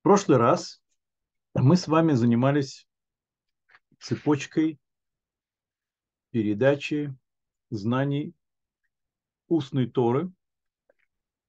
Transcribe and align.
В 0.00 0.02
прошлый 0.02 0.38
раз 0.38 0.82
мы 1.52 1.76
с 1.76 1.86
вами 1.86 2.12
занимались 2.14 2.88
цепочкой 3.98 4.80
передачи 6.30 7.14
знаний 7.68 8.34
устной 9.48 9.90
Торы. 9.90 10.32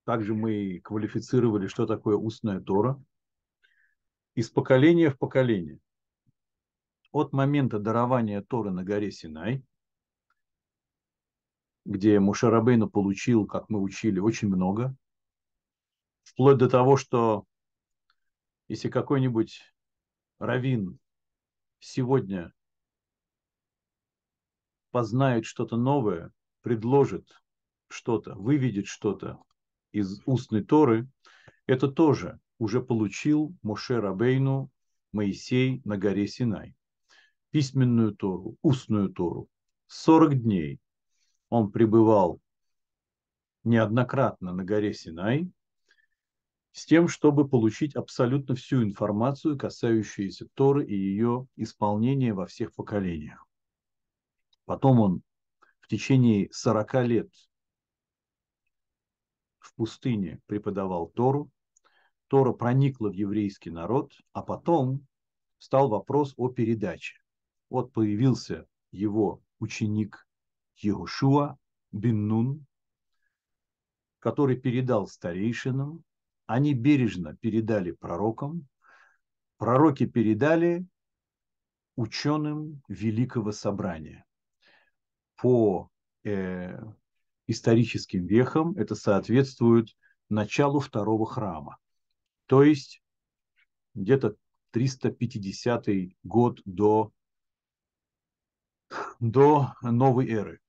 Также 0.04 0.34
мы 0.34 0.82
квалифицировали, 0.84 1.68
что 1.68 1.86
такое 1.86 2.18
устная 2.18 2.60
Тора. 2.60 3.02
Из 4.36 4.50
поколения 4.50 5.12
в 5.12 5.18
поколение. 5.18 5.80
От 7.14 7.32
момента 7.32 7.80
дарования 7.80 8.42
Торы 8.42 8.72
на 8.72 8.84
горе 8.84 9.12
Синай, 9.12 9.64
где 11.86 12.20
Мушарабейну 12.20 12.90
получил, 12.90 13.46
как 13.48 13.70
мы 13.70 13.80
учили, 13.80 14.20
очень 14.20 14.50
много, 14.50 14.94
вплоть 16.24 16.58
до 16.58 16.70
того, 16.70 16.98
что 16.98 17.46
если 18.72 18.88
какой-нибудь 18.88 19.64
раввин 20.40 20.98
сегодня 21.80 22.54
познает 24.92 25.44
что-то 25.44 25.76
новое, 25.76 26.32
предложит 26.62 27.28
что-то, 27.90 28.34
выведет 28.36 28.88
что-то 28.88 29.44
из 29.92 30.22
устной 30.26 30.64
Торы, 30.64 31.10
это 31.66 31.90
тоже 31.90 32.40
уже 32.60 32.82
получил 32.82 33.54
Моше 33.62 34.00
Рабейну 34.00 34.72
Моисей 35.12 35.82
на 35.84 35.98
горе 35.98 36.26
Синай. 36.26 36.74
Письменную 37.50 38.16
Тору, 38.16 38.56
устную 38.62 39.10
Тору. 39.10 39.50
40 39.88 40.44
дней 40.44 40.80
он 41.50 41.74
пребывал 41.74 42.40
неоднократно 43.66 44.54
на 44.54 44.64
горе 44.64 44.94
Синай, 44.94 45.52
с 46.72 46.86
тем, 46.86 47.08
чтобы 47.08 47.48
получить 47.48 47.96
абсолютно 47.96 48.56
всю 48.56 48.84
информацию, 48.84 49.58
касающуюся 49.58 50.48
Торы 50.54 50.86
и 50.86 50.96
ее 50.96 51.48
исполнения 51.56 52.34
во 52.34 52.46
всех 52.46 52.74
поколениях. 52.74 53.46
Потом 54.66 55.00
он 55.00 55.22
в 55.80 55.88
течение 55.88 56.50
40 56.52 56.94
лет 57.06 57.30
в 59.60 59.76
пустыне 59.76 60.40
преподавал 60.46 61.08
Тору. 61.08 61.50
Тора 62.28 62.54
проникла 62.54 63.10
в 63.10 63.14
еврейский 63.14 63.70
народ, 63.70 64.14
а 64.32 64.42
потом 64.42 65.06
стал 65.58 65.90
вопрос 65.90 66.34
о 66.38 66.50
передаче. 66.50 67.18
Вот 67.70 67.92
появился 67.92 68.66
его 68.92 69.42
ученик 69.60 70.26
Егушуа 70.78 71.58
бин 71.92 72.28
Нун, 72.28 72.66
который 74.20 74.56
передал 74.56 75.08
старейшинам 75.08 76.04
они 76.52 76.74
бережно 76.74 77.38
передали 77.38 77.92
пророкам, 77.92 78.68
пророки 79.58 80.06
передали 80.06 80.86
ученым 81.96 82.84
Великого 82.90 83.54
Собрания. 83.54 84.26
По 85.38 85.90
э, 86.26 86.78
историческим 87.48 88.26
вехам 88.26 88.76
это 88.76 88.96
соответствует 88.96 89.96
началу 90.28 90.82
второго 90.82 91.26
храма, 91.26 91.78
то 92.48 92.64
есть 92.64 93.02
где-то 93.94 94.36
350 94.72 95.88
год 96.24 96.62
до, 96.66 97.14
до 99.22 99.74
новой 99.82 100.30
эры. 100.30 100.60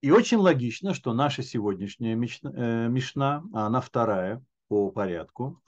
И 0.00 0.10
очень 0.12 0.38
логично, 0.38 0.94
что 0.94 1.12
наша 1.12 1.42
сегодняшняя 1.42 2.14
мишна, 2.14 3.42
э, 3.44 3.48
а 3.52 3.66
она 3.66 3.80
вторая 3.80 4.44
по 4.68 4.90
порядку, 4.90 5.60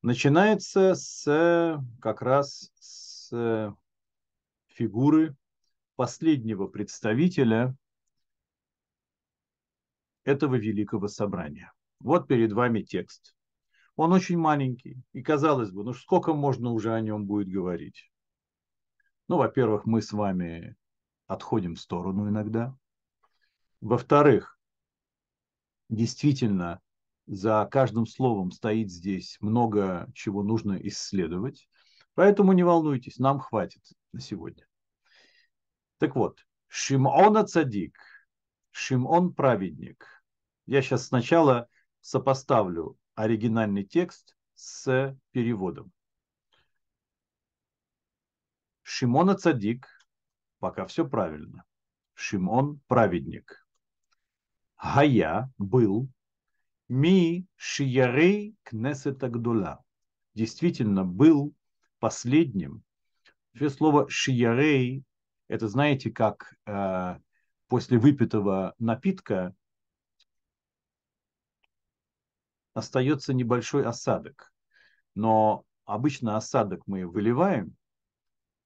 начинается 0.00 0.94
с 0.94 1.82
как 2.00 2.22
раз 2.22 2.70
с 2.78 3.76
фигуры 4.68 5.36
последнего 5.96 6.66
представителя 6.66 7.76
этого 10.24 10.54
великого 10.54 11.08
собрания. 11.08 11.72
Вот 12.00 12.28
перед 12.28 12.52
вами 12.52 12.82
текст. 12.82 13.34
Он 13.96 14.12
очень 14.12 14.38
маленький, 14.38 15.02
и 15.12 15.22
казалось 15.22 15.72
бы, 15.72 15.82
ну 15.82 15.92
сколько 15.92 16.32
можно 16.32 16.70
уже 16.70 16.94
о 16.94 17.00
нем 17.00 17.26
будет 17.26 17.48
говорить? 17.48 18.10
Ну, 19.26 19.36
во-первых, 19.36 19.84
мы 19.84 20.00
с 20.00 20.12
вами 20.12 20.76
отходим 21.26 21.74
в 21.74 21.80
сторону 21.80 22.28
иногда, 22.28 22.74
во-вторых, 23.80 24.58
действительно, 25.88 26.80
за 27.26 27.68
каждым 27.70 28.06
словом 28.06 28.50
стоит 28.50 28.90
здесь 28.90 29.36
много 29.40 30.10
чего 30.14 30.42
нужно 30.42 30.78
исследовать. 30.88 31.68
Поэтому 32.14 32.52
не 32.52 32.62
волнуйтесь, 32.62 33.18
нам 33.18 33.38
хватит 33.38 33.82
на 34.12 34.20
сегодня. 34.20 34.66
Так 35.98 36.16
вот, 36.16 36.44
Шимона 36.66 37.44
Цадик, 37.44 37.98
Шимон 38.70 39.34
праведник. 39.34 40.06
Я 40.66 40.82
сейчас 40.82 41.06
сначала 41.06 41.68
сопоставлю 42.00 42.96
оригинальный 43.14 43.84
текст 43.84 44.36
с 44.54 45.16
переводом. 45.32 45.92
Шимона 48.82 49.34
Цадик, 49.34 49.86
пока 50.60 50.86
все 50.86 51.06
правильно. 51.06 51.64
Шимон 52.14 52.80
праведник. 52.88 53.67
Гая 54.78 55.52
был 55.58 56.08
ми 56.88 57.46
шиярей 57.56 58.56
кнесета 58.62 59.28
гдула. 59.28 59.84
Действительно 60.34 61.04
был 61.04 61.54
последним. 61.98 62.82
Вообще 63.52 63.70
слово 63.70 64.08
шиярей, 64.08 65.04
это 65.48 65.68
знаете, 65.68 66.10
как 66.10 66.54
э, 66.66 67.18
после 67.66 67.98
выпитого 67.98 68.74
напитка 68.78 69.54
остается 72.72 73.34
небольшой 73.34 73.84
осадок. 73.84 74.52
Но 75.14 75.64
обычно 75.84 76.36
осадок 76.36 76.82
мы 76.86 77.06
выливаем, 77.06 77.76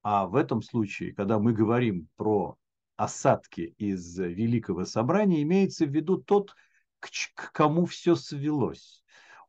а 0.03 0.27
в 0.27 0.35
этом 0.35 0.61
случае, 0.61 1.13
когда 1.13 1.39
мы 1.39 1.53
говорим 1.53 2.07
про 2.15 2.57
осадки 2.95 3.73
из 3.77 4.17
Великого 4.17 4.85
Собрания, 4.85 5.41
имеется 5.41 5.85
в 5.85 5.89
виду 5.89 6.17
тот, 6.17 6.55
к, 6.99 7.09
к 7.35 7.51
кому 7.51 7.85
все 7.85 8.15
свелось. 8.15 9.03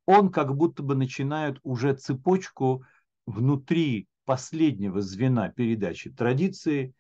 Он 0.07 0.31
как 0.31 0.55
будто 0.55 0.83
бы 0.83 0.95
начинает 0.95 1.59
уже 1.63 1.95
цепочку 1.95 2.85
внутри 3.27 4.09
последнего 4.25 5.01
звена 5.01 5.49
передачи 5.51 6.11
традиции, 6.11 6.95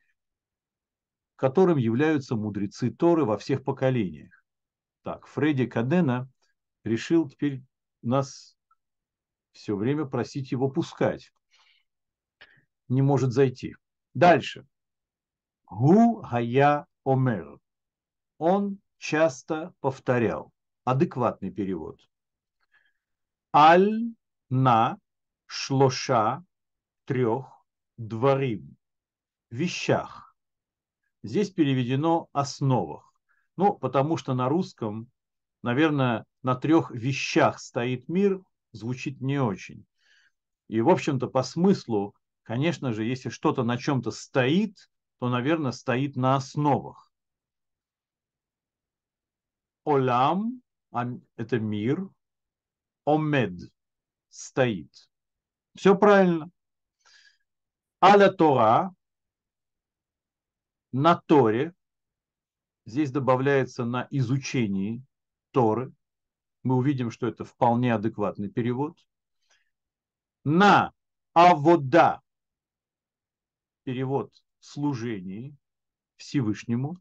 которым 1.36 1.78
являются 1.78 2.36
мудрецы 2.36 2.90
Торы 2.90 3.24
во 3.24 3.36
всех 3.38 3.64
поколениях. 3.64 4.44
Так, 5.02 5.26
Фредди 5.26 5.66
Кадена 5.66 6.30
решил 6.84 7.28
теперь 7.28 7.62
нас 8.02 8.56
все 9.52 9.76
время 9.76 10.04
просить 10.04 10.52
его 10.52 10.68
пускать. 10.68 11.32
Не 12.88 13.02
может 13.02 13.32
зайти. 13.32 13.74
Дальше. 14.14 14.66
Гу 15.66 16.20
гая 16.20 16.86
омер. 17.04 17.58
Он 18.38 18.78
часто 18.98 19.74
повторял. 19.80 20.52
Адекватный 20.84 21.50
перевод. 21.50 22.00
Аль 23.54 24.12
на 24.50 24.98
шлоша 25.46 26.44
трех 27.06 27.46
дворим. 27.96 28.76
Вещах. 29.50 30.36
Здесь 31.22 31.50
переведено 31.50 32.28
основах. 32.32 33.14
Ну, 33.56 33.72
потому 33.72 34.16
что 34.16 34.34
на 34.34 34.48
русском, 34.48 35.10
наверное, 35.62 36.26
на 36.42 36.54
трех 36.54 36.90
вещах 36.90 37.58
стоит 37.60 38.08
мир, 38.08 38.42
звучит 38.72 39.20
не 39.20 39.40
очень. 39.40 39.86
И, 40.68 40.80
в 40.80 40.88
общем-то, 40.90 41.28
по 41.28 41.42
смыслу, 41.42 42.14
конечно 42.42 42.92
же, 42.92 43.04
если 43.04 43.30
что-то 43.30 43.62
на 43.62 43.78
чем-то 43.78 44.10
стоит, 44.10 44.90
то, 45.24 45.30
наверное, 45.30 45.72
стоит 45.72 46.16
на 46.16 46.36
основах. 46.36 47.10
Олам– 49.84 50.60
это 51.36 51.58
мир, 51.58 52.10
омед– 53.06 53.72
стоит. 54.28 54.92
Все 55.74 55.96
правильно. 55.96 56.50
Аля 58.02 58.30
Тора– 58.30 58.94
на 60.92 61.16
Торе. 61.16 61.72
Здесь 62.84 63.10
добавляется 63.10 63.86
на 63.86 64.06
изучении 64.10 65.02
Торы. 65.52 65.90
Мы 66.64 66.76
увидим, 66.76 67.10
что 67.10 67.26
это 67.26 67.46
вполне 67.46 67.94
адекватный 67.94 68.50
перевод. 68.50 68.98
На 70.44 70.92
авода– 71.32 72.20
перевод 73.84 74.43
служении 74.64 75.54
Всевышнему. 76.16 76.96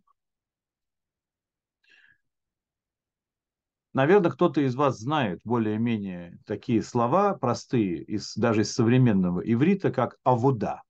Наверное, 3.93 4.31
кто-то 4.31 4.59
из 4.61 4.75
вас 4.75 4.99
знает 4.99 5.39
более-менее 5.43 6.39
такие 6.45 6.81
слова 6.81 7.35
простые, 7.35 8.03
из, 8.03 8.35
даже 8.35 8.61
из 8.61 8.73
современного 8.73 9.39
иврита, 9.39 9.91
как 9.91 10.17
авода. 10.23 10.81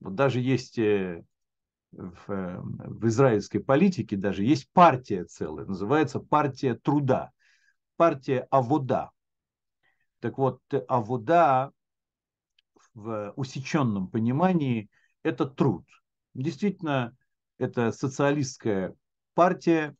Вот 0.00 0.14
даже 0.14 0.40
есть 0.40 0.78
э, 0.78 1.24
в, 1.92 2.30
э, 2.30 2.60
в 2.60 3.06
израильской 3.08 3.60
политике, 3.60 4.16
даже 4.16 4.44
есть 4.44 4.70
партия 4.72 5.24
целая, 5.24 5.64
называется 5.64 6.20
партия 6.20 6.74
труда, 6.74 7.30
партия 7.96 8.46
авода. 8.50 9.10
Так 10.20 10.36
вот, 10.36 10.60
авода 10.88 11.72
в 12.94 13.32
усеченном 13.36 14.08
понимании– 14.08 14.90
это 15.26 15.46
труд. 15.46 15.84
Действительно, 16.34 17.16
это 17.58 17.92
социалистская 17.92 18.94
партия, 19.34 19.94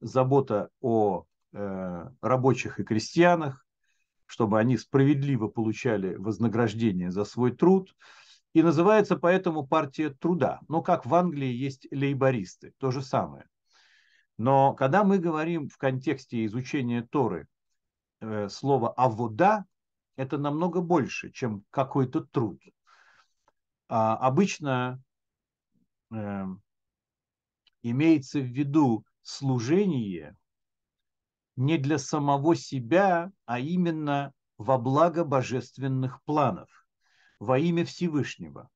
забота 0.00 0.70
о 0.80 1.26
Э, 1.52 2.10
рабочих 2.20 2.78
и 2.78 2.84
крестьянах, 2.84 3.66
чтобы 4.26 4.58
они 4.58 4.76
справедливо 4.76 5.48
получали 5.48 6.14
вознаграждение 6.14 7.10
за 7.10 7.24
свой 7.24 7.52
труд. 7.52 7.94
И 8.52 8.62
называется 8.62 9.16
поэтому 9.16 9.66
партия 9.66 10.10
труда. 10.10 10.60
Но 10.68 10.82
как 10.82 11.06
в 11.06 11.14
Англии 11.14 11.48
есть 11.48 11.88
лейбористы, 11.90 12.74
то 12.78 12.90
же 12.90 13.00
самое. 13.00 13.46
Но 14.36 14.74
когда 14.74 15.04
мы 15.04 15.18
говорим 15.18 15.68
в 15.68 15.78
контексте 15.78 16.44
изучения 16.44 17.02
Торы 17.10 17.46
э, 18.20 18.48
слово 18.50 18.92
«авода», 18.92 19.64
это 20.16 20.36
намного 20.36 20.82
больше, 20.82 21.30
чем 21.30 21.64
какой-то 21.70 22.20
труд. 22.20 22.60
А 23.88 24.16
обычно 24.16 25.02
э, 26.12 26.44
имеется 27.82 28.40
в 28.40 28.46
виду 28.46 29.04
служение 29.22 30.36
не 31.56 31.78
для 31.78 31.98
самого 31.98 32.54
себя, 32.54 33.32
а 33.46 33.58
именно 33.58 34.32
во 34.58 34.78
благо 34.78 35.24
божественных 35.24 36.22
планов, 36.24 36.68
во 37.40 37.58
имя 37.58 37.84
Всевышнего. 37.84 38.68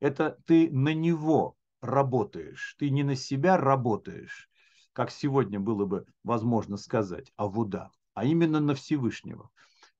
Это 0.00 0.38
ты 0.46 0.70
на 0.70 0.94
него 0.94 1.56
работаешь, 1.80 2.76
ты 2.78 2.90
не 2.90 3.02
на 3.02 3.16
себя 3.16 3.56
работаешь, 3.56 4.48
как 4.92 5.10
сегодня 5.10 5.60
было 5.60 5.86
бы 5.86 6.06
возможно 6.24 6.76
сказать, 6.76 7.32
а 7.36 7.48
вода, 7.48 7.90
а 8.14 8.24
именно 8.24 8.60
на 8.60 8.74
Всевышнего. 8.74 9.50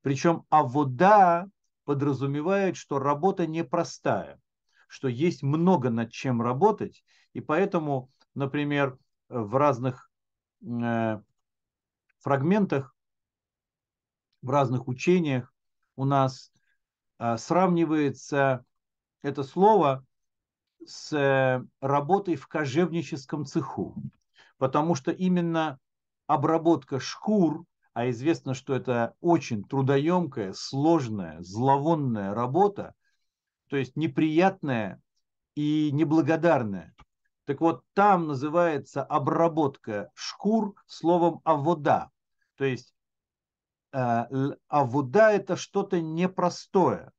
Причем 0.03 0.45
а 0.51 0.63
вода 0.63 1.47
подразумевает, 1.85 2.77
что 2.77 2.99
работа 2.99 3.47
непростая, 3.47 4.41
что 4.89 5.07
есть 5.07 5.43
много 5.43 5.91
над 5.91 6.11
чем 6.11 6.43
работать, 6.43 7.05
и 7.35 7.41
поэтому, 7.41 8.11
например, 8.35 8.99
в 9.29 9.57
разных 9.57 10.11
э, 10.63 11.21
фрагментах, 12.19 12.97
в 14.43 14.51
разных 14.51 14.89
учениях 14.89 15.53
у 15.97 16.05
нас 16.05 16.53
а, 17.19 17.37
сравнивается 17.37 18.65
это 19.23 19.43
слово 19.43 20.05
с 20.87 21.13
э, 21.13 21.65
работой 21.81 22.37
в 22.37 22.47
кожевническом 22.47 23.45
цеху, 23.45 23.97
потому 24.59 24.95
что 24.95 25.11
именно 25.11 25.79
обработка 26.27 27.01
шкур, 27.01 27.65
а 27.95 28.09
известно, 28.11 28.55
что 28.55 28.75
это 28.75 29.15
очень 29.21 29.65
трудоемкая, 29.65 30.53
сложная, 30.53 31.41
зловонная 31.41 32.33
работа, 32.33 32.95
то 33.69 33.77
есть 33.77 33.97
неприятная 33.97 35.01
и 35.55 35.91
неблагодарная. 35.93 36.95
Так 37.45 37.61
вот, 37.61 37.83
там 37.95 38.27
называется 38.27 39.03
обработка 39.03 40.11
шкур 40.15 40.75
словом 40.87 41.41
авода. 41.45 42.11
То 42.57 42.65
есть 42.65 42.95
э, 43.93 44.25
авуда 44.69 45.31
это 45.31 45.57
что-то 45.57 46.01
непростое, 46.01 47.11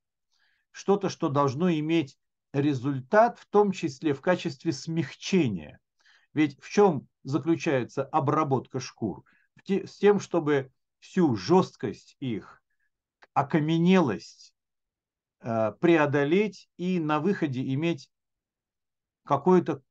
что-то, 0.71 1.09
что 1.09 1.29
должно 1.29 1.71
иметь 1.71 2.17
результат, 2.53 3.39
в 3.39 3.47
том 3.47 3.71
числе 3.71 4.13
в 4.13 4.21
качестве 4.21 4.71
смягчения. 4.71 5.79
Ведь 6.33 6.61
в 6.61 6.69
чем 6.69 7.07
заключается 7.23 8.03
обработка 8.03 8.79
шкур? 8.79 9.23
С 9.65 9.97
тем, 9.97 10.19
чтобы 10.19 10.71
всю 10.99 11.35
жесткость 11.35 12.15
их, 12.19 12.61
окаменелость 13.33 14.53
преодолеть 15.39 16.69
и 16.77 16.99
на 16.99 17.19
выходе 17.19 17.73
иметь 17.73 18.09
какое-то 19.23 19.81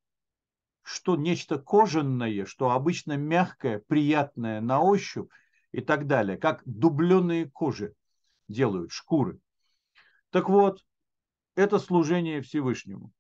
что 0.83 1.17
нечто 1.17 1.59
кожаное, 1.59 2.47
что 2.47 2.71
обычно 2.71 3.17
мягкое, 3.17 3.79
приятное 3.79 4.63
на 4.63 4.81
ощупь 4.81 5.31
и 5.71 5.83
так 5.83 6.07
далее, 6.07 6.39
как 6.39 6.63
дубленые 6.65 7.51
кожи 7.51 7.95
делают, 8.49 8.91
шкуры. 8.91 9.39
Так 10.31 10.49
вот, 10.49 10.85
это 11.57 11.79
служение 11.79 12.41
Всевышнему. 12.41 13.13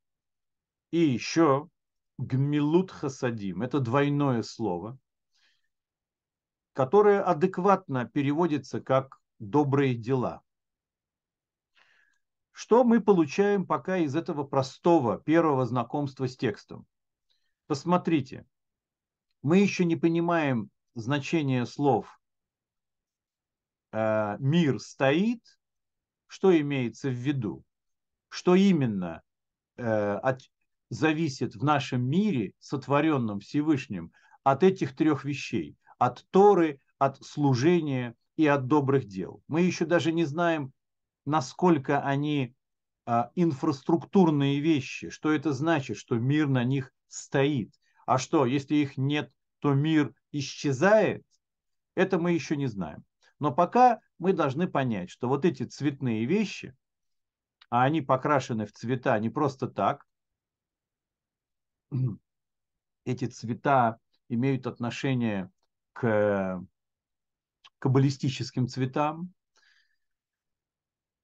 И 0.90 0.98
еще 0.98 1.68
гмилут 2.16 2.90
хасадим, 2.90 3.60
это 3.60 3.80
двойное 3.80 4.42
слово, 4.42 4.98
которое 6.72 7.22
адекватно 7.22 8.06
переводится 8.06 8.80
как 8.80 9.20
добрые 9.38 9.94
дела. 9.94 10.42
Что 12.60 12.82
мы 12.82 13.00
получаем 13.00 13.64
пока 13.64 13.98
из 13.98 14.16
этого 14.16 14.42
простого 14.42 15.16
первого 15.20 15.64
знакомства 15.64 16.26
с 16.26 16.36
текстом? 16.36 16.88
Посмотрите, 17.68 18.46
мы 19.42 19.58
еще 19.58 19.84
не 19.84 19.94
понимаем 19.94 20.68
значение 20.96 21.66
слов 21.66 22.20
э, 23.92 24.38
«мир 24.40 24.80
стоит», 24.80 25.40
что 26.26 26.50
имеется 26.60 27.10
в 27.10 27.12
виду, 27.12 27.62
что 28.28 28.56
именно 28.56 29.22
э, 29.76 30.14
от, 30.14 30.40
зависит 30.90 31.54
в 31.54 31.62
нашем 31.62 32.02
мире, 32.10 32.54
сотворенном 32.58 33.38
Всевышним, 33.38 34.10
от 34.42 34.64
этих 34.64 34.96
трех 34.96 35.24
вещей, 35.24 35.76
от 35.96 36.26
Торы, 36.32 36.80
от 36.98 37.24
служения 37.24 38.16
и 38.34 38.48
от 38.48 38.66
добрых 38.66 39.06
дел. 39.06 39.44
Мы 39.46 39.60
еще 39.60 39.86
даже 39.86 40.10
не 40.10 40.24
знаем, 40.24 40.72
насколько 41.28 42.00
они 42.00 42.54
а, 43.04 43.30
инфраструктурные 43.34 44.60
вещи, 44.60 45.10
что 45.10 45.32
это 45.32 45.52
значит, 45.52 45.96
что 45.96 46.16
мир 46.16 46.48
на 46.48 46.64
них 46.64 46.92
стоит. 47.06 47.72
А 48.06 48.18
что, 48.18 48.46
если 48.46 48.76
их 48.76 48.96
нет, 48.96 49.32
то 49.60 49.74
мир 49.74 50.14
исчезает? 50.32 51.24
Это 51.94 52.18
мы 52.18 52.32
еще 52.32 52.56
не 52.56 52.66
знаем. 52.66 53.04
Но 53.38 53.52
пока 53.52 54.00
мы 54.18 54.32
должны 54.32 54.66
понять, 54.68 55.10
что 55.10 55.28
вот 55.28 55.44
эти 55.44 55.64
цветные 55.64 56.24
вещи, 56.24 56.74
а 57.70 57.84
они 57.84 58.00
покрашены 58.00 58.66
в 58.66 58.72
цвета 58.72 59.18
не 59.18 59.28
просто 59.28 59.68
так, 59.68 60.06
эти 63.04 63.26
цвета 63.26 63.98
имеют 64.28 64.66
отношение 64.66 65.50
к 65.92 66.64
каббалистическим 67.78 68.66
цветам. 68.68 69.32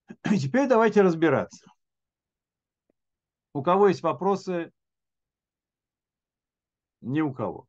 Теперь 0.24 0.68
давайте 0.68 1.02
разбираться. 1.02 1.70
У 3.52 3.62
кого 3.62 3.88
есть 3.88 4.02
вопросы, 4.02 4.72
ни 7.00 7.20
у 7.20 7.32
кого. 7.32 7.68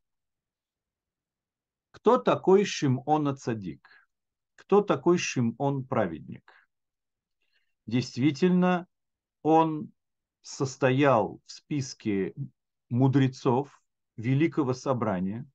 Кто 1.91 2.17
такой 2.17 2.65
Шимон 2.65 3.35
Цадик? 3.37 3.87
Кто 4.55 4.81
такой 4.81 5.17
Шимон 5.17 5.85
праведник? 5.85 6.51
Действительно, 7.85 8.87
он 9.43 9.91
состоял 10.41 11.41
в 11.45 11.51
списке 11.51 12.33
мудрецов 12.89 13.81
Великого 14.17 14.73
Собрания. 14.73 15.47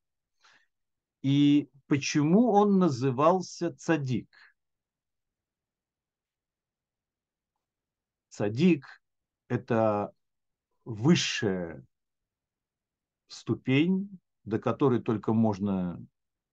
И 1.22 1.68
почему 1.86 2.52
он 2.52 2.78
назывался 2.78 3.74
цадик? 3.74 4.28
Цадик– 8.30 8.86
это 9.48 10.12
высшее 10.84 11.84
ступень, 13.26 14.18
до 14.44 14.58
которой 14.58 15.02
только 15.02 15.32
можно 15.32 16.04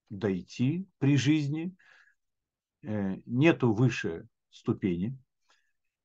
дойти 0.10 0.88
при 0.98 1.18
жизни. 1.18 1.76
Э, 2.82 3.18
нету 3.26 3.74
выше 3.74 4.28
ступени. 4.50 5.18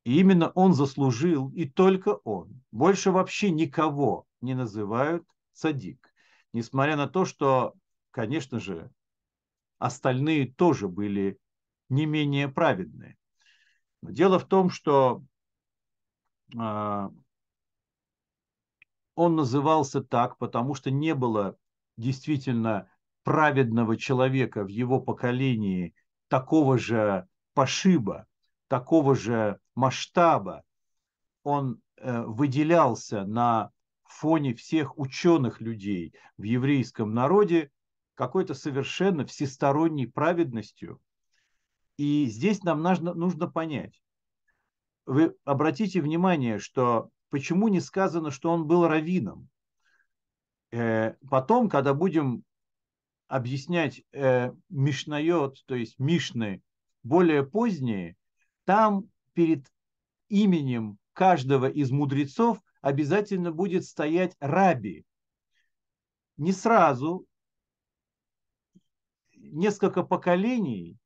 И 0.05 0.21
именно 0.21 0.51
он 0.51 0.75
заслужил, 0.75 1.51
и 1.51 1.69
только 1.69 2.17
он. 2.25 2.63
Больше 2.71 3.11
вообще 3.11 3.51
никого 3.51 4.27
не 4.41 4.55
называют 4.55 5.27
садик. 5.53 6.13
Несмотря 6.53 6.97
на 6.97 7.09
то, 7.09 7.25
что, 7.25 7.75
конечно 8.11 8.61
же, 8.61 8.91
остальные 9.79 10.53
тоже 10.53 10.89
были 10.89 11.39
не 11.89 12.05
менее 12.05 12.49
праведные. 12.49 13.17
Дело 14.03 14.39
в 14.39 14.47
том, 14.47 14.69
что 14.69 15.25
он 16.55 17.15
назывался 19.37 20.03
так, 20.03 20.39
потому 20.39 20.75
что 20.75 20.91
не 20.91 21.15
было 21.15 21.57
действительно 21.97 22.91
праведного 23.23 23.97
человека 23.97 24.65
в 24.65 24.69
его 24.69 25.01
поколении 25.01 25.95
такого 26.29 26.79
же 26.79 27.29
пошиба, 27.55 28.27
такого 28.69 29.15
же 29.15 29.59
масштаба, 29.75 30.65
он 31.43 31.81
э, 31.97 32.23
выделялся 32.23 33.25
на 33.25 33.71
фоне 34.05 34.55
всех 34.55 34.99
ученых 34.99 35.61
людей 35.61 36.15
в 36.37 36.43
еврейском 36.43 37.15
народе 37.15 37.71
какой-то 38.15 38.55
совершенно 38.55 39.27
всесторонней 39.27 40.07
праведностью. 40.07 41.01
И 41.97 42.27
здесь 42.27 42.63
нам 42.63 42.83
нужно 42.83 43.51
понять. 43.51 44.02
Вы 45.07 45.35
обратите 45.45 46.01
внимание, 46.01 46.59
что 46.59 47.11
почему 47.31 47.69
не 47.69 47.81
сказано, 47.81 48.31
что 48.31 48.51
он 48.51 48.67
был 48.67 48.87
раввином. 48.87 49.49
Э, 50.71 51.15
потом, 51.29 51.69
когда 51.69 51.95
будем 51.95 52.45
объяснять 53.27 54.03
э, 54.13 54.53
Мишнайот, 54.69 55.65
то 55.67 55.75
есть 55.75 55.99
Мишны, 55.99 56.63
более 57.03 57.45
поздние, 57.45 58.17
там 58.65 59.11
перед 59.33 59.67
именем 60.29 60.99
каждого 61.13 61.69
из 61.69 61.91
мудрецов 61.91 62.59
обязательно 62.81 63.51
будет 63.51 63.85
стоять 63.85 64.37
раби. 64.39 65.05
Не 66.37 66.53
сразу, 66.53 67.27
несколько 69.35 70.03
поколений, 70.03 70.97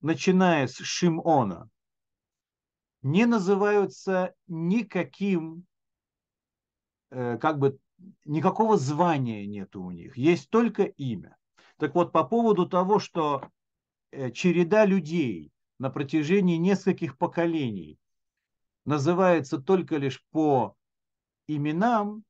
начиная 0.00 0.66
с 0.66 0.76
Шимона, 0.76 1.68
не 3.02 3.26
называются 3.26 4.34
никаким, 4.46 5.64
э, 7.10 7.38
как 7.38 7.58
бы, 7.58 7.78
никакого 8.24 8.76
звания 8.76 9.46
нету 9.46 9.82
у 9.82 9.90
них, 9.90 10.16
есть 10.16 10.50
только 10.50 10.84
имя. 10.84 11.36
Так 11.76 11.94
вот, 11.94 12.12
по 12.12 12.24
поводу 12.24 12.68
того, 12.68 12.98
что 12.98 13.48
э, 14.10 14.30
череда 14.30 14.84
людей 14.84 15.52
на 15.78 15.90
протяжении 15.90 16.56
нескольких 16.56 17.16
поколений 17.16 17.98
называется 18.84 19.58
только 19.58 19.96
лишь 19.96 20.24
по 20.30 20.74
именам, 21.46 22.24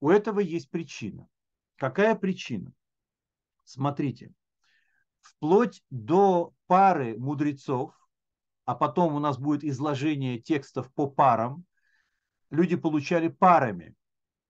у 0.00 0.10
этого 0.10 0.40
есть 0.40 0.68
причина. 0.68 1.28
Какая 1.76 2.14
причина? 2.14 2.72
Смотрите, 3.64 4.32
вплоть 5.20 5.82
до 5.90 6.52
пары 6.66 7.16
мудрецов, 7.18 7.94
а 8.64 8.74
потом 8.74 9.14
у 9.14 9.18
нас 9.18 9.38
будет 9.38 9.64
изложение 9.64 10.38
текстов 10.38 10.92
по 10.94 11.06
парам, 11.06 11.64
люди 12.50 12.76
получали 12.76 13.28
парами, 13.28 13.94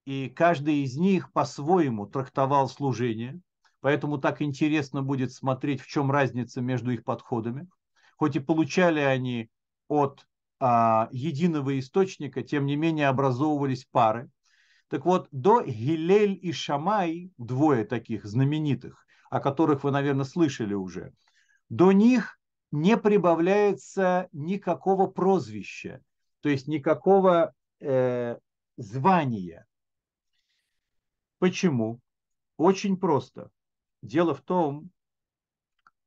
и 0.05 0.29
каждый 0.29 0.83
из 0.83 0.97
них 0.97 1.33
по-своему 1.33 2.07
трактовал 2.07 2.69
служение, 2.69 3.41
поэтому 3.81 4.19
так 4.19 4.43
интересно 4.43 5.03
будет 5.03 5.33
смотреть, 5.33 5.81
в 5.81 5.87
чем 5.87 6.11
разница 6.11 6.61
между 6.61 6.91
их 6.91 7.05
подходами. 7.05 7.69
Хоть 8.17 8.37
и 8.37 8.41
получали 8.41 9.01
они 9.01 9.51
от 9.89 10.27
а, 10.61 11.09
единого 11.13 11.79
источника, 11.79 12.43
тем 12.43 12.67
не 12.67 12.77
менее 12.77 13.09
образовывались 13.09 13.87
пары. 13.91 14.31
Так 14.89 15.07
вот, 15.07 15.29
до 15.31 15.63
Гилель 15.63 16.39
и 16.41 16.53
Шамай, 16.53 17.33
двое 17.39 17.85
таких 17.85 18.27
знаменитых, 18.27 19.07
о 19.31 19.41
которых 19.41 19.85
вы, 19.85 19.91
наверное, 19.91 20.25
слышали 20.25 20.75
уже, 20.75 21.13
до 21.69 21.93
них 21.93 22.39
не 22.73 22.97
прибавляется 22.97 24.29
никакого 24.33 25.07
прозвища, 25.07 26.03
то 26.41 26.49
есть 26.49 26.67
никакого 26.67 27.55
э, 27.81 28.39
звания. 28.77 29.67
Почему? 31.39 32.01
Очень 32.57 32.97
просто. 32.97 33.51
Дело 34.01 34.35
в 34.35 34.41
том, 34.41 34.91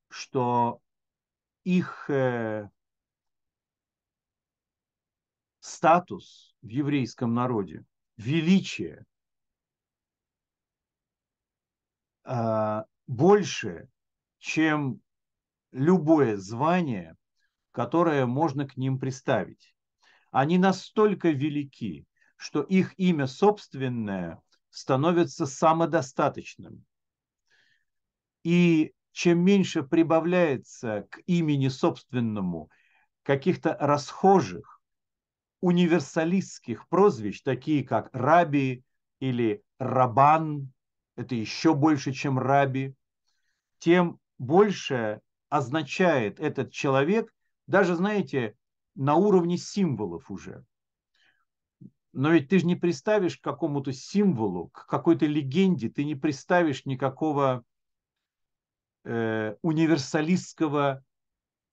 что 0.10 0.82
их 1.64 2.10
э, 2.10 2.70
статус 5.60 6.56
в 6.62 6.68
еврейском 6.68 7.34
народе, 7.34 7.86
величие 8.18 9.06
э, 12.24 12.84
больше, 13.06 13.88
чем 14.40 15.02
любое 15.76 16.38
звание, 16.38 17.16
которое 17.72 18.26
можно 18.26 18.66
к 18.66 18.78
ним 18.78 18.98
представить. 18.98 19.76
Они 20.32 20.58
настолько 20.58 21.30
велики, 21.30 22.08
что 22.38 22.62
их 22.62 22.94
имя 22.98 23.28
собственное 23.28 24.42
становится 24.70 25.46
самодостаточным. 25.46 26.86
И 28.44 28.94
чем 29.12 29.40
меньше 29.40 29.84
прибавляется 29.84 31.08
к 31.10 31.20
имени 31.26 31.68
собственному 31.68 32.70
каких-то 33.24 33.76
расхожих, 33.80 34.80
универсалистских 35.60 36.88
прозвищ, 36.88 37.42
такие 37.42 37.84
как 37.84 38.10
раби 38.14 38.84
или 39.20 39.64
рабан, 39.80 40.72
это 41.16 41.36
еще 41.36 41.74
больше, 41.74 42.14
чем 42.14 42.38
раби, 42.40 42.94
тем 43.80 44.20
больше 44.38 45.22
означает 45.56 46.40
этот 46.42 46.72
человек, 46.74 47.34
даже, 47.66 47.96
знаете, 47.96 48.58
на 48.96 49.16
уровне 49.16 49.58
символов 49.58 50.30
уже. 50.30 50.66
Но 52.12 52.32
ведь 52.32 52.50
ты 52.50 52.60
же 52.60 52.66
не 52.66 52.76
представишь 52.76 53.38
к 53.38 53.44
какому-то 53.44 53.94
символу, 53.94 54.68
к 54.70 54.86
какой-то 54.86 55.26
легенде, 55.26 55.90
ты 55.90 56.04
не 56.04 56.16
представишь 56.16 56.86
никакого 56.86 57.64
э, 59.06 59.56
универсалистского 59.62 61.04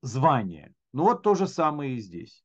звания. 0.01 0.73
Ну 0.93 1.05
вот 1.05 1.23
то 1.23 1.35
же 1.35 1.49
самое 1.49 1.97
и 1.97 2.01
здесь. 2.01 2.45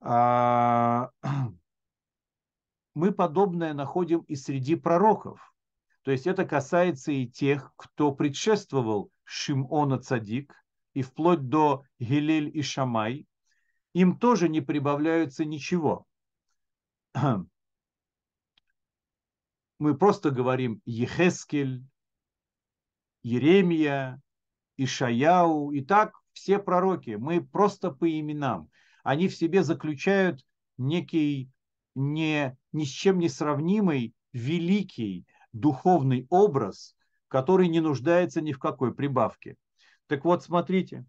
А, 0.00 1.10
мы 2.94 3.12
подобное 3.12 3.74
находим 3.74 4.20
и 4.20 4.34
среди 4.34 4.74
пророков. 4.74 5.54
То 6.02 6.10
есть 6.10 6.26
это 6.26 6.44
касается 6.44 7.12
и 7.12 7.26
тех, 7.26 7.72
кто 7.76 8.12
предшествовал 8.12 9.10
Шимона 9.26 9.98
Цадик, 9.98 10.54
и 10.94 11.02
вплоть 11.02 11.48
до 11.48 11.84
Гилель 11.98 12.50
и 12.56 12.62
Шамай, 12.62 13.26
им 13.92 14.18
тоже 14.18 14.48
не 14.48 14.62
прибавляются 14.62 15.44
ничего. 15.44 16.06
Мы 19.78 19.94
просто 19.98 20.30
говорим 20.30 20.80
Ехескель, 20.86 21.84
Еремия, 23.22 24.22
Ишаяу, 24.78 25.72
и 25.72 25.82
так 25.82 26.14
все 26.32 26.58
пророки, 26.58 27.16
мы 27.18 27.44
просто 27.44 27.90
по 27.90 28.08
именам. 28.08 28.70
Они 29.02 29.28
в 29.28 29.34
себе 29.34 29.62
заключают 29.64 30.44
некий 30.78 31.50
не, 31.94 32.56
ни 32.72 32.84
с 32.84 32.88
чем 32.88 33.18
не 33.18 33.28
сравнимый, 33.28 34.14
великий, 34.32 35.26
духовный 35.52 36.26
образ, 36.30 36.94
который 37.28 37.68
не 37.68 37.80
нуждается 37.80 38.40
ни 38.40 38.52
в 38.52 38.58
какой 38.58 38.94
прибавке. 38.94 39.56
Так 40.06 40.24
вот, 40.24 40.42
смотрите, 40.42 41.04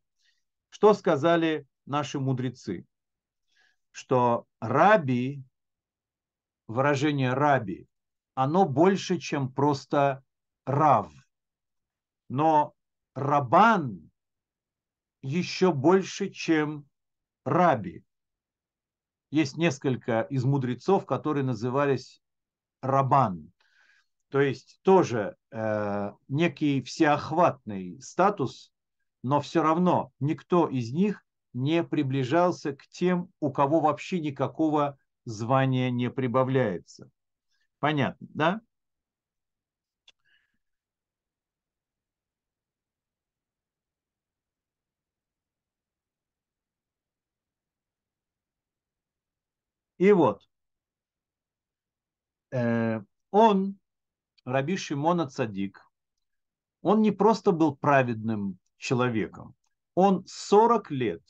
что 0.69 0.93
сказали 0.93 1.67
наши 1.85 2.19
мудрецы, 2.19 2.85
что 3.91 4.45
раби, 4.59 5.43
выражение 6.67 7.33
раби, 7.33 7.87
оно 8.33 8.65
больше, 8.65 9.17
чем 9.17 9.51
просто 9.51 10.23
рав. 10.65 11.11
Но 12.29 12.73
рабан 13.15 14.11
еще 15.21 15.71
больше, 15.71 16.29
чем 16.29 16.87
раби. 17.45 18.03
Есть 19.29 19.57
несколько 19.57 20.21
из 20.21 20.43
мудрецов, 20.43 21.05
которые 21.05 21.43
назывались 21.43 22.21
рабан. 22.81 23.51
То 24.29 24.41
есть 24.41 24.79
тоже 24.81 25.37
э, 25.51 26.11
некий 26.27 26.81
всеохватный 26.81 28.01
статус, 28.01 28.73
но 29.23 29.39
все 29.39 29.63
равно 29.63 30.11
никто 30.19 30.67
из 30.67 30.91
них 30.91 31.23
не 31.53 31.83
приближался 31.83 32.73
к 32.75 32.87
тем, 32.87 33.31
у 33.39 33.51
кого 33.51 33.79
вообще 33.79 34.19
никакого 34.19 34.97
звания 35.25 35.89
не 35.91 36.09
прибавляется. 36.09 37.09
Понятно, 37.79 38.27
да? 38.33 38.61
И 49.99 50.11
вот, 50.11 50.41
э, 52.51 53.01
он 53.31 53.77
Раби 54.47 54.77
Шимона 54.77 55.27
Цадик, 55.27 55.81
он 56.81 57.01
не 57.01 57.11
просто 57.11 57.51
был 57.51 57.75
праведным 57.75 58.57
человеком, 58.77 59.55
он 59.93 60.23
40 60.25 60.89
лет 60.91 61.21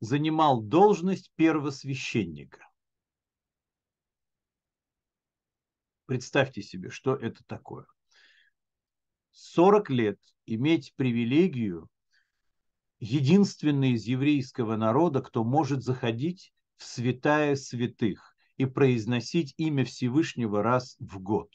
занимал 0.00 0.60
должность 0.60 1.32
первосвященника. 1.36 2.68
Представьте 6.04 6.60
себе, 6.60 6.90
что 6.90 7.14
это 7.14 7.42
такое. 7.46 7.86
40 9.30 9.88
лет 9.88 10.18
иметь 10.44 10.92
привилегию 10.96 11.88
единственный 12.98 13.92
из 13.92 14.04
еврейского 14.04 14.76
народа, 14.76 15.22
кто 15.22 15.44
может 15.44 15.82
заходить 15.82 16.52
в 16.76 16.84
святая 16.84 17.56
святых 17.56 18.36
и 18.58 18.66
произносить 18.66 19.54
имя 19.56 19.86
Всевышнего 19.86 20.62
раз 20.62 20.98
в 20.98 21.18
год. 21.20 21.48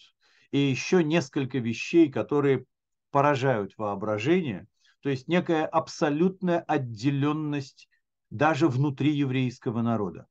И 0.52 0.58
еще 0.58 1.04
несколько 1.04 1.60
вещей, 1.60 2.12
которые 2.12 2.66
поражают 3.12 3.78
воображение, 3.78 4.68
то 5.02 5.10
есть 5.10 5.28
некая 5.28 5.66
абсолютная 5.66 6.60
отделенность 6.60 7.88
даже 8.30 8.68
внутри 8.68 9.12
еврейского 9.12 9.82
народа. 9.82 10.28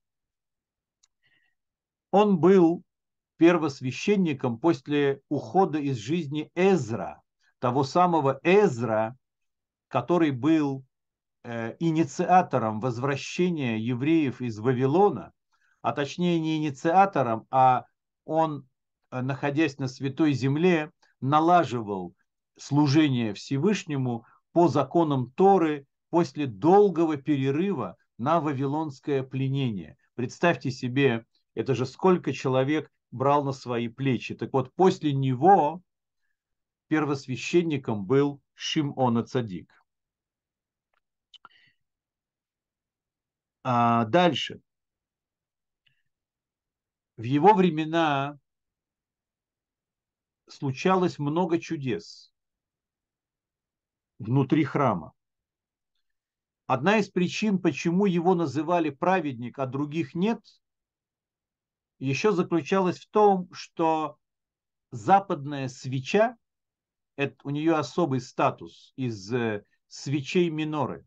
Он 2.11 2.39
был 2.39 2.83
первосвященником 3.37 4.59
после 4.59 5.21
ухода 5.29 5.79
из 5.79 5.97
жизни 5.97 6.51
Эзра, 6.55 7.23
того 7.59 7.85
самого 7.85 8.41
Эзра, 8.43 9.17
который 9.89 10.31
был 10.31 10.85
э, 11.45 11.77
инициатором 11.79 12.81
возвращения 12.81 13.79
евреев 13.79 14.41
из 14.41 14.59
Вавилона, 14.59 15.33
а 15.83 15.93
точнее 15.93 16.39
не 16.41 16.57
инициатором, 16.57 17.47
а 17.51 17.85
он, 18.25 18.69
находясь 19.11 19.79
на 19.79 19.89
Святой 19.89 20.33
Земле, 20.33 20.91
налаживал 21.21 22.15
служение 22.59 23.35
Всевышнему 23.35 24.25
по 24.53 24.69
законам 24.69 25.31
Торы 25.33 25.87
после 26.11 26.47
долгого 26.47 27.17
перерыва 27.17 27.97
на 28.19 28.41
вавилонское 28.41 29.23
пленение. 29.23 29.97
Представьте 30.15 30.71
себе, 30.71 31.25
это 31.55 31.75
же 31.75 31.87
сколько 31.87 32.33
человек 32.33 32.91
брал 33.11 33.45
на 33.45 33.53
свои 33.53 33.89
плечи. 33.89 34.35
Так 34.35 34.53
вот, 34.53 34.73
после 34.75 35.13
него 35.13 35.83
первосвященником 36.89 38.05
был 38.05 38.41
Шимона 38.55 39.23
Цадик. 39.25 39.73
А 43.63 44.05
дальше. 44.07 44.61
В 47.17 47.23
его 47.23 47.55
времена 47.55 48.39
случалось 50.53 51.19
много 51.19 51.59
чудес 51.59 52.33
внутри 54.19 54.65
храма. 54.65 55.13
Одна 56.67 56.99
из 56.99 57.09
причин, 57.09 57.59
почему 57.59 58.05
его 58.07 58.35
называли 58.35 58.91
праведник, 58.91 59.59
а 59.59 59.67
других 59.67 60.15
нет, 60.15 60.41
еще 61.99 62.33
заключалась 62.33 62.99
в 62.99 63.09
том, 63.09 63.49
что 63.53 64.19
западная 64.91 65.69
свеча, 65.69 66.37
это, 67.17 67.37
у 67.43 67.51
нее 67.51 67.75
особый 67.75 68.21
статус 68.21 68.93
из 68.97 69.33
э, 69.33 69.65
свечей 69.89 70.51
миноры, 70.51 71.07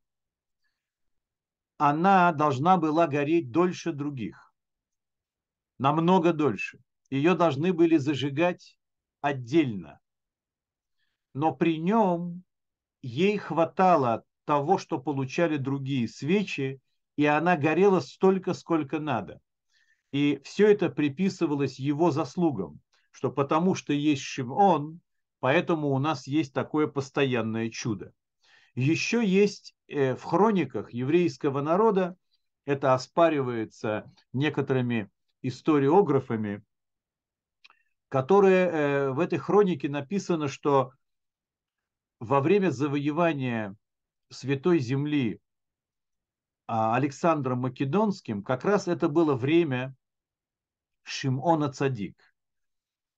она 1.78 2.32
должна 2.32 2.78
была 2.78 3.08
гореть 3.08 3.52
дольше 3.52 3.92
других, 3.92 4.54
намного 5.78 6.34
дольше. 6.34 6.80
Ее 7.10 7.36
должны 7.36 7.74
были 7.74 7.98
зажигать 7.98 8.78
отдельно. 9.22 10.00
Но 11.34 11.56
при 11.56 11.78
нем 11.78 12.44
ей 13.02 13.38
хватало 13.38 14.26
того, 14.46 14.78
что 14.78 15.00
получали 15.00 15.58
другие 15.58 16.08
свечи, 16.08 16.82
и 17.16 17.26
она 17.26 17.56
горела 17.56 18.00
столько, 18.00 18.54
сколько 18.54 19.00
надо. 19.00 19.40
И 20.12 20.42
все 20.44 20.72
это 20.72 20.90
приписывалось 20.90 21.80
его 21.80 22.12
заслугам, 22.12 22.82
что 23.12 23.32
потому 23.32 23.76
что 23.76 23.94
есть 23.94 24.24
Шимон, 24.24 25.00
поэтому 25.40 25.90
у 25.90 26.00
нас 26.00 26.28
есть 26.28 26.54
такое 26.54 26.88
постоянное 26.88 27.70
чудо. 27.70 28.14
Еще 28.76 29.26
есть 29.26 29.76
э, 29.88 30.16
в 30.16 30.24
хрониках 30.24 30.94
еврейского 30.94 31.62
народа, 31.62 32.16
это 32.66 32.94
оспаривается 32.94 34.12
некоторыми 34.34 35.10
историографами, 35.42 36.64
которые 38.12 38.68
э, 38.68 39.10
в 39.12 39.22
этой 39.22 39.40
хронике 39.40 39.88
написано, 39.88 40.50
что 40.50 40.92
во 42.20 42.42
время 42.42 42.70
завоевания 42.70 43.74
Святой 44.30 44.80
Земли 44.80 45.40
а, 46.68 46.94
Александром 46.98 47.60
Македонским, 47.60 48.44
как 48.44 48.66
раз 48.66 48.90
это 48.90 49.08
было 49.08 49.34
время 49.36 49.96
Шимона 51.04 51.72
Цадик. 51.72 52.22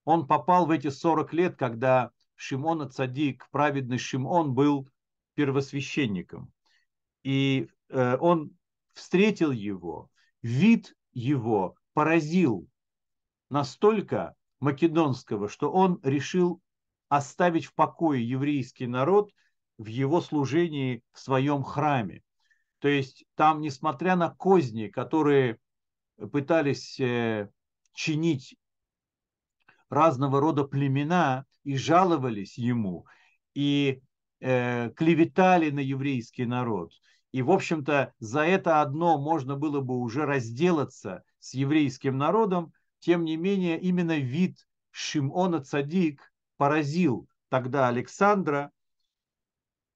Он 0.03 0.27
попал 0.27 0.67
в 0.67 0.69
эти 0.69 0.91
40 0.91 1.34
лет, 1.34 1.56
когда 1.56 2.12
Шимона 2.36 2.88
Цадик, 2.88 3.49
праведный 3.49 3.97
Шимон, 3.97 4.53
был 4.53 4.88
первосвященником. 5.34 6.53
И 7.23 7.67
э, 7.89 8.17
он 8.17 8.56
встретил 8.93 9.49
его, 9.49 10.12
вид 10.43 10.95
его 11.13 11.75
поразил 11.93 12.69
настолько 13.49 14.36
македонского, 14.63 15.47
что 15.49 15.71
он 15.71 15.99
решил 16.04 16.62
оставить 17.10 17.65
в 17.65 17.76
покое 17.76 18.28
еврейский 18.28 18.88
народ 18.88 19.32
в 19.78 19.86
его 19.86 20.21
служении 20.21 21.04
в 21.12 21.19
своем 21.19 21.63
храме. 21.63 22.23
То 22.80 22.88
есть 22.88 23.26
там, 23.36 23.62
несмотря 23.62 24.15
на 24.15 24.30
козни, 24.30 24.88
которые 24.88 25.58
пытались 26.32 26.99
э, 26.99 27.49
чинить 27.93 28.56
разного 29.89 30.39
рода 30.39 30.63
племена 30.63 31.45
и 31.63 31.78
жаловались 31.78 32.58
ему, 32.58 33.06
и 33.54 34.02
э, 34.39 34.89
клеветали 34.95 35.69
на 35.69 35.80
еврейский 35.80 36.45
народ. 36.45 36.91
И, 37.32 37.41
в 37.41 37.52
общем-то, 37.52 38.13
за 38.19 38.41
это 38.41 38.82
одно 38.82 39.19
можно 39.19 39.56
было 39.56 39.82
бы 39.82 39.97
уже 39.97 40.26
разделаться 40.26 41.23
с 41.39 41.54
еврейским 41.54 42.17
народом. 42.17 42.73
Тем 43.04 43.26
не 43.26 43.36
менее, 43.36 43.78
именно 43.82 44.18
вид 44.18 44.66
Шимона 44.92 45.62
Цадик 45.62 46.32
поразил 46.56 47.28
тогда 47.50 47.89
Александра. 47.89 48.72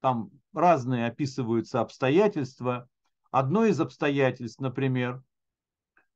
Там 0.01 0.29
разные 0.51 1.07
описываются 1.07 1.79
обстоятельства. 1.79 2.89
Одно 3.31 3.63
из 3.63 3.79
обстоятельств, 3.79 4.59
например, 4.59 5.23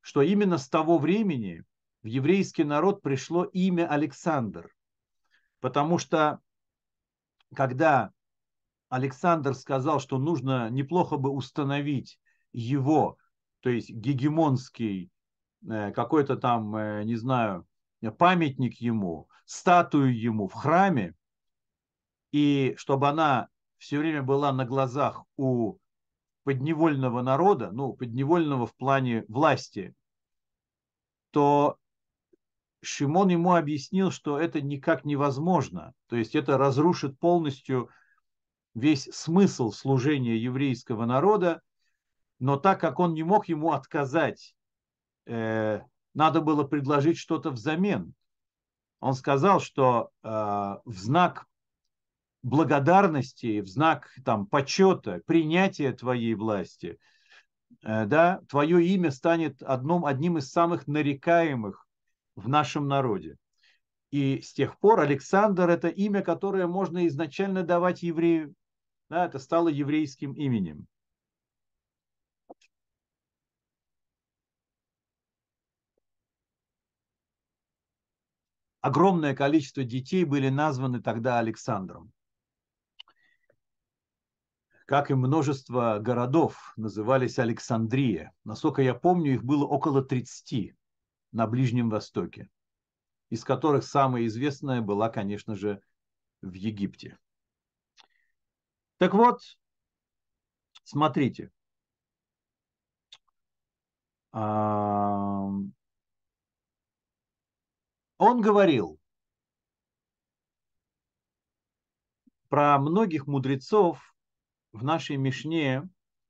что 0.02 0.20
именно 0.20 0.58
с 0.58 0.68
того 0.68 0.98
времени 0.98 1.64
в 2.02 2.08
еврейский 2.08 2.64
народ 2.64 3.00
пришло 3.00 3.44
имя 3.44 3.88
Александр. 3.88 4.70
Потому 5.60 5.96
что 5.96 6.40
когда 7.54 8.12
Александр 8.90 9.54
сказал, 9.54 9.98
что 9.98 10.18
нужно 10.18 10.68
неплохо 10.68 11.16
бы 11.16 11.30
установить 11.30 12.20
его, 12.52 13.16
то 13.60 13.70
есть 13.70 13.88
гегемонский 13.88 15.10
какой-то 15.66 16.36
там, 16.36 16.74
э, 16.76 17.04
не 17.04 17.16
знаю, 17.16 17.66
памятник 18.18 18.80
ему, 18.80 19.28
статую 19.44 20.18
ему 20.18 20.48
в 20.48 20.54
храме, 20.54 21.14
и 22.32 22.74
чтобы 22.76 23.08
она 23.08 23.48
все 23.78 23.98
время 23.98 24.22
была 24.22 24.52
на 24.52 24.64
глазах 24.64 25.24
у 25.36 25.78
подневольного 26.44 27.22
народа, 27.22 27.70
ну, 27.70 27.92
подневольного 27.92 28.66
в 28.66 28.74
плане 28.74 29.24
власти, 29.28 29.94
то 31.30 31.78
Шимон 32.82 33.28
ему 33.28 33.54
объяснил, 33.54 34.10
что 34.10 34.38
это 34.38 34.60
никак 34.60 35.04
невозможно. 35.04 35.94
То 36.08 36.16
есть 36.16 36.34
это 36.34 36.58
разрушит 36.58 37.18
полностью 37.18 37.90
весь 38.74 39.04
смысл 39.12 39.70
служения 39.70 40.36
еврейского 40.36 41.06
народа. 41.06 41.62
Но 42.40 42.56
так 42.56 42.80
как 42.80 42.98
он 42.98 43.14
не 43.14 43.22
мог 43.22 43.46
ему 43.48 43.70
отказать, 43.70 44.40
э, 44.50 44.61
надо 45.26 46.40
было 46.40 46.64
предложить 46.64 47.18
что-то 47.18 47.50
взамен. 47.50 48.14
Он 49.02 49.14
сказал, 49.14 49.58
что 49.58 50.10
э, 50.22 50.28
в 50.28 50.96
знак 50.96 51.46
благодарности, 52.44 53.60
в 53.60 53.66
знак 53.66 54.08
там, 54.24 54.46
почета, 54.46 55.20
принятия 55.26 55.92
твоей 55.92 56.34
власти, 56.34 56.98
э, 57.82 58.06
да, 58.06 58.40
твое 58.48 58.86
имя 58.86 59.10
станет 59.10 59.60
одном, 59.60 60.06
одним 60.06 60.38
из 60.38 60.50
самых 60.50 60.86
нарекаемых 60.86 61.84
в 62.36 62.48
нашем 62.48 62.86
народе. 62.86 63.38
И 64.12 64.40
с 64.40 64.52
тех 64.52 64.78
пор 64.78 65.00
Александр– 65.00 65.68
это 65.70 65.88
имя, 65.88 66.22
которое 66.22 66.68
можно 66.68 67.04
изначально 67.08 67.64
давать 67.64 68.04
еврею. 68.04 68.54
Да, 69.08 69.24
это 69.24 69.40
стало 69.40 69.68
еврейским 69.68 70.32
именем. 70.34 70.86
Огромное 78.82 79.34
количество 79.34 79.84
детей 79.84 80.24
были 80.24 80.48
названы 80.48 81.00
тогда 81.00 81.38
Александром. 81.38 82.12
Как 84.86 85.10
и 85.10 85.14
множество 85.14 85.98
городов 86.00 86.72
назывались 86.76 87.38
Александрия. 87.38 88.32
Насколько 88.44 88.82
я 88.82 88.94
помню, 88.94 89.34
их 89.34 89.44
было 89.44 89.64
около 89.64 90.04
30 90.04 90.74
на 91.30 91.46
Ближнем 91.46 91.88
Востоке. 91.88 92.50
из 93.32 93.44
которых 93.44 93.84
самая 93.84 94.26
известная 94.26 94.82
была, 94.82 95.08
конечно 95.08 95.54
же, 95.56 95.80
в 96.42 96.52
Египте. 96.52 97.18
Так 98.98 99.14
вот, 99.14 99.40
смотрите. 100.84 101.50
Он 108.24 108.40
говорил 108.40 109.00
про 112.48 112.78
многих 112.78 113.26
мудрецов 113.26 114.14
в 114.70 114.84
нашей 114.84 115.16
Мишне 115.16 115.82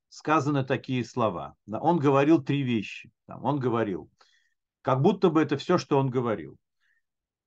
сказаны 0.09 0.65
такие 0.65 1.05
слова. 1.05 1.55
Он 1.67 1.99
говорил 1.99 2.41
три 2.41 2.63
вещи. 2.63 3.11
Он 3.27 3.59
говорил, 3.59 4.09
как 4.81 5.03
будто 5.03 5.29
бы 5.29 5.43
это 5.43 5.55
все, 5.57 5.77
что 5.77 5.99
он 5.99 6.09
говорил. 6.09 6.57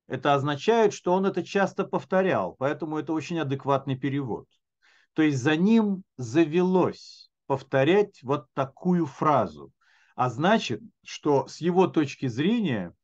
Это 0.06 0.34
означает, 0.34 0.92
что 0.92 1.12
он 1.12 1.26
это 1.26 1.42
часто 1.42 1.82
повторял, 1.82 2.54
поэтому 2.56 2.98
это 2.98 3.14
очень 3.14 3.40
адекватный 3.40 3.98
перевод. 3.98 4.46
То 5.14 5.22
есть 5.22 5.38
за 5.38 5.56
ним 5.56 6.04
завелось 6.18 7.32
повторять 7.48 8.22
вот 8.22 8.46
такую 8.54 9.06
фразу. 9.06 9.72
А 10.14 10.30
значит, 10.30 10.82
что 11.02 11.48
с 11.48 11.60
его 11.60 11.88
точки 11.88 12.28
зрения 12.28 12.94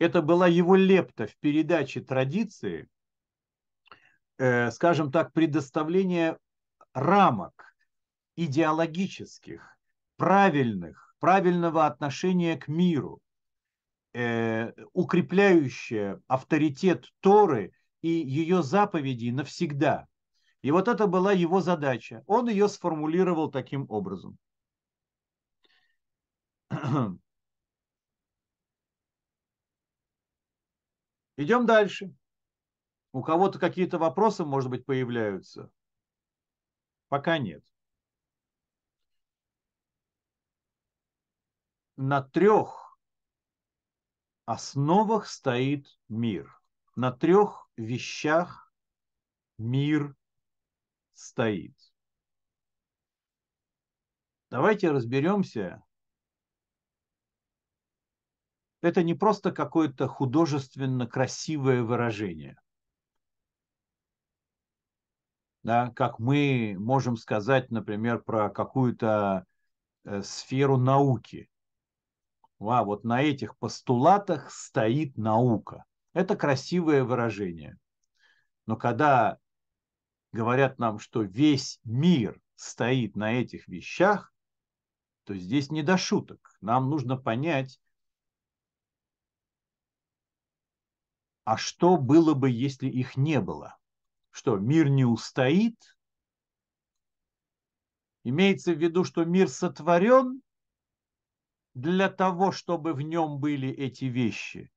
это 0.00 0.22
была 0.22 0.48
его 0.48 0.74
лепта 0.76 1.26
в 1.26 1.36
передаче 1.36 2.00
традиции, 2.00 2.88
э, 4.38 4.70
скажем 4.70 5.12
так, 5.12 5.32
предоставление 5.32 6.38
рамок 6.94 7.74
идеологических, 8.34 9.76
правильных, 10.16 11.14
правильного 11.20 11.86
отношения 11.86 12.56
к 12.56 12.66
миру, 12.66 13.20
э, 14.14 14.72
укрепляющее 14.94 16.20
авторитет 16.26 17.12
Торы 17.20 17.72
и 18.00 18.08
ее 18.08 18.62
заповедей 18.62 19.32
навсегда. 19.32 20.06
И 20.62 20.70
вот 20.70 20.88
это 20.88 21.06
была 21.08 21.32
его 21.32 21.60
задача. 21.60 22.24
Он 22.26 22.48
ее 22.48 22.68
сформулировал 22.68 23.50
таким 23.50 23.84
образом. 23.90 24.38
Идем 31.40 31.64
дальше. 31.64 32.14
У 33.12 33.22
кого-то 33.22 33.58
какие-то 33.58 33.96
вопросы, 33.96 34.44
может 34.44 34.68
быть, 34.68 34.84
появляются? 34.84 35.72
Пока 37.08 37.38
нет. 37.38 37.64
На 41.96 42.20
трех 42.22 43.00
основах 44.44 45.26
стоит 45.26 45.86
мир. 46.10 46.60
На 46.94 47.10
трех 47.10 47.70
вещах 47.74 48.70
мир 49.56 50.14
стоит. 51.14 51.74
Давайте 54.50 54.90
разберемся. 54.90 55.82
Это 58.82 59.02
не 59.02 59.14
просто 59.14 59.52
какое-то 59.52 60.08
художественно 60.08 61.06
красивое 61.06 61.82
выражение. 61.82 62.56
Да, 65.62 65.90
как 65.90 66.18
мы 66.18 66.76
можем 66.78 67.16
сказать, 67.18 67.70
например, 67.70 68.22
про 68.22 68.48
какую-то 68.48 69.44
э, 70.04 70.22
сферу 70.22 70.78
науки. 70.78 71.50
А 72.58 72.84
вот 72.84 73.04
на 73.04 73.22
этих 73.22 73.58
постулатах 73.58 74.50
стоит 74.50 75.18
наука. 75.18 75.84
Это 76.14 76.34
красивое 76.34 77.04
выражение. 77.04 77.76
Но 78.66 78.76
когда 78.76 79.38
говорят 80.32 80.78
нам, 80.78 80.98
что 80.98 81.22
весь 81.22 81.78
мир 81.84 82.40
стоит 82.54 83.16
на 83.16 83.34
этих 83.34 83.68
вещах, 83.68 84.32
то 85.24 85.36
здесь 85.36 85.70
не 85.70 85.82
до 85.82 85.98
шуток. 85.98 86.56
Нам 86.62 86.88
нужно 86.88 87.16
понять, 87.16 87.78
а 91.50 91.56
что 91.56 91.96
было 91.96 92.34
бы, 92.34 92.48
если 92.48 92.88
их 92.88 93.16
не 93.16 93.40
было? 93.40 93.76
Что, 94.30 94.56
мир 94.56 94.88
не 94.88 95.04
устоит? 95.04 95.74
Имеется 98.22 98.72
в 98.72 98.78
виду, 98.78 99.02
что 99.02 99.24
мир 99.24 99.48
сотворен 99.48 100.42
для 101.74 102.08
того, 102.08 102.52
чтобы 102.52 102.94
в 102.94 103.00
нем 103.00 103.40
были 103.40 103.68
эти 103.68 104.04
вещи. 104.04 104.70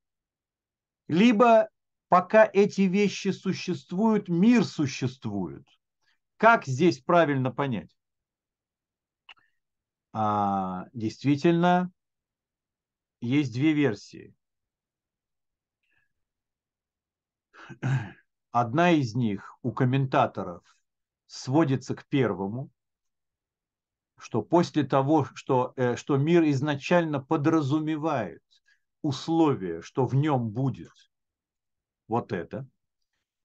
Либо 1.06 1.68
пока 2.08 2.50
эти 2.52 2.80
вещи 2.80 3.28
существуют, 3.28 4.28
мир 4.28 4.64
существует. 4.64 5.68
Как 6.38 6.66
здесь 6.66 6.98
правильно 6.98 7.52
понять? 7.52 7.96
А, 10.12 10.86
действительно, 10.92 11.92
есть 13.20 13.52
две 13.52 13.74
версии. 13.74 14.34
Одна 18.50 18.90
из 18.90 19.14
них 19.14 19.56
у 19.62 19.72
комментаторов 19.72 20.62
сводится 21.26 21.94
к 21.94 22.06
первому, 22.06 22.70
что 24.18 24.42
после 24.42 24.84
того, 24.84 25.26
что, 25.34 25.72
э, 25.76 25.96
что 25.96 26.16
мир 26.16 26.44
изначально 26.50 27.20
подразумевает 27.20 28.42
условие, 29.02 29.82
что 29.82 30.06
в 30.06 30.14
нем 30.14 30.50
будет 30.50 30.92
вот 32.08 32.32
это, 32.32 32.66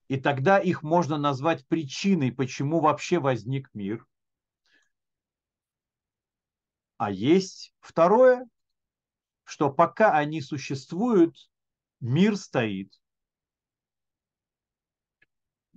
и 0.08 0.20
тогда 0.20 0.58
их 0.58 0.84
можно 0.84 1.18
назвать 1.18 1.68
причиной, 1.68 2.32
почему 2.32 2.80
вообще 2.80 3.20
возник 3.20 3.70
мир. 3.74 4.06
А 6.98 7.12
есть 7.12 7.74
второе, 7.80 8.48
что 9.44 9.72
пока 9.72 10.12
они 10.18 10.42
существуют, 10.42 11.36
мир 12.00 12.36
стоит. 12.36 12.94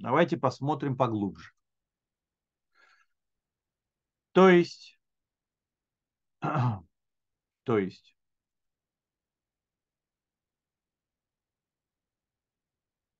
Давайте 0.02 0.36
посмотрим 0.36 0.96
поглубже. 0.96 1.52
То 4.32 4.48
есть, 4.48 4.98
то 7.62 7.78
есть, 7.78 8.16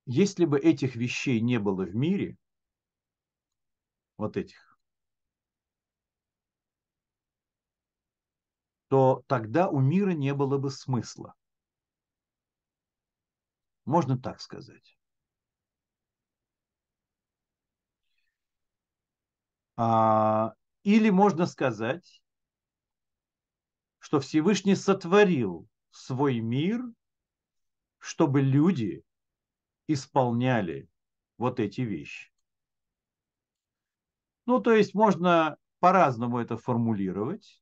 если 0.07 0.45
бы 0.45 0.59
этих 0.59 0.97
вещей 0.97 1.41
не 1.41 1.61
было 1.61 1.85
в 1.85 1.95
мире, 1.95 2.37
вот 4.17 4.37
этих, 4.37 4.77
то 8.89 9.23
тогда 9.29 9.69
у 9.69 9.79
мира 9.79 10.11
не 10.11 10.35
было 10.35 10.59
бы 10.59 10.69
смысла. 10.69 11.35
Можно 13.85 14.19
так 14.19 14.41
сказать. 14.41 14.97
Или 20.85 21.11
можно 21.11 21.47
сказать, 21.47 22.23
что 24.01 24.21
Всевышний 24.21 24.75
сотворил 24.77 25.67
свой 25.93 26.41
мир, 26.41 26.83
чтобы 28.01 28.43
люди 28.43 29.03
исполняли 29.89 30.89
вот 31.39 31.61
эти 31.61 31.83
вещи. 31.83 32.33
Ну, 34.47 34.61
то 34.61 34.73
есть 34.73 34.95
можно 34.95 35.57
по-разному 35.81 36.39
это 36.39 36.57
формулировать. 36.57 37.61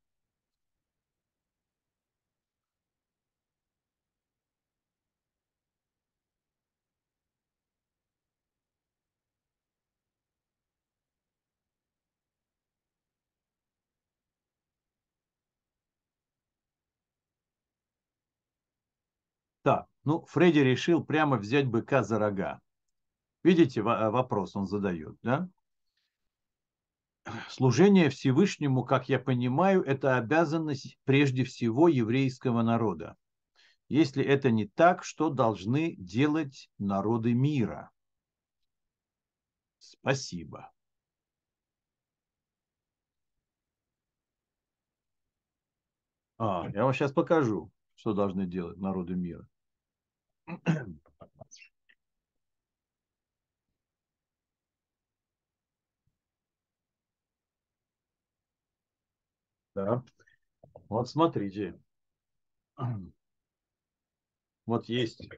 Так, 19.63 19.90
ну, 20.05 20.25
Фредди 20.27 20.59
решил 20.61 21.05
прямо 21.05 21.37
взять 21.37 21.67
быка 21.67 22.03
за 22.03 22.19
рога. 22.19 22.61
Видите, 23.43 23.81
э, 23.81 23.83
вопрос 23.83 24.57
он 24.57 24.67
задает, 24.67 25.17
да? 25.23 25.49
Служение 27.49 28.09
Всевышнему, 28.09 28.85
как 28.85 29.09
я 29.09 29.19
понимаю, 29.19 29.83
это 29.83 30.17
обязанность 30.17 30.99
прежде 31.05 31.45
всего 31.45 31.89
еврейского 31.89 32.63
народа. 32.63 33.17
Если 33.89 34.25
это 34.25 34.51
не 34.51 34.67
так, 34.67 35.05
что 35.05 35.31
должны 35.31 35.97
делать 35.97 36.71
народы 36.79 37.35
мира? 37.35 37.91
Спасибо. 39.79 40.73
А, 46.39 46.69
я 46.73 46.85
вам 46.85 46.95
сейчас 46.95 47.13
покажу 47.13 47.71
что 48.01 48.15
должны 48.15 48.47
делать 48.47 48.79
народы 48.79 49.15
мира. 49.15 49.47
Да. 59.75 60.03
Вот 60.89 61.09
смотрите. 61.09 61.79
Вот 64.67 64.89
есть 64.89 65.29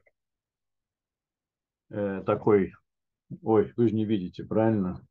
э, 1.89 2.21
такой... 2.23 2.73
Ой, 3.41 3.73
вы 3.75 3.87
же 3.87 3.95
не 3.95 4.05
видите, 4.05 4.43
правильно? 4.43 5.03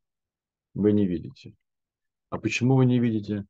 Вы 0.73 0.93
не 0.93 1.05
видите. 1.05 1.55
А 2.29 2.37
почему 2.37 2.75
вы 2.75 2.85
не 2.85 2.99
видите? 2.99 3.45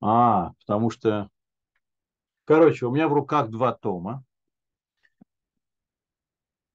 А, 0.00 0.52
потому 0.60 0.90
что... 0.90 1.30
Короче, 2.44 2.86
у 2.86 2.92
меня 2.92 3.08
в 3.08 3.12
руках 3.12 3.50
два 3.50 3.72
тома 3.72 4.24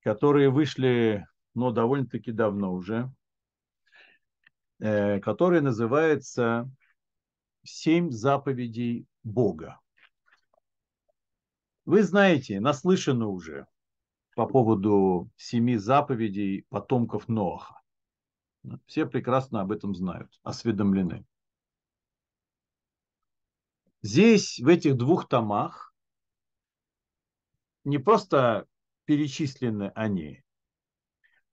которые 0.01 0.49
вышли, 0.49 1.25
ну, 1.53 1.71
довольно-таки 1.71 2.31
давно 2.31 2.73
уже, 2.73 3.13
э, 4.79 5.19
которые 5.19 5.61
называются 5.61 6.69
«Семь 7.63 8.11
заповедей 8.11 9.05
Бога». 9.23 9.79
Вы 11.85 12.03
знаете, 12.03 12.59
наслышаны 12.59 13.25
уже 13.25 13.67
по 14.35 14.45
поводу 14.45 15.29
семи 15.35 15.77
заповедей 15.77 16.65
потомков 16.69 17.27
Ноаха. 17.27 17.81
Все 18.85 19.05
прекрасно 19.05 19.61
об 19.61 19.71
этом 19.71 19.95
знают, 19.95 20.39
осведомлены. 20.43 21.25
Здесь, 24.03 24.59
в 24.59 24.67
этих 24.67 24.95
двух 24.97 25.27
томах, 25.27 25.93
не 27.83 27.97
просто 27.97 28.67
перечислены 29.11 29.91
они, 29.93 30.41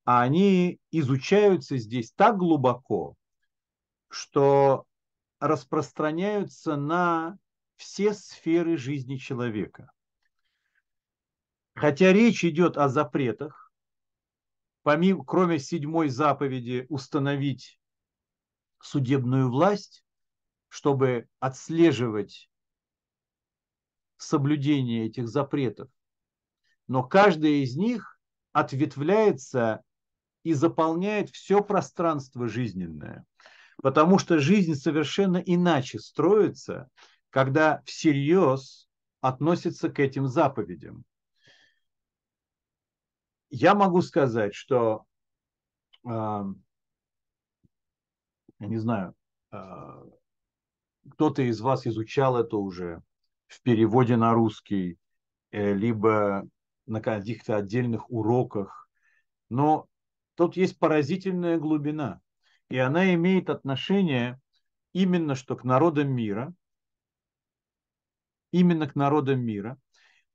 а 0.04 0.22
они 0.22 0.78
изучаются 0.92 1.76
здесь 1.76 2.12
так 2.12 2.36
глубоко, 2.36 3.16
что 4.08 4.86
распространяются 5.40 6.76
на 6.76 7.36
все 7.74 8.14
сферы 8.14 8.76
жизни 8.76 9.16
человека. 9.16 9.90
Хотя 11.74 12.12
речь 12.12 12.44
идет 12.44 12.78
о 12.78 12.88
запретах, 12.88 13.72
помимо, 14.84 15.24
кроме 15.24 15.58
седьмой 15.58 16.10
заповеди 16.10 16.86
установить 16.88 17.80
судебную 18.80 19.50
власть, 19.50 20.04
чтобы 20.68 21.26
отслеживать 21.40 22.48
соблюдение 24.16 25.06
этих 25.06 25.26
запретов. 25.26 25.90
Но 26.88 27.04
каждая 27.04 27.52
из 27.52 27.76
них 27.76 28.18
ответвляется 28.52 29.82
и 30.42 30.54
заполняет 30.54 31.30
все 31.30 31.62
пространство 31.62 32.48
жизненное. 32.48 33.24
Потому 33.82 34.18
что 34.18 34.38
жизнь 34.38 34.74
совершенно 34.74 35.36
иначе 35.36 35.98
строится, 36.00 36.88
когда 37.30 37.82
всерьез 37.84 38.88
относится 39.20 39.90
к 39.90 40.00
этим 40.00 40.26
заповедям. 40.26 41.04
Я 43.50 43.74
могу 43.74 44.02
сказать, 44.02 44.54
что, 44.54 45.04
э, 46.04 46.08
я 46.10 46.52
не 48.58 48.78
знаю, 48.78 49.14
э, 49.52 49.56
кто-то 51.10 51.42
из 51.42 51.60
вас 51.60 51.86
изучал 51.86 52.36
это 52.36 52.56
уже 52.56 53.02
в 53.46 53.62
переводе 53.62 54.16
на 54.16 54.34
русский, 54.34 54.98
э, 55.50 55.72
либо 55.72 56.46
на 56.88 57.00
каких-то 57.00 57.56
отдельных 57.56 58.10
уроках. 58.10 58.88
Но 59.48 59.86
тут 60.34 60.56
есть 60.56 60.78
поразительная 60.78 61.58
глубина, 61.58 62.20
и 62.68 62.78
она 62.78 63.14
имеет 63.14 63.50
отношение 63.50 64.40
именно 64.92 65.34
что 65.34 65.56
к 65.56 65.64
народам 65.64 66.10
мира, 66.10 66.54
именно 68.52 68.88
к 68.88 68.94
народам 68.94 69.40
мира, 69.40 69.78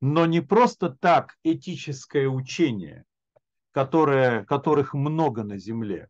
но 0.00 0.26
не 0.26 0.40
просто 0.40 0.90
так 0.90 1.36
этическое 1.42 2.28
учение, 2.28 3.04
которое, 3.72 4.44
которых 4.44 4.94
много 4.94 5.42
на 5.42 5.58
земле, 5.58 6.08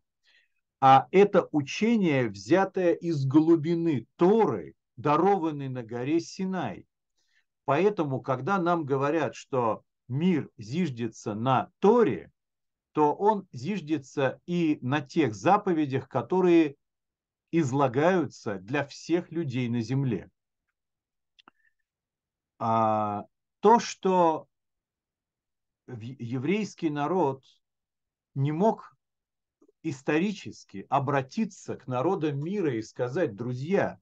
а 0.81 1.09
это 1.13 1.49
учение, 1.51 2.29
взятое 2.29 2.93
из 2.93 3.25
глубины 3.25 4.07
Торы, 4.17 4.75
дарованной 4.97 5.69
на 5.69 5.83
горе 5.83 6.21
Синай. 6.21 6.87
Поэтому, 7.65 8.21
когда 8.21 8.59
нам 8.59 8.85
говорят, 8.85 9.35
что 9.35 9.83
мир 10.09 10.51
зиждется 10.59 11.35
на 11.35 11.71
Торе, 11.79 12.33
то 12.93 13.15
он 13.15 13.49
зиждется 13.53 14.41
и 14.47 14.79
на 14.81 15.01
тех 15.01 15.35
заповедях, 15.35 16.09
которые 16.09 16.77
излагаются 17.51 18.57
для 18.59 18.87
всех 18.87 19.31
людей 19.31 19.69
на 19.69 19.81
земле. 19.81 20.31
А 22.59 23.25
то, 23.61 23.79
что 23.79 24.49
еврейский 25.87 26.91
народ 26.91 27.45
не 28.35 28.53
мог 28.53 28.97
исторически 29.83 30.87
обратиться 30.89 31.77
к 31.77 31.87
народам 31.87 32.39
мира 32.39 32.75
и 32.75 32.83
сказать, 32.83 33.37
друзья, 33.37 34.01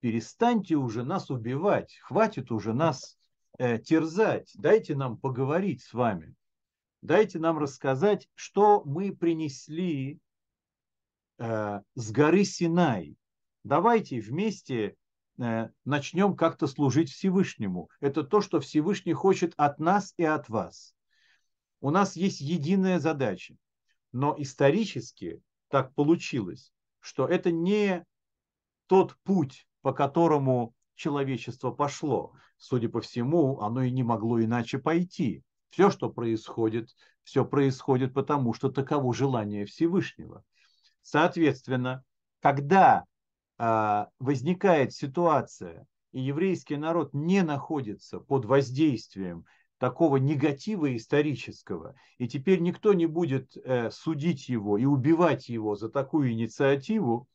перестаньте 0.00 0.76
уже 0.76 1.04
нас 1.04 1.30
убивать, 1.30 1.96
хватит 2.02 2.50
уже 2.50 2.72
нас 2.72 3.18
терзать, 3.58 4.50
дайте 4.54 4.94
нам 4.96 5.16
поговорить 5.16 5.82
с 5.82 5.92
вами, 5.92 6.34
дайте 7.02 7.38
нам 7.38 7.58
рассказать, 7.58 8.28
что 8.34 8.82
мы 8.84 9.14
принесли 9.14 10.20
э, 11.38 11.80
с 11.94 12.10
горы 12.10 12.44
Синай. 12.44 13.16
Давайте 13.64 14.20
вместе 14.20 14.96
э, 15.38 15.68
начнем 15.84 16.36
как-то 16.36 16.66
служить 16.66 17.10
Всевышнему. 17.10 17.88
Это 18.00 18.24
то, 18.24 18.40
что 18.40 18.60
Всевышний 18.60 19.12
хочет 19.12 19.54
от 19.56 19.78
нас 19.78 20.14
и 20.16 20.24
от 20.24 20.48
вас. 20.48 20.94
У 21.80 21.90
нас 21.90 22.16
есть 22.16 22.40
единая 22.40 22.98
задача 22.98 23.56
но 24.12 24.34
исторически 24.38 25.42
так 25.68 25.94
получилось, 25.94 26.72
что 27.00 27.26
это 27.26 27.50
не 27.50 28.04
тот 28.86 29.16
путь, 29.24 29.66
по 29.80 29.92
которому 29.92 30.74
человечество 30.94 31.70
пошло. 31.70 32.32
Судя 32.56 32.88
по 32.88 33.00
всему, 33.00 33.60
оно 33.60 33.82
и 33.82 33.90
не 33.90 34.02
могло 34.02 34.40
иначе 34.42 34.78
пойти. 34.78 35.42
Все, 35.70 35.90
что 35.90 36.10
происходит, 36.10 36.90
все 37.24 37.44
происходит 37.44 38.12
потому, 38.12 38.52
что 38.54 38.70
таково 38.70 39.14
желание 39.14 39.64
Всевышнего. 39.64 40.44
Соответственно, 41.02 42.04
когда 42.40 43.04
э, 43.58 44.06
возникает 44.18 44.92
ситуация, 44.92 45.86
и 46.12 46.20
еврейский 46.20 46.76
народ 46.76 47.14
не 47.14 47.42
находится 47.42 48.20
под 48.20 48.44
воздействием 48.44 49.46
такого 49.78 50.18
негатива 50.18 50.94
исторического, 50.94 51.96
и 52.18 52.28
теперь 52.28 52.60
никто 52.60 52.92
не 52.92 53.06
будет 53.06 53.56
э, 53.56 53.90
судить 53.90 54.48
его 54.48 54.78
и 54.78 54.84
убивать 54.84 55.48
его 55.48 55.74
за 55.74 55.88
такую 55.88 56.32
инициативу, 56.32 57.28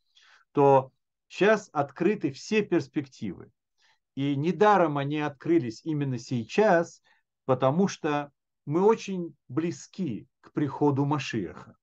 то 0.54 0.92
сейчас 1.28 1.70
открыты 1.74 2.32
все 2.32 2.62
перспективы. 2.62 3.52
И 4.16 4.36
недаром 4.36 4.98
они 4.98 5.20
открылись 5.20 5.82
именно 5.84 6.18
сейчас, 6.18 7.02
потому 7.46 7.88
что 7.88 8.32
мы 8.66 8.82
очень 8.82 9.36
близки 9.48 10.28
к 10.42 10.52
приходу 10.52 11.06
Машиаха. 11.06 11.78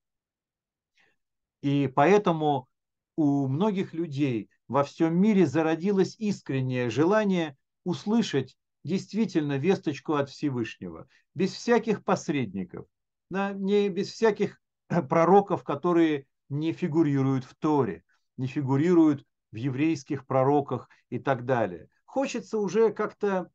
И 1.63 1.91
поэтому 1.95 2.69
у 3.17 3.47
многих 3.47 3.95
людей 3.95 4.51
во 4.69 4.85
всем 4.85 5.17
мире 5.17 5.47
зародилось 5.47 6.17
искреннее 6.19 6.91
желание 6.91 7.57
услышать 7.85 8.57
действительно 8.83 9.57
весточку 9.57 10.15
от 10.15 10.29
Всевышнего, 10.29 11.09
без 11.35 11.53
всяких 11.53 12.05
посредников, 12.05 12.87
да, 13.31 13.53
не 13.53 13.89
без 13.89 14.11
всяких 14.11 14.61
пророков, 15.09 15.65
которые 15.65 16.27
не 16.49 16.73
фигурируют 16.73 17.45
в 17.45 17.55
Торе, 17.55 18.05
не 18.37 18.47
фигурируют 18.47 19.25
в 19.55 19.57
еврейских 19.57 20.27
пророках 20.27 20.88
и 21.11 21.21
так 21.21 21.45
далее. 21.45 21.88
Хочется 22.05 22.59
уже 22.59 22.93
как-то 22.93 23.51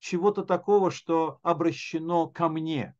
чего-то 0.00 0.42
такого, 0.42 0.90
что 0.90 1.38
обращено 1.42 2.26
ко 2.26 2.48
мне. 2.48 2.96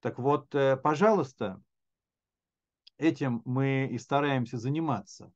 Так 0.00 0.18
вот, 0.18 0.54
э, 0.54 0.76
пожалуйста, 0.76 1.62
этим 2.98 3.40
мы 3.46 3.88
и 3.90 3.98
стараемся 3.98 4.58
заниматься. 4.58 5.32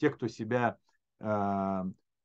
Те, 0.00 0.10
кто 0.10 0.26
себя 0.26 0.78
э, 1.20 1.84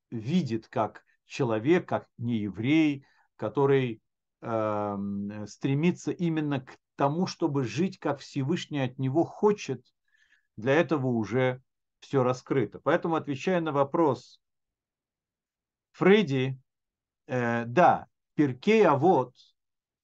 видит 0.09 0.67
как 0.67 1.05
человек, 1.25 1.87
как 1.87 2.07
не 2.17 2.39
еврей, 2.39 3.05
который 3.35 4.01
э, 4.41 5.45
стремится 5.47 6.11
именно 6.11 6.61
к 6.61 6.75
тому, 6.95 7.27
чтобы 7.27 7.65
жить, 7.65 7.99
как 7.99 8.19
Всевышний 8.19 8.79
от 8.79 8.97
него 8.97 9.25
хочет, 9.25 9.85
для 10.57 10.73
этого 10.73 11.07
уже 11.07 11.61
все 12.03 12.21
раскрыто. 12.21 12.79
Поэтому, 12.83 13.15
отвечая 13.15 13.61
на 13.61 13.71
вопрос 13.71 14.41
Фредди, 15.93 16.59
э, 17.27 17.65
да, 17.65 18.07
Перкей, 18.35 18.85
а 18.85 18.95
вот 18.95 19.33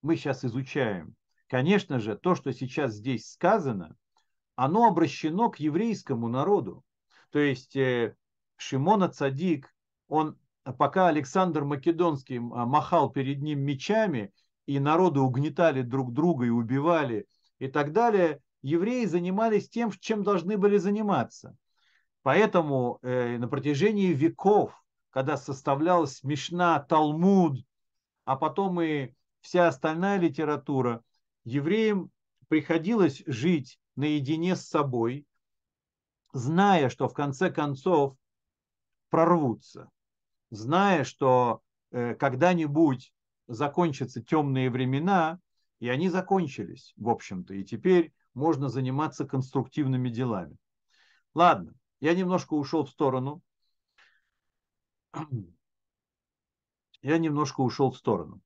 мы 0.01 0.15
сейчас 0.15 0.45
изучаем. 0.45 1.15
Конечно 1.47 1.99
же, 1.99 2.15
то, 2.15 2.35
что 2.35 2.53
сейчас 2.53 2.93
здесь 2.93 3.29
сказано, 3.29 3.97
оно 4.55 4.87
обращено 4.87 5.49
к 5.49 5.57
еврейскому 5.59 6.29
народу. 6.29 6.83
То 7.31 7.39
есть 7.39 7.75
э, 7.75 8.15
Шимона 8.55 9.09
Цадик, 9.09 9.73
он, 10.07 10.37
пока 10.77 11.07
Александр 11.07 11.65
Македонский 11.65 12.37
а, 12.37 12.65
махал 12.65 13.09
перед 13.11 13.41
ним 13.41 13.59
мечами, 13.59 14.31
и 14.67 14.79
народы 14.79 15.19
угнетали 15.19 15.81
друг 15.81 16.13
друга 16.13 16.45
и 16.45 16.49
убивали 16.49 17.27
и 17.57 17.67
так 17.67 17.91
далее, 17.91 18.39
евреи 18.61 19.05
занимались 19.05 19.69
тем, 19.69 19.91
чем 19.91 20.23
должны 20.23 20.57
были 20.57 20.77
заниматься. 20.77 21.57
Поэтому 22.23 22.99
э, 23.01 23.37
на 23.37 23.47
протяжении 23.47 24.13
веков, 24.13 24.73
когда 25.09 25.37
составлялась 25.37 26.23
Мишна, 26.23 26.79
Талмуд, 26.79 27.65
а 28.25 28.35
потом 28.35 28.81
и 28.81 29.13
вся 29.41 29.67
остальная 29.67 30.19
литература, 30.19 31.03
евреям 31.45 32.11
приходилось 32.47 33.23
жить 33.25 33.79
наедине 33.95 34.55
с 34.55 34.67
собой, 34.67 35.25
зная, 36.33 36.89
что 36.89 37.07
в 37.07 37.13
конце 37.13 37.49
концов 37.49 38.15
прорвутся, 39.09 39.89
зная, 40.51 41.03
что 41.03 41.61
э, 41.91 42.15
когда-нибудь 42.15 43.13
закончатся 43.47 44.21
темные 44.21 44.69
времена, 44.69 45.39
и 45.79 45.89
они 45.89 46.09
закончились, 46.09 46.93
в 46.97 47.09
общем-то, 47.09 47.53
и 47.53 47.63
теперь 47.63 48.13
можно 48.33 48.69
заниматься 48.69 49.25
конструктивными 49.25 50.09
делами. 50.09 50.57
Ладно, 51.33 51.73
я 51.99 52.13
немножко 52.15 52.53
ушел 52.53 52.85
в 52.85 52.89
сторону. 52.89 53.41
Я 57.01 57.17
немножко 57.17 57.61
ушел 57.61 57.91
в 57.91 57.97
сторону. 57.97 58.41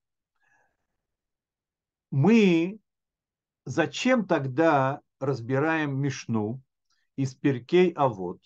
Мы 2.12 2.80
зачем 3.66 4.28
тогда 4.28 5.02
разбираем 5.20 6.00
Мишну 6.00 6.62
из 7.16 7.34
Перкей 7.34 7.90
Авод? 7.92 8.40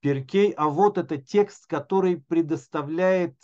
Перкей 0.00 0.52
Авод– 0.52 0.96
это 0.98 1.18
текст, 1.18 1.66
который 1.66 2.22
предоставляет 2.22 3.36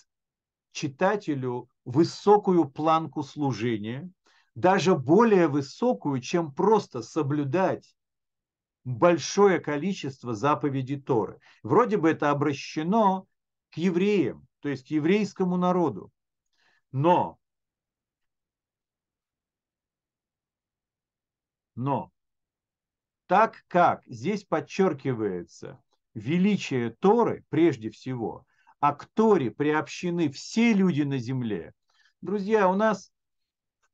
читателю 0.72 1.68
высокую 1.84 2.68
планку 2.68 3.22
служения, 3.22 4.10
даже 4.54 4.96
более 4.96 5.48
высокую, 5.48 6.20
чем 6.20 6.52
просто 6.52 7.02
соблюдать 7.02 7.94
большое 8.84 9.60
количество 9.60 10.34
заповедей 10.34 11.00
Торы. 11.00 11.40
Вроде 11.62 11.96
бы 11.96 12.10
это 12.10 12.30
обращено 12.30 13.26
к 13.70 13.78
евреям, 13.78 14.46
то 14.60 14.68
есть 14.68 14.86
к 14.86 14.90
еврейскому 14.90 15.56
народу. 15.56 16.12
Но, 16.92 17.38
но, 21.74 22.12
так 23.26 23.64
как 23.68 24.02
здесь 24.06 24.44
подчеркивается 24.44 25.82
величие 26.12 26.90
Торы 26.90 27.44
прежде 27.48 27.90
всего, 27.90 28.46
а 28.80 28.94
к 28.94 29.06
Торе 29.06 29.50
приобщены 29.50 30.30
все 30.30 30.72
люди 30.74 31.02
на 31.02 31.18
земле, 31.18 31.72
друзья, 32.20 32.68
у 32.68 32.74
нас 32.74 33.10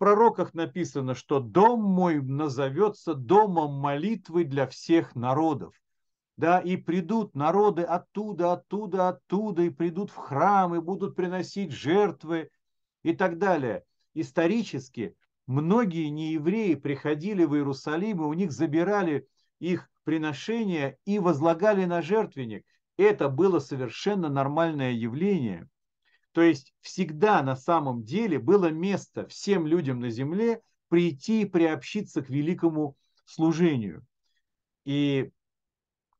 пророках 0.00 0.54
написано, 0.54 1.14
что 1.14 1.40
дом 1.40 1.82
мой 1.82 2.22
назовется 2.22 3.12
домом 3.12 3.74
молитвы 3.74 4.44
для 4.44 4.66
всех 4.66 5.14
народов. 5.14 5.74
Да, 6.38 6.58
и 6.58 6.78
придут 6.78 7.34
народы 7.34 7.82
оттуда, 7.82 8.54
оттуда, 8.54 9.10
оттуда, 9.10 9.62
и 9.62 9.68
придут 9.68 10.10
в 10.10 10.16
храм, 10.16 10.74
и 10.74 10.80
будут 10.80 11.16
приносить 11.16 11.72
жертвы 11.72 12.48
и 13.02 13.12
так 13.12 13.36
далее. 13.36 13.84
Исторически 14.14 15.14
многие 15.46 16.08
неевреи 16.08 16.76
приходили 16.76 17.44
в 17.44 17.54
Иерусалим, 17.54 18.22
и 18.22 18.24
у 18.24 18.32
них 18.32 18.52
забирали 18.52 19.28
их 19.58 19.90
приношения 20.04 20.96
и 21.04 21.18
возлагали 21.18 21.84
на 21.84 22.00
жертвенник. 22.00 22.64
Это 22.96 23.28
было 23.28 23.58
совершенно 23.58 24.30
нормальное 24.30 24.92
явление– 24.92 25.68
то 26.32 26.42
есть 26.42 26.72
всегда 26.80 27.42
на 27.42 27.56
самом 27.56 28.04
деле 28.04 28.38
было 28.38 28.70
место 28.70 29.26
всем 29.26 29.66
людям 29.66 30.00
на 30.00 30.10
земле 30.10 30.62
прийти 30.88 31.42
и 31.42 31.46
приобщиться 31.46 32.22
к 32.22 32.30
великому 32.30 32.96
служению. 33.24 34.06
И 34.84 35.30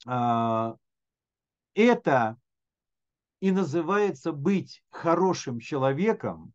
а, 0.06 0.76
это 1.74 2.36
и 3.40 3.52
называется 3.52 4.32
быть 4.32 4.82
хорошим 4.90 5.60
человеком 5.60 6.52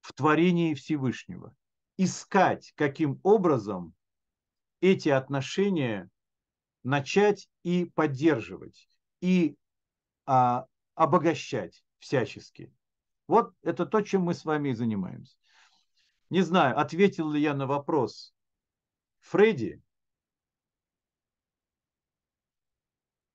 в 0.00 0.12
творении 0.14 0.74
Всевышнего. 0.74 1.54
Искать, 1.96 2.72
каким 2.76 3.20
образом 3.22 3.94
эти 4.80 5.08
отношения 5.08 6.08
начать 6.84 7.48
и 7.64 7.84
поддерживать, 7.84 8.88
и 9.20 9.56
а, 10.24 10.66
обогащать 10.94 11.82
всячески. 11.98 12.72
Вот 13.26 13.54
это 13.62 13.86
то, 13.86 14.00
чем 14.00 14.22
мы 14.22 14.34
с 14.34 14.44
вами 14.44 14.70
и 14.70 14.74
занимаемся. 14.74 15.36
Не 16.30 16.42
знаю, 16.42 16.78
ответил 16.78 17.30
ли 17.30 17.40
я 17.40 17.54
на 17.54 17.66
вопрос 17.66 18.34
Фредди. 19.20 19.82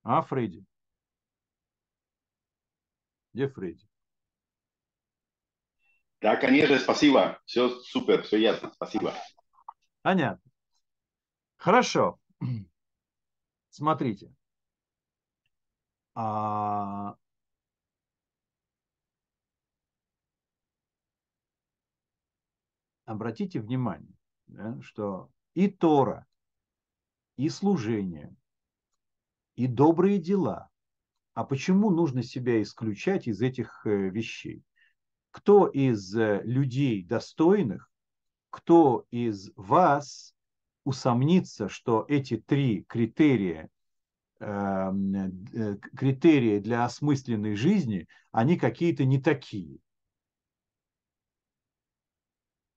А, 0.02 0.22
Фредди? 0.22 0.64
Где 3.32 3.48
Фредди? 3.48 3.88
Да, 6.20 6.36
конечно, 6.36 6.78
спасибо. 6.78 7.38
Все 7.44 7.68
супер, 7.68 8.22
все 8.22 8.38
ясно, 8.38 8.72
спасибо. 8.74 9.14
Понятно. 10.02 10.50
Хорошо. 11.56 12.18
Смотрите. 13.70 14.32
А, 16.14 17.16
обратите 23.04 23.60
внимание, 23.60 24.14
да, 24.46 24.78
что 24.80 25.30
и 25.54 25.68
Тора, 25.68 26.26
и 27.36 27.48
служение, 27.48 28.34
и 29.56 29.66
добрые 29.66 30.18
дела. 30.18 30.68
А 31.34 31.44
почему 31.44 31.90
нужно 31.90 32.22
себя 32.22 32.62
исключать 32.62 33.26
из 33.26 33.40
этих 33.40 33.84
э, 33.86 34.08
вещей? 34.08 34.62
Кто 35.30 35.66
из 35.66 36.14
э, 36.14 36.42
людей 36.44 37.02
достойных, 37.02 37.90
кто 38.50 39.04
из 39.10 39.50
вас 39.56 40.34
усомнится, 40.84 41.68
что 41.68 42.04
эти 42.08 42.36
три 42.36 42.84
критерия, 42.84 43.68
эм, 44.38 45.12
э, 45.52 45.76
критерии 45.96 46.60
для 46.60 46.84
осмысленной 46.84 47.56
жизни, 47.56 48.06
они 48.30 48.56
какие-то 48.56 49.04
не 49.04 49.20
такие? 49.20 49.80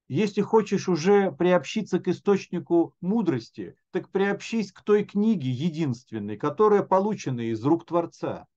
Если 0.07 0.41
хочешь 0.41 0.87
уже 0.87 1.33
приобщиться 1.33 1.99
к 1.99 2.07
источнику 2.07 2.95
мудрости, 3.01 3.75
так 3.91 4.09
приобщись 4.09 4.71
к 4.71 4.81
той 4.81 5.03
книге 5.03 5.51
единственной, 5.51 6.37
которая 6.37 6.81
получена 6.81 7.41
из 7.51 7.61
рук 7.65 7.85
Творца. 7.85 8.47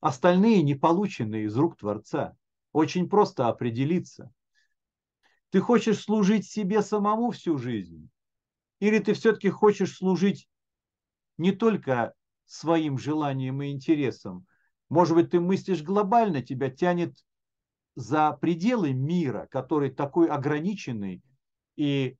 Остальные 0.00 0.62
не 0.62 0.76
получены 0.76 1.42
из 1.42 1.56
рук 1.56 1.76
Творца. 1.78 2.36
Очень 2.72 3.08
просто 3.08 3.48
определиться. 3.48 4.32
Ты 5.50 5.60
хочешь 5.60 6.00
служить 6.00 6.46
себе 6.46 6.82
самому 6.82 7.32
всю 7.32 7.58
жизнь? 7.58 8.08
Или 8.78 9.00
ты 9.00 9.14
все-таки 9.14 9.50
хочешь 9.50 9.96
служить 9.96 10.48
не 11.38 11.50
только 11.50 12.14
своим 12.44 12.98
желаниям 12.98 13.60
и 13.62 13.72
интересам? 13.72 14.46
Может 14.88 15.16
быть, 15.16 15.30
ты 15.30 15.40
мыслишь 15.40 15.82
глобально, 15.82 16.40
тебя 16.40 16.70
тянет 16.70 17.16
за 17.98 18.32
пределы 18.32 18.92
мира, 18.92 19.48
который 19.50 19.90
такой 19.90 20.28
ограниченный 20.28 21.20
и 21.74 22.16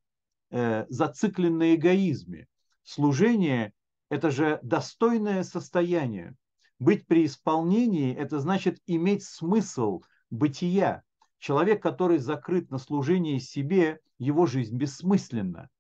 э, 0.51 0.87
зациклен 0.89 1.57
на 1.57 1.77
эгоизме. 1.77 2.49
Служение– 2.83 3.73
это 4.11 4.33
же 4.33 4.59
достойное 4.65 5.45
состояние. 5.45 6.35
Быть 6.81 7.07
при 7.07 7.27
исполнении– 7.27 8.13
это 8.17 8.41
значит 8.41 8.81
иметь 8.87 9.23
смысл 9.23 10.03
бытия. 10.31 11.05
Человек, 11.39 11.81
который 11.81 12.19
закрыт 12.19 12.73
на 12.73 12.79
служении 12.79 13.39
себе, 13.39 14.01
его 14.19 14.47
жизнь 14.47 14.77
бессмысленна, 14.77 15.71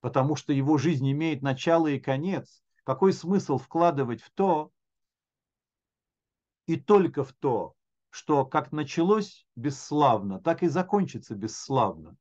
потому 0.00 0.34
что 0.34 0.52
его 0.52 0.76
жизнь 0.76 1.08
имеет 1.08 1.40
начало 1.40 1.86
и 1.86 2.00
конец. 2.00 2.64
Какой 2.82 3.12
смысл 3.12 3.58
вкладывать 3.58 4.22
в 4.22 4.30
то 4.32 4.72
и 6.66 6.74
только 6.74 7.22
в 7.22 7.32
то, 7.32 7.76
что 8.10 8.44
как 8.44 8.72
началось 8.72 9.46
бесславно, 9.56 10.40
так 10.40 10.62
и 10.62 10.68
закончится 10.68 11.34
бесславно. 11.34 12.16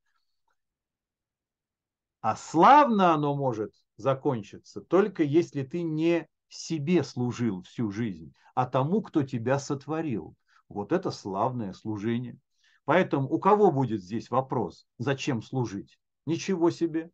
А 2.22 2.36
славно 2.36 3.14
оно 3.14 3.36
может 3.36 3.74
закончиться 3.98 4.82
только 4.82 5.24
если 5.24 5.64
ты 5.64 5.82
не 5.82 6.28
себе 6.48 7.04
служил 7.04 7.64
всю 7.64 7.92
жизнь, 7.92 8.34
а 8.56 8.66
тому, 8.66 9.02
кто 9.02 9.24
тебя 9.24 9.60
сотворил. 9.60 10.36
Вот 10.68 10.92
это 10.92 11.12
славное 11.12 11.74
служение. 11.74 12.38
Поэтому 12.86 13.30
у 13.30 13.40
кого 13.40 13.72
будет 13.72 14.02
здесь 14.02 14.30
вопрос, 14.30 14.88
зачем 14.98 15.42
служить? 15.42 16.00
Ничего 16.26 16.70
себе. 16.72 17.12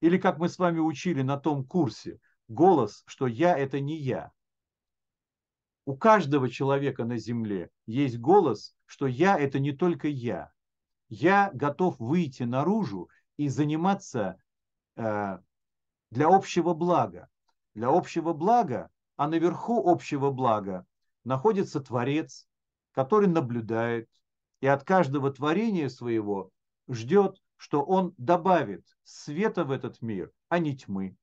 Или 0.00 0.18
как 0.18 0.38
мы 0.38 0.48
с 0.48 0.58
вами 0.58 0.80
учили 0.80 1.22
на 1.22 1.38
том 1.38 1.64
курсе, 1.64 2.18
голос, 2.48 3.02
что 3.06 3.26
я 3.26 3.56
это 3.56 3.80
не 3.80 3.96
я. 3.98 4.32
У 5.86 5.96
каждого 5.96 6.48
человека 6.48 7.04
на 7.04 7.18
земле 7.18 7.70
есть 7.86 8.18
голос, 8.18 8.74
что 8.86 9.06
я– 9.06 9.38
это 9.38 9.58
не 9.58 9.72
только 9.72 10.08
я. 10.08 10.50
Я 11.08 11.50
готов 11.52 11.98
выйти 11.98 12.44
наружу 12.44 13.10
и 13.36 13.48
заниматься 13.48 14.40
э, 14.96 15.38
для 16.10 16.28
общего 16.28 16.72
блага. 16.72 17.28
Для 17.74 17.88
общего 17.88 18.32
блага, 18.32 18.90
а 19.16 19.28
наверху 19.28 19.90
общего 19.90 20.30
блага 20.30 20.86
находится 21.24 21.80
Творец, 21.80 22.48
который 22.92 23.28
наблюдает 23.28 24.08
и 24.60 24.66
от 24.66 24.84
каждого 24.84 25.32
творения 25.32 25.88
своего 25.88 26.50
ждет, 26.88 27.42
что 27.56 27.82
он 27.82 28.14
добавит 28.16 28.86
света 29.02 29.64
в 29.64 29.70
этот 29.70 30.00
мир, 30.00 30.32
а 30.48 30.58
не 30.58 30.76
тьмы. 30.76 31.16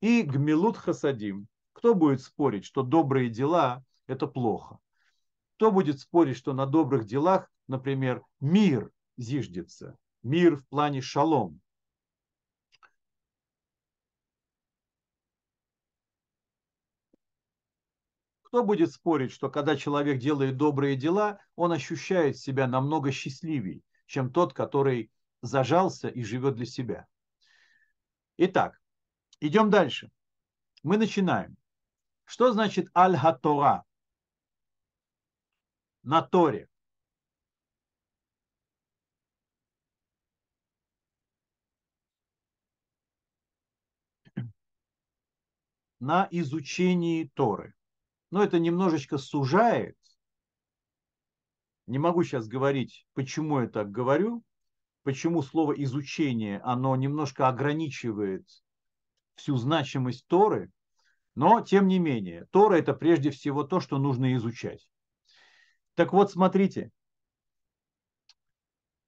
И 0.00 0.22
гмилут 0.22 0.76
хасадим. 0.76 1.46
Кто 1.72 1.94
будет 1.94 2.22
спорить, 2.22 2.64
что 2.64 2.82
добрые 2.82 3.30
дела– 3.30 3.84
это 4.10 4.26
плохо? 4.26 4.78
Кто 5.56 5.70
будет 5.70 6.00
спорить, 6.00 6.36
что 6.36 6.52
на 6.52 6.66
добрых 6.66 7.06
делах, 7.06 7.50
например, 7.68 8.24
мир 8.40 8.90
зиждется? 9.16 9.96
Мир 10.22 10.56
в 10.56 10.66
плане 10.66 11.00
шалом. 11.00 11.60
Кто 18.42 18.64
будет 18.64 18.90
спорить, 18.90 19.30
что 19.30 19.48
когда 19.48 19.76
человек 19.76 20.18
делает 20.18 20.56
добрые 20.56 20.96
дела, 20.96 21.38
он 21.54 21.70
ощущает 21.70 22.36
себя 22.36 22.66
намного 22.66 23.12
счастливее, 23.12 23.82
чем 24.06 24.32
тот, 24.32 24.52
который 24.52 25.12
зажался 25.40 26.08
и 26.08 26.24
живет 26.24 26.56
для 26.56 26.66
себя? 26.66 27.06
Итак, 28.38 28.80
идем 29.38 29.70
дальше. 29.70 30.10
Мы 30.82 30.96
начинаем. 30.96 31.56
Что 32.24 32.52
значит 32.52 32.88
аль-хатора? 32.96 33.84
На 36.02 36.22
Торе. 36.22 36.68
На 46.00 46.28
изучении 46.30 47.30
Торы 47.34 47.74
но 48.30 48.42
это 48.42 48.58
немножечко 48.58 49.18
сужает. 49.18 49.96
Не 51.86 51.98
могу 51.98 52.22
сейчас 52.22 52.46
говорить, 52.46 53.06
почему 53.14 53.60
я 53.60 53.68
так 53.68 53.90
говорю, 53.90 54.44
почему 55.02 55.42
слово 55.42 55.72
изучение, 55.82 56.60
оно 56.60 56.94
немножко 56.94 57.48
ограничивает 57.48 58.46
всю 59.34 59.56
значимость 59.56 60.26
Торы, 60.28 60.70
но 61.34 61.60
тем 61.62 61.88
не 61.88 61.98
менее, 61.98 62.46
Тора 62.50 62.76
это 62.76 62.92
прежде 62.94 63.30
всего 63.30 63.64
то, 63.64 63.80
что 63.80 63.98
нужно 63.98 64.34
изучать. 64.36 64.88
Так 66.00 66.14
вот, 66.14 66.32
смотрите, 66.32 66.90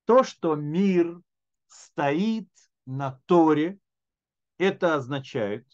то, 0.04 0.24
что 0.24 0.56
мир 0.56 1.22
стоит 1.68 2.50
на 2.84 3.18
Торе, 3.24 3.78
это 4.58 4.96
означает, 4.96 5.66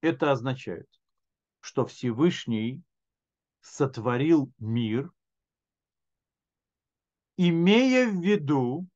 Это 0.00 0.30
означает, 0.30 0.88
что 1.58 1.86
Всевышний 1.86 2.84
сотворил 3.62 4.52
мир, 4.58 5.10
имея 7.36 8.08
в 8.08 8.22
виду, 8.22 8.86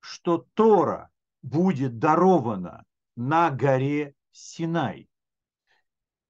что 0.00 0.48
Тора 0.54 1.10
будет 1.42 1.98
дарована 1.98 2.86
на 3.14 3.50
горе 3.50 4.16
Синай 4.32 5.10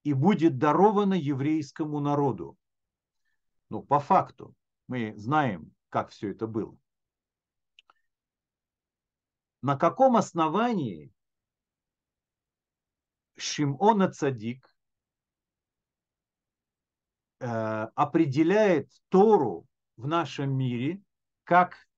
и 0.05 0.13
будет 0.13 0.59
дарована 0.59 1.15
еврейскому 1.15 1.99
народу. 1.99 2.57
Ну, 3.71 3.83
по 3.83 3.99
факту, 3.99 4.55
мы 4.87 5.15
знаем, 5.17 5.75
как 5.89 6.11
все 6.11 6.31
это 6.31 6.47
было. 6.47 6.79
На 9.63 9.77
каком 9.79 10.17
основании 10.17 11.11
Шимона 13.37 14.11
Цадик 14.13 14.69
э, 17.41 17.47
определяет 17.47 18.91
Тору 19.09 19.67
в 19.97 20.07
нашем 20.07 20.55
мире 20.55 21.03
как 21.45 21.89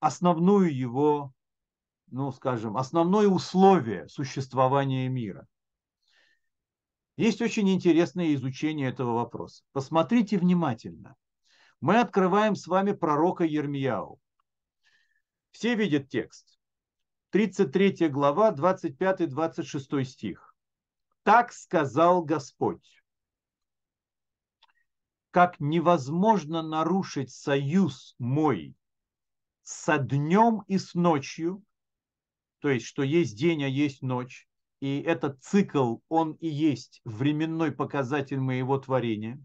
основную 0.00 0.76
его, 0.76 1.32
ну, 2.14 2.30
скажем, 2.30 2.76
основное 2.76 3.26
условие 3.26 4.06
существования 4.06 5.08
мира. 5.08 5.48
Есть 7.16 7.42
очень 7.42 7.68
интересное 7.68 8.32
изучение 8.34 8.88
этого 8.88 9.14
вопроса. 9.14 9.64
Посмотрите 9.72 10.38
внимательно. 10.38 11.16
Мы 11.80 11.98
открываем 11.98 12.54
с 12.54 12.68
вами 12.68 12.92
пророка 12.92 13.42
Ермияу. 13.42 14.20
Все 15.50 15.74
видят 15.74 16.08
текст. 16.08 16.60
33 17.30 18.08
глава, 18.10 18.52
25-26 18.52 20.04
стих. 20.04 20.54
Так 21.24 21.52
сказал 21.52 22.22
Господь. 22.22 23.02
Как 25.32 25.58
невозможно 25.58 26.62
нарушить 26.62 27.32
союз 27.32 28.14
мой 28.20 28.76
со 29.64 29.98
днем 29.98 30.62
и 30.68 30.78
с 30.78 30.94
ночью, 30.94 31.64
то 32.64 32.70
есть, 32.70 32.86
что 32.86 33.02
есть 33.02 33.36
день, 33.36 33.62
а 33.62 33.68
есть 33.68 34.00
ночь, 34.00 34.48
и 34.80 35.02
этот 35.02 35.42
цикл, 35.42 35.96
он 36.08 36.32
и 36.40 36.48
есть 36.48 37.02
временной 37.04 37.72
показатель 37.72 38.40
моего 38.40 38.78
творения, 38.78 39.38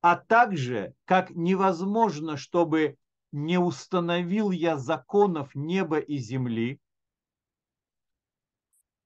а 0.00 0.14
также, 0.14 0.94
как 1.06 1.30
невозможно, 1.30 2.36
чтобы 2.36 2.98
не 3.32 3.58
установил 3.58 4.52
я 4.52 4.78
законов 4.78 5.56
неба 5.56 5.98
и 5.98 6.18
земли, 6.18 6.80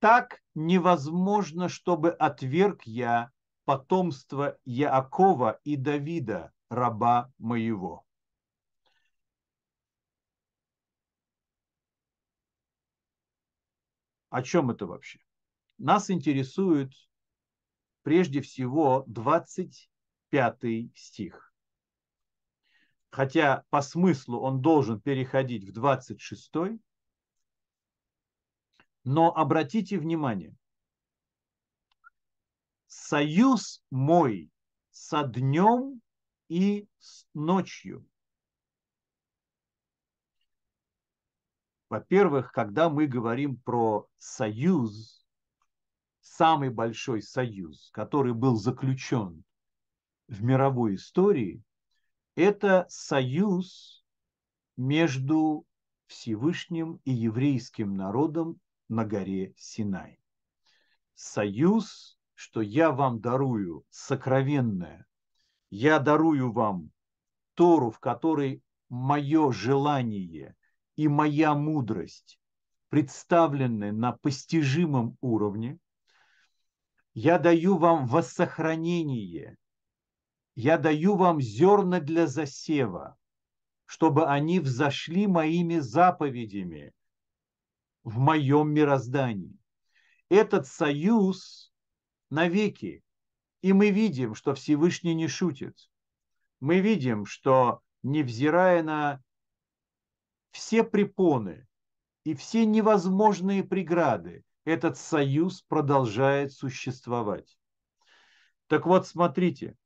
так 0.00 0.42
невозможно, 0.54 1.70
чтобы 1.70 2.10
отверг 2.10 2.82
я 2.82 3.30
потомство 3.64 4.58
Яакова 4.66 5.60
и 5.64 5.76
Давида, 5.76 6.52
раба 6.68 7.32
моего. 7.38 8.04
О 14.34 14.42
чем 14.42 14.72
это 14.72 14.84
вообще? 14.84 15.20
Нас 15.78 16.10
интересует 16.10 16.92
прежде 18.02 18.40
всего 18.40 19.04
25 19.06 20.90
стих. 20.96 21.54
Хотя 23.10 23.62
по 23.70 23.80
смыслу 23.80 24.40
он 24.40 24.60
должен 24.60 25.00
переходить 25.00 25.62
в 25.62 25.72
26, 25.72 26.50
но 29.04 29.32
обратите 29.36 30.00
внимание, 30.00 30.56
союз 32.88 33.84
мой 33.92 34.50
со 34.90 35.22
днем 35.22 36.02
и 36.48 36.88
с 36.98 37.28
ночью. 37.34 38.04
Во-первых, 41.88 42.52
когда 42.52 42.88
мы 42.88 43.06
говорим 43.06 43.56
про 43.56 44.06
союз, 44.18 45.24
самый 46.20 46.70
большой 46.70 47.22
союз, 47.22 47.90
который 47.92 48.32
был 48.32 48.56
заключен 48.56 49.44
в 50.26 50.42
мировой 50.42 50.96
истории, 50.96 51.62
это 52.34 52.86
союз 52.88 54.04
между 54.76 55.66
Всевышним 56.06 57.00
и 57.04 57.12
еврейским 57.12 57.94
народом 57.96 58.60
на 58.88 59.04
горе 59.04 59.54
Синай. 59.56 60.18
Союз, 61.14 62.18
что 62.34 62.60
я 62.60 62.90
вам 62.90 63.20
дарую 63.20 63.84
сокровенное, 63.90 65.06
я 65.70 65.98
дарую 65.98 66.52
вам 66.52 66.90
Тору, 67.54 67.90
в 67.90 68.00
которой 68.00 68.62
мое 68.88 69.52
желание 69.52 70.56
и 70.96 71.08
моя 71.08 71.54
мудрость 71.54 72.38
представлены 72.88 73.92
на 73.92 74.12
постижимом 74.12 75.16
уровне. 75.20 75.78
Я 77.12 77.38
даю 77.38 77.76
вам 77.76 78.06
воссохранение, 78.06 79.56
я 80.54 80.78
даю 80.78 81.16
вам 81.16 81.40
зерна 81.40 82.00
для 82.00 82.26
засева, 82.26 83.16
чтобы 83.86 84.26
они 84.26 84.60
взошли 84.60 85.26
моими 85.26 85.78
заповедями– 85.78 86.92
в 88.04 88.18
моем 88.18 88.70
мироздании. 88.72 89.56
Этот 90.28 90.66
союз 90.66 91.72
навеки. 92.30 93.02
И 93.62 93.72
мы 93.72 93.90
видим, 93.90 94.34
что 94.34 94.54
Всевышний 94.54 95.14
не 95.14 95.26
шутит. 95.26 95.90
Мы 96.60 96.80
видим, 96.80 97.24
что 97.24 97.80
невзирая 98.02 98.82
на 98.82 99.22
все 100.54 100.84
препоны, 100.84 101.66
и 102.22 102.32
все 102.34 102.64
невозможные 102.64 103.64
преграды, 103.64 104.44
этот 104.64 104.96
союз 104.96 105.62
продолжает 105.62 106.52
существовать. 106.52 107.58
Так 108.68 108.86
вот, 108.86 109.04
смотрите, 109.04 109.76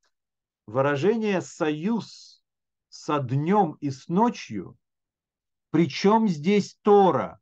выражение 0.67 1.41
«союз» 1.41 2.43
со 2.87 3.19
днем 3.19 3.77
и 3.81 3.89
с 3.89 4.07
ночью, 4.09 4.77
причем 5.71 6.27
здесь 6.27 6.77
Тора, 6.83 7.39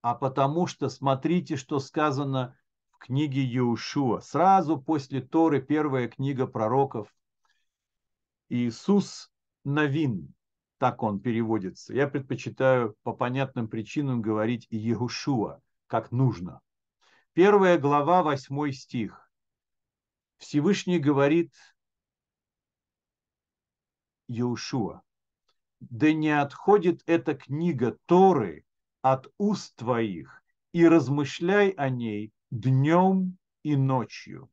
а 0.00 0.14
потому 0.14 0.68
что 0.68 0.88
смотрите, 0.88 1.56
что 1.56 1.80
сказано 1.80 2.56
в 2.90 2.98
книге 2.98 3.42
Иешуа. 3.42 4.20
Сразу 4.20 4.80
после 4.80 5.20
Торы 5.20 5.60
первая 5.60 6.06
книга 6.06 6.46
пророков. 6.46 7.12
Иисус 8.48 9.32
Навин, 9.64 10.32
так 10.78 11.02
он 11.02 11.20
переводится. 11.20 11.94
Я 11.94 12.08
предпочитаю 12.08 12.96
по 13.02 13.12
понятным 13.12 13.68
причинам 13.68 14.22
говорить 14.22 14.66
Иешуа, 14.70 15.60
как 15.86 16.10
нужно. 16.10 16.60
Первая 17.32 17.78
глава, 17.78 18.22
восьмой 18.22 18.72
стих. 18.72 19.30
Всевышний 20.38 20.98
говорит 20.98 21.52
Иешуа, 24.28 25.02
да 25.80 26.12
не 26.12 26.30
отходит 26.30 27.02
эта 27.06 27.34
книга 27.34 27.98
Торы 28.06 28.64
от 29.02 29.32
уст 29.38 29.76
твоих, 29.76 30.42
и 30.72 30.88
размышляй 30.88 31.70
о 31.70 31.88
ней 31.88 32.32
днем 32.50 33.38
и 33.62 33.76
ночью. 33.76 34.50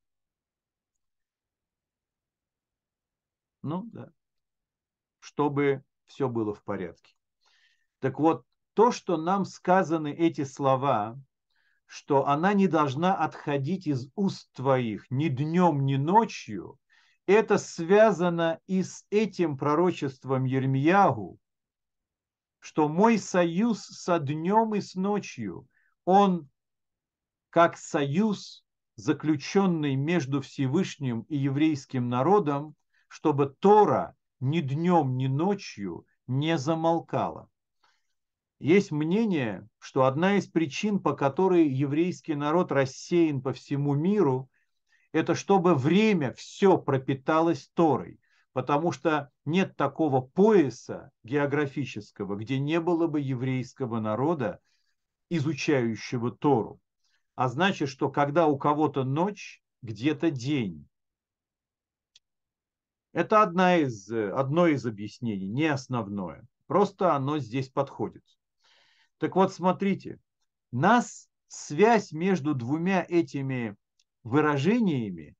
Ну, 3.63 3.89
да. 3.91 4.11
Чтобы 5.19 5.83
все 6.11 6.27
было 6.27 6.53
в 6.53 6.63
порядке. 6.63 7.13
Так 7.99 8.19
вот, 8.19 8.45
то, 8.73 8.91
что 8.91 9.17
нам 9.17 9.45
сказаны 9.45 10.13
эти 10.13 10.43
слова, 10.43 11.17
что 11.85 12.27
она 12.27 12.53
не 12.53 12.67
должна 12.67 13.15
отходить 13.15 13.87
из 13.87 14.09
уст 14.15 14.51
твоих 14.53 15.09
ни 15.09 15.29
днем, 15.29 15.85
ни 15.85 15.95
ночью, 15.95 16.77
это 17.27 17.57
связано 17.57 18.59
и 18.67 18.83
с 18.83 19.05
этим 19.09 19.57
пророчеством 19.57 20.43
Ермиягу, 20.45 21.37
что 22.59 22.89
мой 22.89 23.17
союз 23.17 23.81
со 23.81 24.19
днем 24.19 24.75
и 24.75 24.81
с 24.81 24.95
ночью, 24.95 25.67
он 26.05 26.49
как 27.49 27.77
союз, 27.77 28.65
заключенный 28.95 29.95
между 29.95 30.41
Всевышним 30.41 31.21
и 31.21 31.37
еврейским 31.37 32.09
народом, 32.09 32.75
чтобы 33.07 33.55
Тора 33.59 34.15
ни 34.41 34.59
днем, 34.59 35.15
ни 35.15 35.27
ночью 35.27 36.05
не 36.27 36.57
замолкала. 36.57 37.49
Есть 38.59 38.91
мнение, 38.91 39.67
что 39.79 40.03
одна 40.03 40.35
из 40.35 40.47
причин, 40.47 40.99
по 40.99 41.13
которой 41.13 41.67
еврейский 41.67 42.35
народ 42.35 42.71
рассеян 42.71 43.41
по 43.41 43.53
всему 43.53 43.95
миру, 43.95 44.49
это 45.13 45.33
чтобы 45.35 45.73
время 45.75 46.33
все 46.33 46.77
пропиталось 46.77 47.69
Торой 47.73 48.19
потому 48.53 48.91
что 48.91 49.31
нет 49.45 49.75
такого 49.75 50.21
пояса 50.21 51.11
географического, 51.23 52.35
где 52.35 52.59
не 52.59 52.79
было 52.79 53.07
бы 53.07 53.19
еврейского 53.19 53.99
народа, 53.99 54.59
изучающего 55.29 56.31
Тору. 56.31 56.79
А 57.35 57.47
значит, 57.47 57.89
что 57.89 58.09
когда 58.09 58.47
у 58.47 58.57
кого-то 58.57 59.03
ночь, 59.03 59.61
где-то 59.81 60.31
день. 60.31 60.87
Это 63.13 63.41
одна 63.41 63.77
из, 63.77 64.09
одно 64.09 64.67
из 64.67 64.85
объяснений, 64.85 65.47
не 65.47 65.65
основное. 65.65 66.45
Просто 66.67 67.13
оно 67.13 67.39
здесь 67.39 67.69
подходит. 67.69 68.23
Так 69.17 69.35
вот, 69.35 69.53
смотрите, 69.53 70.19
нас 70.71 71.29
связь 71.47 72.11
между 72.11 72.55
двумя 72.55 73.05
этими 73.07 73.75
выражениями 74.23 75.35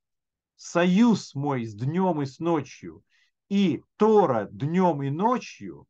союз 0.56 1.34
мой 1.34 1.64
с 1.64 1.74
днем 1.74 2.22
и 2.22 2.26
с 2.26 2.38
ночью 2.38 3.02
и 3.48 3.82
Тора 3.96 4.48
днем 4.50 5.02
и 5.02 5.10
ночью 5.10 5.86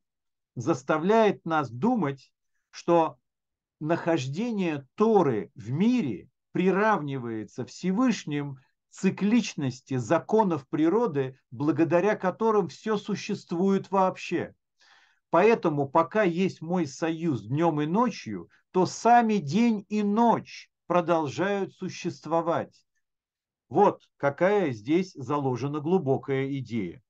заставляет 0.55 1.45
нас 1.45 1.71
думать, 1.71 2.33
что 2.71 3.19
нахождение 3.81 4.87
Торы 4.95 5.51
в 5.55 5.71
мире 5.71 6.29
приравнивается 6.53 7.65
Всевышним 7.65 8.59
цикличности 8.93 9.97
законов 9.97 10.69
природы, 10.69 11.39
благодаря 11.51 12.15
которым 12.15 12.69
все 12.69 12.99
существует 12.99 13.91
вообще. 13.91 14.55
Поэтому 15.31 15.89
пока 15.89 16.25
есть 16.25 16.61
мой 16.61 16.87
союз 16.87 17.43
днем 17.43 17.81
и 17.81 17.87
ночью, 17.87 18.51
то 18.71 18.85
сами 18.85 19.37
день 19.39 19.87
и 19.89 20.03
ночь 20.03 20.71
продолжают 20.87 21.75
существовать. 21.75 22.87
Вот 23.69 24.07
какая 24.19 24.73
здесь 24.73 25.15
заложена 25.15 25.81
глубокая 25.81 26.55
идея. 26.59 27.03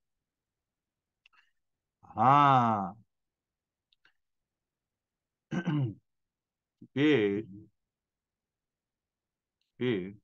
А, 2.15 2.95
теперь, 6.79 7.49
теперь 9.79 10.22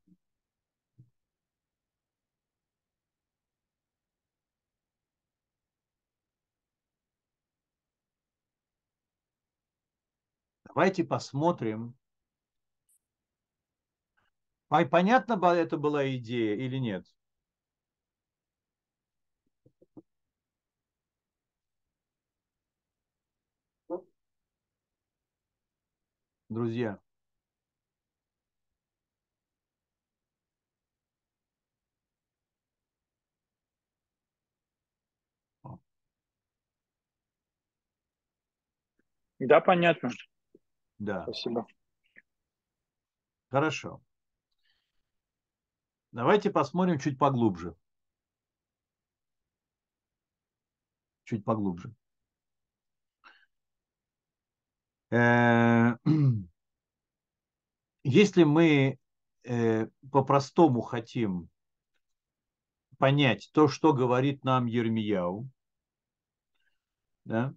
Давайте 10.79 11.03
посмотрим, 11.03 11.97
а 14.71 14.83
понятно 14.87 15.37
это 15.57 15.77
была 15.77 16.09
идея 16.17 16.55
или 16.55 16.77
нет? 16.79 17.05
Друзья. 26.51 27.01
Да, 39.41 39.61
понятно. 39.61 40.11
Да. 40.99 41.23
Спасибо. 41.23 41.67
Хорошо. 43.51 44.03
Давайте 46.13 46.51
посмотрим 46.51 46.99
чуть 46.99 47.19
поглубже. 47.19 47.75
Чуть 51.25 51.45
поглубже. 51.45 51.95
Э, 55.11 55.97
если 58.03 58.45
мы 58.45 58.99
э, 59.45 59.87
по-простому 60.11 60.81
хотим 60.81 61.49
понять 62.99 63.51
то, 63.53 63.69
что 63.69 63.93
говорит 63.93 64.45
нам 64.45 64.67
Ермияу, 64.67 65.49
да, 67.25 67.55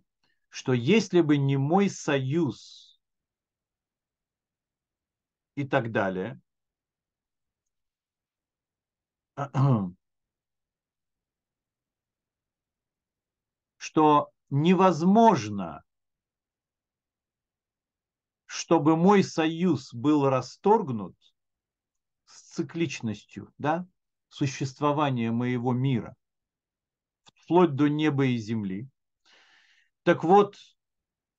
что 0.50 0.74
если 0.74 1.22
бы 1.22 1.38
не 1.38 1.58
мой 1.58 1.90
союз 1.90 2.91
и 5.56 5.64
так 5.66 5.92
далее, 5.92 6.40
что 13.78 14.32
невозможно, 14.50 15.84
чтобы 18.46 18.98
мой 18.98 19.24
союз 19.24 19.94
был 19.94 20.30
расторгнут 20.30 21.16
с 22.26 22.54
цикличностью, 22.54 23.54
да, 23.58 23.88
существования 24.30 25.32
моего 25.32 25.74
мира, 25.74 26.16
вплоть 27.36 27.76
до 27.76 27.88
неба 27.88 28.26
и 28.26 28.38
земли. 28.38 28.90
Так 30.04 30.24
вот, 30.24 30.58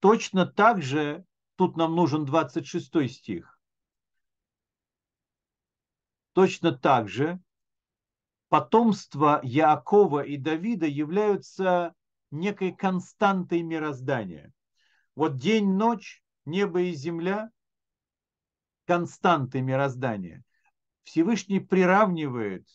точно 0.00 0.46
так 0.46 0.82
же, 0.82 1.24
тут 1.56 1.76
нам 1.76 1.94
нужен 1.94 2.24
26 2.24 3.08
стих, 3.08 3.51
точно 6.32 6.72
так 6.72 7.08
же 7.08 7.40
потомство 8.48 9.40
Яакова 9.42 10.22
и 10.24 10.36
Давида 10.36 10.86
являются 10.86 11.94
некой 12.30 12.72
константой 12.72 13.62
мироздания. 13.62 14.52
Вот 15.14 15.38
день-ночь, 15.38 16.22
небо 16.44 16.82
и 16.82 16.92
земля– 16.92 17.50
константы 18.84 19.60
мироздания. 19.62 20.44
Всевышний 21.02 21.60
приравнивает 21.60 22.66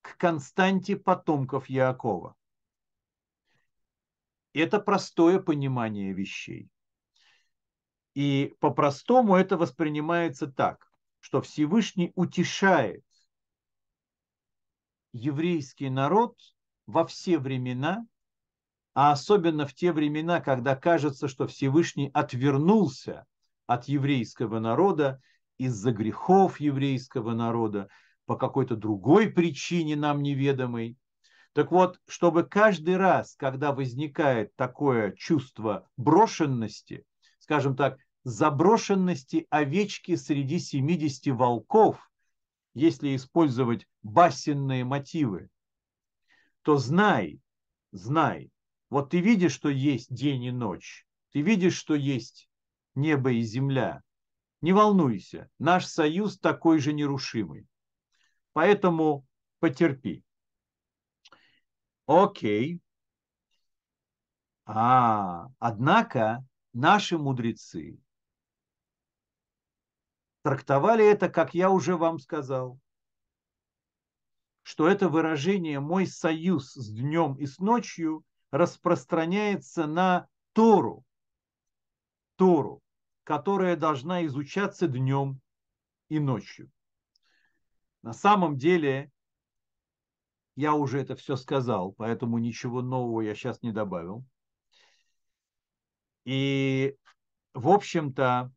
к 0.00 0.16
константе 0.16 0.96
потомков 0.96 1.68
Яакова. 1.68 2.36
Это 4.52 4.80
простое 4.80 5.40
понимание 5.40 6.12
вещей. 6.12 6.68
И 8.14 8.54
по-простому 8.60 9.36
это 9.36 9.56
воспринимается 9.56 10.46
так, 10.46 10.89
что 11.20 11.40
Всевышний 11.40 12.12
утешает 12.14 13.04
еврейский 15.12 15.90
народ 15.90 16.36
во 16.86 17.06
все 17.06 17.38
времена, 17.38 18.06
а 18.94 19.12
особенно 19.12 19.66
в 19.66 19.74
те 19.74 19.92
времена, 19.92 20.40
когда 20.40 20.76
кажется, 20.76 21.28
что 21.28 21.46
Всевышний 21.46 22.10
отвернулся 22.12 23.26
от 23.66 23.84
еврейского 23.86 24.58
народа 24.58 25.20
из-за 25.58 25.92
грехов 25.92 26.58
еврейского 26.58 27.34
народа, 27.34 27.88
по 28.26 28.36
какой-то 28.36 28.76
другой 28.76 29.28
причине 29.28 29.96
нам 29.96 30.22
неведомой. 30.22 30.96
Так 31.52 31.72
вот, 31.72 31.98
чтобы 32.06 32.44
каждый 32.44 32.96
раз, 32.96 33.34
когда 33.36 33.72
возникает 33.72 34.54
такое 34.54 35.12
чувство 35.16 35.88
брошенности, 35.96 37.04
скажем 37.40 37.74
так, 37.74 37.98
заброшенности 38.24 39.46
овечки 39.50 40.16
среди 40.16 40.58
70 40.58 41.34
волков, 41.34 42.10
если 42.74 43.16
использовать 43.16 43.86
басенные 44.02 44.84
мотивы, 44.84 45.48
то 46.62 46.76
знай, 46.76 47.40
знай, 47.92 48.50
вот 48.90 49.10
ты 49.10 49.20
видишь, 49.20 49.52
что 49.52 49.68
есть 49.68 50.12
день 50.14 50.44
и 50.44 50.52
ночь, 50.52 51.06
ты 51.32 51.40
видишь, 51.40 51.76
что 51.76 51.94
есть 51.94 52.48
небо 52.94 53.32
и 53.32 53.42
земля. 53.42 54.02
Не 54.60 54.72
волнуйся, 54.72 55.48
наш 55.58 55.86
союз 55.86 56.38
такой 56.38 56.80
же 56.80 56.92
нерушимый. 56.92 57.66
Поэтому 58.52 59.24
потерпи. 59.58 60.22
Окей. 62.06 62.80
А, 64.66 65.48
однако 65.58 66.44
наши 66.72 67.16
мудрецы 67.16 67.98
трактовали 70.42 71.04
это, 71.04 71.28
как 71.28 71.54
я 71.54 71.70
уже 71.70 71.96
вам 71.96 72.18
сказал, 72.18 72.78
что 74.62 74.88
это 74.88 75.08
выражение 75.08 75.80
«мой 75.80 76.06
союз 76.06 76.72
с 76.72 76.90
днем 76.92 77.34
и 77.34 77.46
с 77.46 77.58
ночью» 77.58 78.24
распространяется 78.50 79.86
на 79.86 80.28
Тору, 80.52 81.04
Тору, 82.36 82.82
которая 83.24 83.76
должна 83.76 84.26
изучаться 84.26 84.88
днем 84.88 85.40
и 86.08 86.18
ночью. 86.18 86.70
На 88.02 88.12
самом 88.12 88.56
деле, 88.56 89.10
я 90.56 90.74
уже 90.74 91.00
это 91.00 91.14
все 91.16 91.36
сказал, 91.36 91.92
поэтому 91.92 92.38
ничего 92.38 92.82
нового 92.82 93.20
я 93.20 93.34
сейчас 93.34 93.62
не 93.62 93.72
добавил. 93.72 94.24
И, 96.24 96.96
в 97.54 97.68
общем-то, 97.68 98.52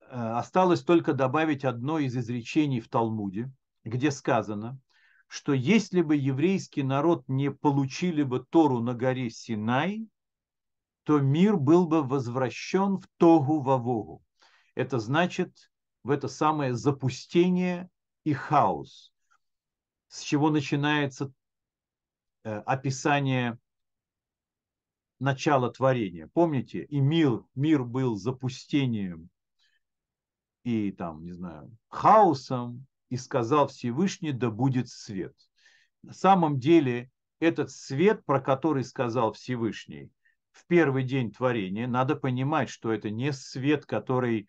осталось 0.11 0.83
только 0.83 1.13
добавить 1.13 1.63
одно 1.63 1.99
из 1.99 2.15
изречений 2.15 2.81
в 2.81 2.89
Талмуде, 2.89 3.51
где 3.83 4.11
сказано, 4.11 4.79
что 5.27 5.53
если 5.53 6.01
бы 6.01 6.15
еврейский 6.15 6.83
народ 6.83 7.23
не 7.29 7.51
получили 7.51 8.23
бы 8.23 8.43
Тору 8.43 8.81
на 8.81 8.93
горе 8.93 9.29
Синай, 9.29 10.07
то 11.03 11.19
мир 11.19 11.55
был 11.55 11.87
бы 11.87 12.03
возвращен 12.03 12.97
в 12.97 13.07
Тогу 13.17 13.61
Вавогу. 13.61 14.21
Это 14.75 14.99
значит 14.99 15.71
в 16.03 16.09
это 16.09 16.27
самое 16.27 16.75
запустение 16.75 17.89
и 18.23 18.33
хаос, 18.33 19.13
с 20.09 20.21
чего 20.21 20.49
начинается 20.49 21.31
э, 22.43 22.53
описание 22.65 23.57
начала 25.19 25.71
творения. 25.71 26.29
Помните, 26.33 26.83
и 26.83 26.99
мир, 26.99 27.43
мир 27.55 27.83
был 27.83 28.15
запустением 28.15 29.29
и 30.63 30.91
там, 30.91 31.23
не 31.23 31.31
знаю, 31.31 31.75
хаосом, 31.89 32.85
и 33.09 33.17
сказал 33.17 33.67
Всевышний, 33.67 34.31
да 34.31 34.49
будет 34.49 34.87
свет. 34.87 35.35
На 36.01 36.13
самом 36.13 36.59
деле, 36.59 37.11
этот 37.39 37.71
свет, 37.71 38.25
про 38.25 38.39
который 38.39 38.83
сказал 38.83 39.33
Всевышний, 39.33 40.11
в 40.51 40.65
первый 40.65 41.03
день 41.03 41.31
творения, 41.31 41.87
надо 41.87 42.15
понимать, 42.15 42.69
что 42.69 42.91
это 42.91 43.09
не 43.09 43.33
свет, 43.33 43.85
который 43.85 44.47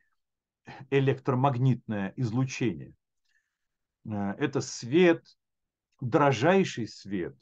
электромагнитное 0.90 2.12
излучение. 2.16 2.94
Э, 4.04 4.34
это 4.38 4.60
свет, 4.60 5.24
дрожайший 6.00 6.86
свет, 6.86 7.36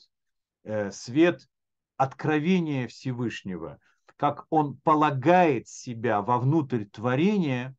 э, 0.64 0.90
свет 0.90 1.48
откровения 1.96 2.88
Всевышнего, 2.88 3.78
как 4.16 4.46
он 4.50 4.76
полагает 4.78 5.68
себя 5.68 6.22
вовнутрь 6.22 6.84
творения, 6.84 7.74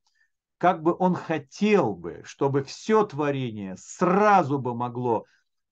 как 0.62 0.84
бы 0.84 0.96
он 1.00 1.16
хотел 1.16 1.96
бы, 1.96 2.22
чтобы 2.24 2.64
все 2.64 3.04
творение 3.04 3.76
сразу 3.80 4.60
бы 4.60 4.76
могло 4.76 5.26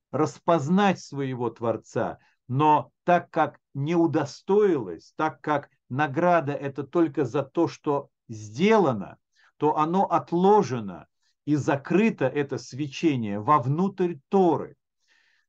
распознать 0.10 1.00
своего 1.00 1.52
Творца, 1.52 2.18
но 2.48 2.92
так 3.04 3.30
как 3.30 3.60
не 3.76 3.94
удостоилось, 3.94 5.14
так 5.16 5.42
как 5.42 5.70
награда 5.90 6.54
это 6.54 6.82
только 6.82 7.24
за 7.24 7.44
то, 7.44 7.68
что 7.68 8.10
сделано, 8.30 9.20
то 9.58 9.78
оно 9.78 10.06
отложено 10.06 11.08
и 11.46 11.54
закрыто 11.54 12.26
это 12.26 12.58
свечение 12.58 13.40
вовнутрь 13.40 14.16
Торы. 14.30 14.76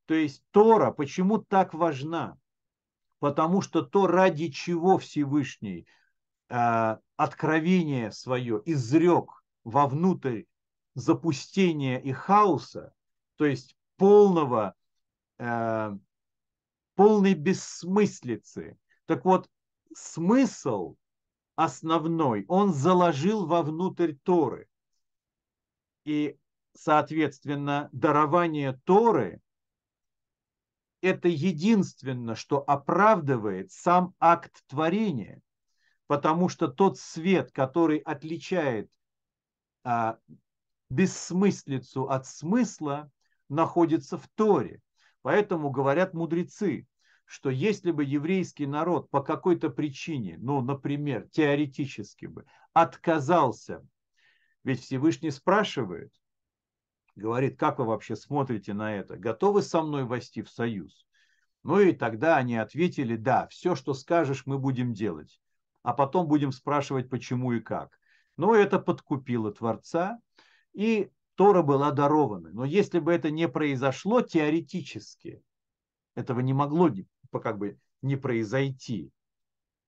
То 0.05 0.13
есть 0.13 0.45
Тора 0.51 0.91
почему 0.91 1.39
так 1.39 1.73
важна? 1.73 2.37
Потому 3.21 3.63
что 3.63 3.81
то, 3.81 4.07
ради 4.07 4.49
чего 4.49 4.99
Всевышний 4.99 5.87
откровение 6.51 8.11
свое 8.11 8.61
изрек 8.65 9.45
вовнутрь 9.65 10.45
запустения 10.95 11.99
и 11.99 12.13
хаоса, 12.13 12.93
то 13.37 13.45
есть 13.47 13.77
полного 13.97 14.75
э, 15.39 15.97
полной 16.95 17.35
бессмыслицы. 17.35 18.79
Так 19.07 19.25
вот, 19.25 19.49
смысл 19.95 20.97
основной 21.57 22.45
он 22.49 22.73
заложил 22.73 23.47
вовнутрь 23.47 24.15
Торы. 24.23 24.69
И, 26.05 26.39
соответственно, 26.75 27.89
дарование 27.93 28.81
Торы– 28.85 29.41
это 31.01 31.29
единственное, 31.29 32.35
что 32.35 32.59
оправдывает 32.59 33.71
сам 33.73 34.15
акт 34.19 34.63
творения, 34.67 35.41
потому 36.11 36.49
что 36.49 36.67
тот 36.67 36.99
свет, 36.99 37.53
который 37.53 37.99
отличает 37.99 38.91
а, 39.85 40.19
бессмыслицу 40.89 42.11
от 42.11 42.27
смысла, 42.27 43.13
находится 43.49 44.19
в 44.19 44.27
Торе. 44.35 44.83
Поэтому 45.23 45.71
говорят 45.71 46.13
мудрецы, 46.13 46.89
что 47.27 47.49
если 47.49 47.93
бы 47.93 48.03
еврейский 48.03 48.67
народ 48.67 49.09
по 49.11 49.23
какой-то 49.23 49.71
причине, 49.71 50.37
ну, 50.41 50.61
например, 50.63 51.29
теоретически 51.31 52.27
бы, 52.27 52.45
отказался, 52.73 53.87
ведь 54.65 54.81
Всевышний 54.81 55.31
спрашивает, 55.31 56.13
говорит, 57.15 57.57
как 57.57 57.79
вы 57.79 57.85
вообще 57.85 58.17
смотрите 58.17 58.75
на 58.75 58.97
это, 58.97 59.17
готовы 59.17 59.63
со 59.63 59.81
мной 59.81 60.03
войти 60.03 60.43
в 60.43 60.51
союз? 60.51 61.07
Ну 61.63 61.79
и 61.79 61.93
тогда 61.93 62.37
они 62.37 62.57
ответили, 62.57 63.15
да, 63.15 63.47
все, 63.47 63.77
что 63.77 63.95
скажешь, 63.95 64.45
мы 64.45 64.59
будем 64.59 64.93
делать. 64.93 65.41
А 65.83 65.93
потом 65.95 66.27
будем 66.29 66.53
спрашивать, 66.53 67.09
почему 67.09 67.53
и 67.53 67.61
как. 67.61 67.99
Но 68.37 68.55
это 68.55 68.79
подкупило 68.79 69.53
Творца, 69.53 70.19
и 70.73 71.11
Тора 71.35 71.63
была 71.63 71.91
дарована. 71.91 72.51
Но 72.53 72.65
если 72.65 72.99
бы 72.99 73.13
это 73.13 73.31
не 73.31 73.49
произошло 73.49 74.21
теоретически, 74.21 75.43
этого 76.15 76.41
не 76.41 76.53
могло 76.53 76.91
как 77.43 77.59
бы 77.59 77.79
не 78.03 78.17
произойти. 78.17 79.11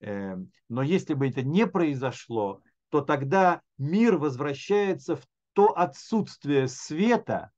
Эм, 0.01 0.51
но 0.69 0.83
если 0.83 1.15
бы 1.15 1.29
это 1.29 1.43
не 1.43 1.67
произошло, 1.67 2.63
то 2.89 3.01
тогда 3.01 3.63
мир 3.79 4.17
возвращается 4.17 5.17
в 5.17 5.27
то 5.53 5.77
отсутствие 5.77 6.69
света, 6.69 7.51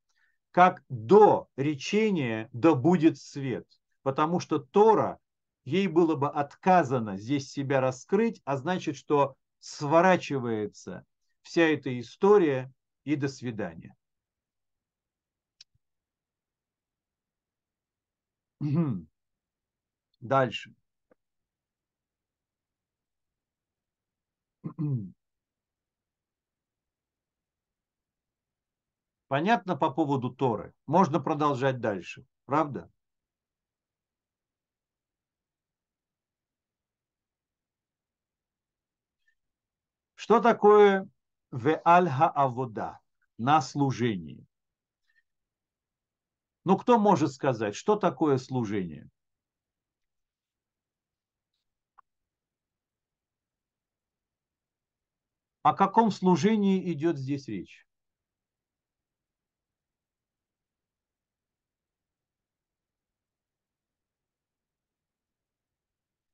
как 0.50 0.82
до 0.88 1.48
речения 1.56 2.48
«да 2.52 2.74
будет 2.74 3.18
свет». 3.18 3.66
Потому 4.02 4.40
что 4.40 4.58
Тора, 4.58 5.18
ей 5.64 5.86
было 5.88 6.16
бы 6.16 6.28
отказано 6.28 7.16
здесь 7.16 7.50
себя 7.50 7.80
раскрыть, 7.80 8.40
а 8.44 8.56
значит, 8.56 8.96
что 8.96 9.36
сворачивается 9.60 11.04
вся 11.42 11.62
эта 11.62 11.98
история 11.98 12.72
и 13.04 13.16
до 13.16 13.28
свидания. 13.28 13.96
Дальше. 20.20 20.74
Понятно 29.28 29.76
по 29.76 29.90
поводу 29.90 30.30
Торы? 30.30 30.72
Можно 30.86 31.18
продолжать 31.20 31.80
дальше, 31.80 32.24
правда? 32.46 32.90
Что 40.24 40.40
такое 40.40 41.06
веальха 41.52 42.30
авода 42.30 42.98
на 43.36 43.60
служении? 43.60 44.46
Ну, 46.64 46.78
кто 46.78 46.98
может 46.98 47.30
сказать, 47.30 47.74
что 47.74 47.96
такое 47.96 48.38
служение? 48.38 49.10
О 55.60 55.74
каком 55.74 56.10
служении 56.10 56.90
идет 56.90 57.18
здесь 57.18 57.46
речь? 57.46 57.86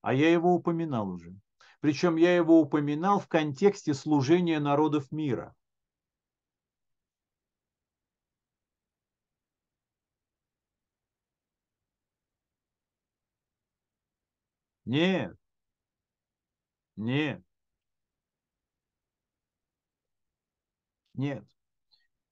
А 0.03 0.14
я 0.14 0.30
его 0.30 0.55
упоминал 0.55 1.09
уже. 1.09 1.34
Причем 1.81 2.16
я 2.16 2.35
его 2.37 2.61
упоминал 2.61 3.18
в 3.18 3.28
контексте 3.28 3.95
служения 3.95 4.61
народов 4.61 5.11
мира. 5.11 5.55
Нет. 14.85 15.37
Нет. 16.97 17.43
Нет. 21.14 21.45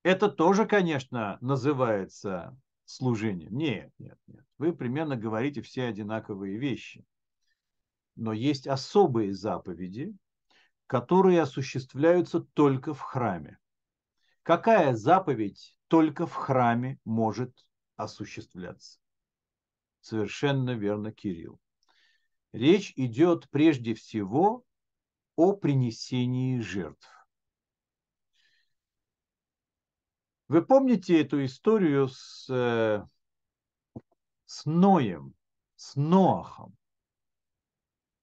Это 0.02 0.28
тоже, 0.28 0.66
конечно, 0.66 1.38
называется 1.40 2.56
служением. 2.84 3.56
Нет, 3.56 3.92
нет, 3.98 4.18
нет. 4.26 4.44
Вы 4.58 4.72
примерно 4.72 5.16
говорите 5.16 5.62
все 5.62 5.84
одинаковые 5.84 6.58
вещи. 6.58 7.04
Но 8.18 8.32
есть 8.32 8.66
особые 8.66 9.32
заповеди, 9.32 10.12
которые 10.88 11.40
осуществляются 11.40 12.40
только 12.40 12.92
в 12.92 13.00
храме. 13.00 13.58
Какая 14.42 14.96
заповедь 14.96 15.78
только 15.86 16.26
в 16.26 16.34
храме 16.34 16.98
может 17.04 17.54
осуществляться? 17.94 18.98
Совершенно 20.00 20.70
верно, 20.70 21.12
Кирилл. 21.12 21.60
Речь 22.52 22.92
идет 22.96 23.48
прежде 23.50 23.94
всего 23.94 24.64
о 25.36 25.52
принесении 25.52 26.58
жертв. 26.58 27.08
Вы 30.48 30.66
помните 30.66 31.20
эту 31.20 31.44
историю 31.44 32.08
с, 32.08 32.50
э, 32.50 33.06
с 34.46 34.64
Ноем, 34.64 35.34
с 35.76 35.94
Ноахом, 35.94 36.77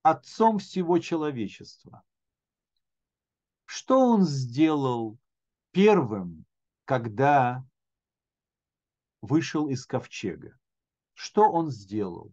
отцом 0.05 0.59
всего 0.59 0.99
человечества? 0.99 2.03
Что 3.65 3.99
он 3.99 4.23
сделал 4.23 5.17
первым, 5.71 6.45
когда 6.85 7.65
вышел 9.21 9.67
из 9.67 9.87
ковчега? 9.87 10.59
Что 11.15 11.51
он 11.51 11.71
сделал? 11.71 12.31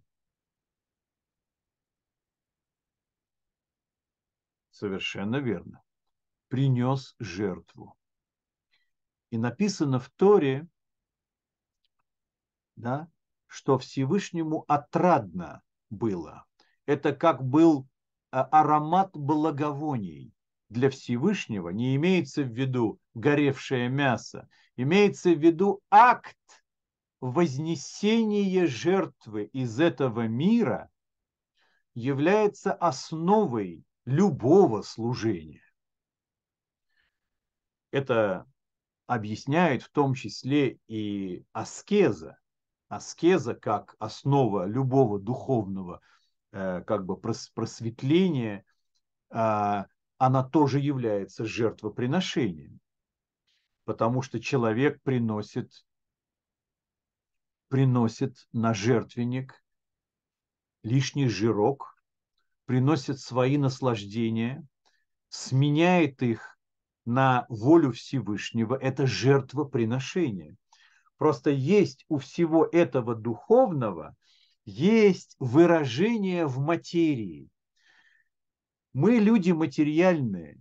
Совершенно 4.70 5.36
верно. 5.36 5.82
Принес 6.48 7.16
жертву. 7.18 7.96
И 9.30 9.38
написано 9.38 9.98
в 9.98 10.10
Торе, 10.10 10.68
да, 12.76 13.10
что 13.46 13.78
Всевышнему 13.78 14.66
отрадно 14.68 15.62
было. 15.88 16.44
Это 16.92 17.14
как 17.14 17.42
был 17.42 17.88
а, 18.30 18.42
аромат 18.42 19.16
благовоний 19.16 20.34
для 20.68 20.90
Всевышнего. 20.90 21.70
Не 21.70 21.96
имеется 21.96 22.42
в 22.42 22.52
виду 22.52 23.00
горевшее 23.14 23.88
мясо, 23.88 24.46
имеется 24.76 25.30
в 25.30 25.38
виду 25.38 25.80
акт 25.90 26.36
вознесения 27.22 28.66
жертвы 28.66 29.44
из 29.54 29.80
этого 29.80 30.28
мира 30.28 30.90
является 31.94 32.74
основой 32.74 33.84
любого 34.04 34.82
служения. 34.82 35.64
Это 37.90 38.44
объясняет 39.06 39.82
в 39.82 39.88
том 39.88 40.12
числе 40.12 40.78
и 40.88 41.42
аскеза. 41.52 42.36
Аскеза 42.88 43.54
как 43.54 43.96
основа 43.98 44.66
любого 44.66 45.18
духовного 45.18 46.02
э, 46.02 46.21
как 46.52 47.06
бы 47.06 47.16
просветления, 47.16 48.64
э, 49.30 49.84
она 50.18 50.44
тоже 50.44 50.78
является 50.78 51.44
жертвоприношением. 51.44 52.78
Потому 53.84 54.22
что 54.22 54.38
человек 54.38 55.02
приносит, 55.02 55.84
приносит 57.68 58.46
на 58.52 58.74
жертвенник 58.74 59.60
лишний 60.82 61.28
жирок, 61.28 61.96
приносит 62.66 63.18
свои 63.18 63.56
наслаждения, 63.56 64.64
сменяет 65.28 66.22
их 66.22 66.56
на 67.04 67.46
волю 67.48 67.92
Всевышнего, 67.92 68.76
это 68.76 69.06
жертвоприношение. 69.06 70.56
Просто 71.16 71.50
есть 71.50 72.04
у 72.08 72.18
всего 72.18 72.64
этого 72.64 73.14
духовного, 73.14 74.14
есть 74.64 75.36
выражение 75.38 76.46
в 76.46 76.58
материи. 76.58 77.48
Мы 78.92 79.16
люди 79.16 79.52
материальные. 79.52 80.60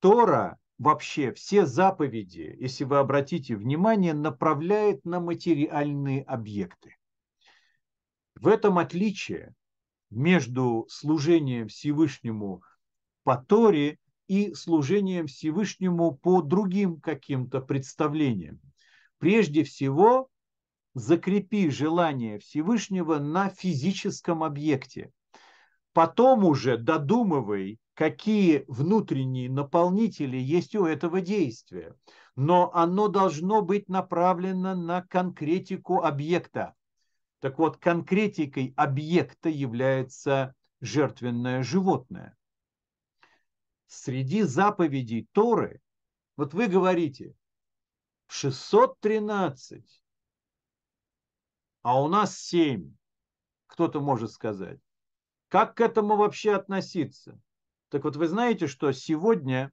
Тора 0.00 0.58
вообще 0.78 1.32
все 1.32 1.66
заповеди, 1.66 2.56
если 2.58 2.84
вы 2.84 2.98
обратите 2.98 3.56
внимание, 3.56 4.14
направляет 4.14 5.04
на 5.04 5.20
материальные 5.20 6.22
объекты. 6.22 6.96
В 8.34 8.48
этом 8.48 8.78
отличие 8.78 9.54
между 10.10 10.86
служением 10.88 11.68
Всевышнему 11.68 12.62
по 13.22 13.36
Торе 13.36 13.98
и 14.26 14.54
служением 14.54 15.26
Всевышнему 15.26 16.12
по 16.12 16.42
другим 16.42 17.00
каким-то 17.00 17.60
представлениям. 17.60 18.60
Прежде 19.18 19.62
всего, 19.62 20.28
закрепи 20.94 21.70
желание 21.70 22.38
Всевышнего 22.38 23.18
на 23.18 23.48
физическом 23.48 24.42
объекте. 24.42 25.12
Потом 25.92 26.44
уже 26.44 26.78
додумывай, 26.78 27.78
какие 27.94 28.64
внутренние 28.66 29.50
наполнители 29.50 30.36
есть 30.36 30.74
у 30.74 30.86
этого 30.86 31.20
действия. 31.20 31.94
Но 32.34 32.72
оно 32.72 33.08
должно 33.08 33.60
быть 33.62 33.88
направлено 33.88 34.74
на 34.74 35.02
конкретику 35.02 36.02
объекта. 36.02 36.74
Так 37.40 37.58
вот, 37.58 37.76
конкретикой 37.76 38.72
объекта 38.76 39.48
является 39.48 40.54
жертвенное 40.80 41.62
животное. 41.62 42.36
Среди 43.86 44.42
заповедей 44.42 45.28
Торы, 45.32 45.80
вот 46.36 46.54
вы 46.54 46.68
говорите, 46.68 47.34
613, 48.28 50.01
а 51.82 52.02
у 52.02 52.08
нас 52.08 52.38
7, 52.38 52.94
кто-то 53.66 54.00
может 54.00 54.32
сказать. 54.32 54.80
Как 55.48 55.76
к 55.76 55.80
этому 55.80 56.16
вообще 56.16 56.54
относиться? 56.54 57.38
Так 57.88 58.04
вот, 58.04 58.16
вы 58.16 58.26
знаете, 58.26 58.68
что 58.68 58.90
сегодня 58.92 59.70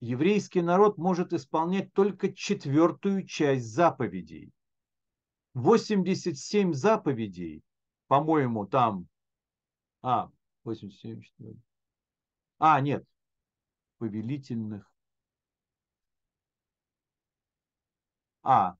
еврейский 0.00 0.62
народ 0.62 0.98
может 0.98 1.32
исполнять 1.32 1.92
только 1.92 2.32
четвертую 2.32 3.26
часть 3.26 3.66
заповедей. 3.66 4.52
87 5.54 6.72
заповедей, 6.72 7.62
по-моему, 8.08 8.66
там, 8.66 9.06
а, 10.02 10.30
87, 10.64 11.22
что 11.22 11.54
а, 12.58 12.80
нет, 12.80 13.04
повелительных, 13.98 14.90
а, 18.42 18.76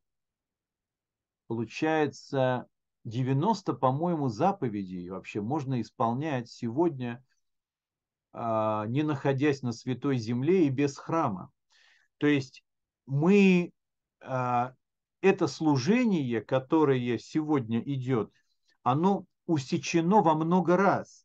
получается, 1.54 2.66
90, 3.04 3.74
по-моему, 3.74 4.28
заповедей 4.28 5.08
вообще 5.08 5.40
можно 5.40 5.80
исполнять 5.80 6.50
сегодня, 6.50 7.24
а, 8.32 8.86
не 8.86 9.04
находясь 9.04 9.62
на 9.62 9.70
святой 9.70 10.18
земле 10.18 10.66
и 10.66 10.70
без 10.70 10.98
храма. 10.98 11.52
То 12.18 12.26
есть 12.26 12.64
мы 13.06 13.70
а, 14.20 14.74
это 15.20 15.46
служение, 15.46 16.40
которое 16.40 17.18
сегодня 17.18 17.78
идет, 17.80 18.32
оно 18.82 19.24
усечено 19.46 20.22
во 20.22 20.34
много 20.34 20.76
раз. 20.76 21.24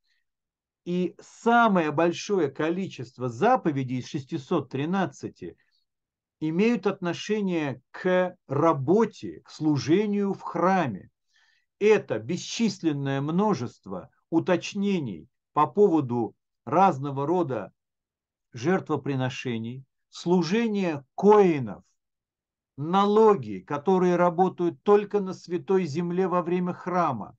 И 0.85 1.15
самое 1.19 1.91
большое 1.91 2.49
количество 2.49 3.29
заповедей 3.29 3.97
из 3.97 4.07
613 4.07 5.55
имеют 6.39 6.87
отношение 6.87 7.81
к 7.91 8.35
работе, 8.47 9.41
к 9.43 9.49
служению 9.49 10.33
в 10.33 10.41
храме. 10.41 11.09
Это 11.79 12.19
бесчисленное 12.19 13.21
множество 13.21 14.09
уточнений 14.29 15.27
по 15.53 15.67
поводу 15.67 16.35
разного 16.65 17.25
рода 17.25 17.71
жертвоприношений, 18.53 19.83
служение 20.09 21.05
коинов, 21.15 21.83
налоги, 22.77 23.59
которые 23.59 24.15
работают 24.15 24.81
только 24.83 25.19
на 25.19 25.33
святой 25.33 25.85
земле 25.85 26.27
во 26.27 26.41
время 26.41 26.73
храма 26.73 27.35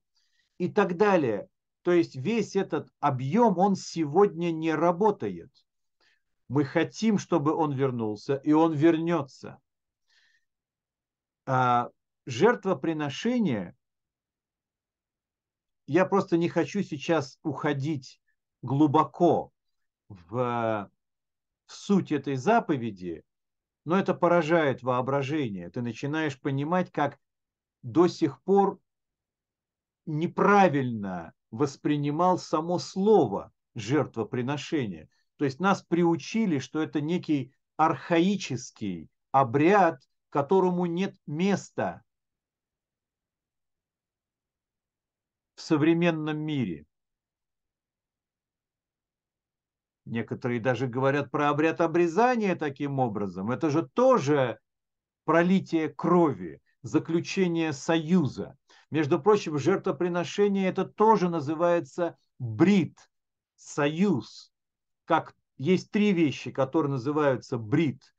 и 0.57 0.69
так 0.69 0.97
далее. 0.97 1.47
То 1.81 1.91
есть 1.91 2.15
весь 2.15 2.55
этот 2.55 2.89
объем, 2.99 3.57
он 3.57 3.75
сегодня 3.75 4.51
не 4.51 4.73
работает. 4.73 5.51
Мы 6.51 6.65
хотим, 6.65 7.17
чтобы 7.17 7.55
он 7.55 7.71
вернулся, 7.71 8.35
и 8.35 8.51
он 8.51 8.73
вернется. 8.73 9.61
А 11.45 11.91
жертвоприношение, 12.25 13.73
я 15.87 16.05
просто 16.05 16.35
не 16.35 16.49
хочу 16.49 16.83
сейчас 16.83 17.39
уходить 17.41 18.19
глубоко 18.61 19.53
в, 20.09 20.89
в 21.67 21.71
суть 21.71 22.11
этой 22.11 22.35
заповеди, 22.35 23.23
но 23.85 23.97
это 23.97 24.13
поражает 24.13 24.83
воображение. 24.83 25.69
Ты 25.69 25.81
начинаешь 25.81 26.37
понимать, 26.37 26.91
как 26.91 27.17
до 27.81 28.09
сих 28.09 28.43
пор 28.43 28.77
неправильно 30.05 31.33
воспринимал 31.49 32.37
само 32.37 32.77
слово 32.77 33.53
жертвоприношение. 33.73 35.07
То 35.41 35.45
есть 35.45 35.59
нас 35.59 35.81
приучили, 35.81 36.59
что 36.59 36.83
это 36.83 37.01
некий 37.01 37.51
архаический 37.75 39.09
обряд, 39.31 39.99
которому 40.29 40.85
нет 40.85 41.15
места 41.25 42.03
в 45.55 45.61
современном 45.61 46.37
мире. 46.37 46.85
Некоторые 50.05 50.59
даже 50.59 50.85
говорят 50.85 51.31
про 51.31 51.49
обряд 51.49 51.81
обрезания 51.81 52.55
таким 52.55 52.99
образом. 52.99 53.49
Это 53.49 53.71
же 53.71 53.89
тоже 53.95 54.59
пролитие 55.25 55.89
крови, 55.89 56.61
заключение 56.83 57.73
союза. 57.73 58.55
Между 58.91 59.19
прочим, 59.19 59.57
жертвоприношение 59.57 60.69
это 60.69 60.85
тоже 60.85 61.29
называется 61.29 62.15
брит, 62.37 62.95
союз. 63.55 64.50
Как 65.05 65.35
есть 65.57 65.91
три 65.91 66.13
вещи, 66.13 66.51
которые 66.51 66.91
называются 66.91 67.57
брит. 67.57 68.13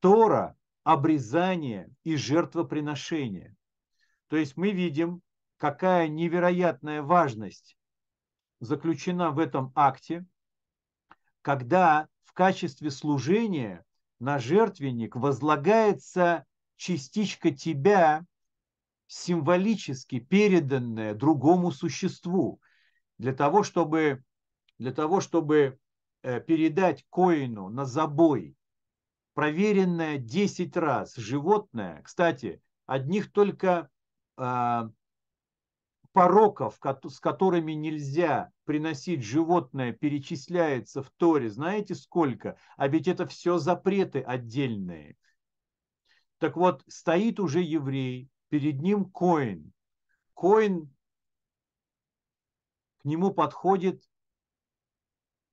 Тора, 0.00 0.56
обрезание 0.84 1.88
и 2.04 2.16
жертвоприношение. 2.16 3.56
То 4.28 4.36
есть 4.36 4.56
мы 4.56 4.70
видим, 4.70 5.22
какая 5.56 6.08
невероятная 6.08 7.02
важность 7.02 7.76
заключена 8.60 9.30
в 9.30 9.38
этом 9.38 9.72
акте– 9.74 10.24
когда 11.46 12.08
в 12.24 12.32
качестве 12.32 12.90
служения 12.90 13.84
на 14.18 14.40
жертвенник 14.40 15.14
возлагается 15.14 16.44
частичка 16.74 17.52
тебя, 17.52 18.26
символически 19.06 20.18
переданная 20.18 21.14
другому 21.14 21.70
существу, 21.70 22.60
для 23.16 23.32
того, 23.32 23.62
чтобы, 23.62 24.24
для 24.80 24.92
того, 24.92 25.20
чтобы 25.20 25.78
передать 26.40 27.04
коину 27.10 27.68
на 27.68 27.84
забой, 27.84 28.56
проверенное 29.34 30.18
10 30.18 30.76
раз 30.76 31.14
животное, 31.14 32.02
кстати, 32.02 32.60
одних 32.86 33.30
только 33.32 33.90
а, 34.36 34.90
пороков, 36.12 36.78
с 37.04 37.20
которыми 37.20 37.72
нельзя 37.72 38.50
приносить 38.64 39.22
животное, 39.22 39.92
перечисляется 39.92 41.02
в 41.02 41.10
Торе, 41.10 41.50
знаете 41.50 41.94
сколько? 41.94 42.56
А 42.78 42.88
ведь 42.88 43.06
это 43.06 43.26
все 43.26 43.58
запреты 43.58 44.22
отдельные. 44.22 45.16
Так 46.38 46.56
вот, 46.56 46.82
стоит 46.88 47.38
уже 47.38 47.60
еврей, 47.60 48.30
перед 48.48 48.80
ним 48.80 49.04
коин. 49.10 49.72
Коин 50.34 50.90
к 53.00 53.04
нему 53.04 53.30
подходит, 53.30 54.02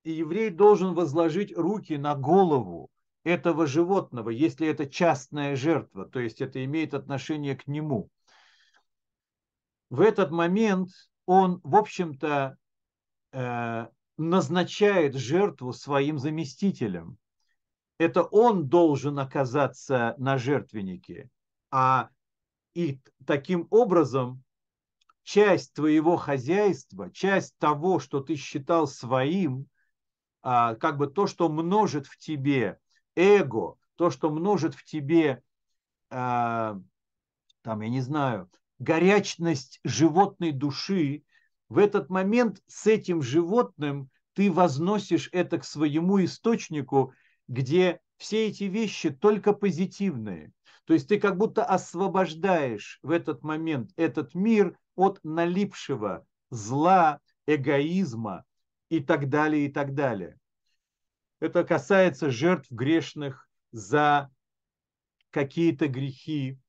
и 0.04 0.12
еврей 0.12 0.50
должен 0.50 0.94
возложить 0.94 1.56
руки 1.56 1.98
на 1.98 2.16
голову 2.16 2.90
этого 3.24 3.68
животного, 3.68 4.30
если 4.30 4.68
это 4.68 4.86
частная 4.86 5.56
жертва, 5.56 6.06
то 6.06 6.20
есть 6.20 6.42
это 6.42 6.64
имеет 6.64 6.94
отношение 6.94 7.56
к 7.56 7.68
нему– 7.68 8.10
в 9.94 10.02
этот 10.02 10.32
момент 10.32 10.90
он, 11.28 11.62
в 11.64 11.76
общем-то, 11.76 12.58
э, 13.32 13.88
назначает 14.18 15.14
жертву 15.14 15.72
своим 15.72 16.18
заместителем. 16.18 17.20
Это 18.00 18.24
он 18.24 18.70
должен 18.70 19.20
оказаться 19.20 20.16
на 20.18 20.40
жертвеннике. 20.40 21.30
А 21.70 22.10
и 22.74 23.02
таким 23.28 23.68
образом 23.70 24.44
часть 25.22 25.74
твоего 25.74 26.18
хозяйства, 26.18 27.12
часть 27.12 27.56
того, 27.60 28.00
что 28.00 28.20
ты 28.20 28.36
считал 28.36 28.88
своим, 28.88 29.68
как 30.44 30.98
бы 30.98 31.08
то, 31.08 31.26
что 31.26 31.48
множит 31.48 32.06
в 32.06 32.18
тебе 32.18 32.78
эго, 33.16 33.76
то, 33.96 34.10
что 34.10 34.30
множит 34.30 34.76
в 34.76 34.84
тебе, 34.84 35.42
а, 36.10 36.78
там, 37.62 37.82
я 37.82 37.90
не 37.90 38.02
знаю, 38.02 38.50
горячность 38.80 39.80
животной 39.84 40.52
души, 40.52 41.24
в 41.70 41.78
этот 41.78 42.10
момент 42.10 42.62
с 42.68 42.88
этим 42.88 43.22
животным 43.22 44.10
ты 44.34 44.52
возносишь 44.52 45.30
это 45.32 45.60
к 45.60 45.64
своему 45.64 46.24
источнику, 46.24 47.14
где 47.48 48.00
все 48.18 48.48
эти 48.48 48.66
вещи 48.66 49.12
только 49.12 49.54
позитивные. 49.54 50.52
То 50.86 50.94
есть 50.94 51.08
ты 51.08 51.20
как 51.20 51.38
будто 51.38 51.64
освобождаешь 51.64 53.00
в 53.02 53.12
этот 53.12 53.44
момент 53.44 53.92
этот 53.96 54.36
мир 54.36 54.78
от 54.96 55.20
налипшего 55.24 56.26
зла, 56.50 57.20
эгоизма 57.48 58.44
и 58.98 59.04
так 59.04 59.30
далее, 59.30 59.66
и 59.66 59.72
так 59.72 59.94
далее. 59.94 60.38
Это 61.40 61.64
касается 61.64 62.30
жертв 62.30 62.72
грешных 62.72 63.48
за 63.72 64.30
какие-то 65.32 65.88
грехи, 65.88 66.60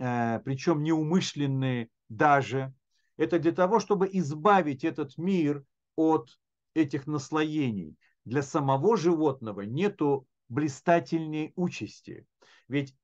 Э, 0.00 0.40
причем 0.44 0.82
неумышленные 0.82 1.90
даже. 2.08 2.72
Это 3.18 3.38
для 3.38 3.52
того, 3.52 3.80
чтобы 3.80 4.08
избавить 4.10 4.82
этот 4.82 5.18
мир 5.18 5.62
от 5.94 6.38
этих 6.72 7.06
наслоений. 7.06 7.96
Для 8.24 8.42
самого 8.42 8.96
животного 8.96 9.60
нету 9.60 10.26
блистательней 10.48 11.52
участи. 11.54 12.26
Ведь 12.66 12.96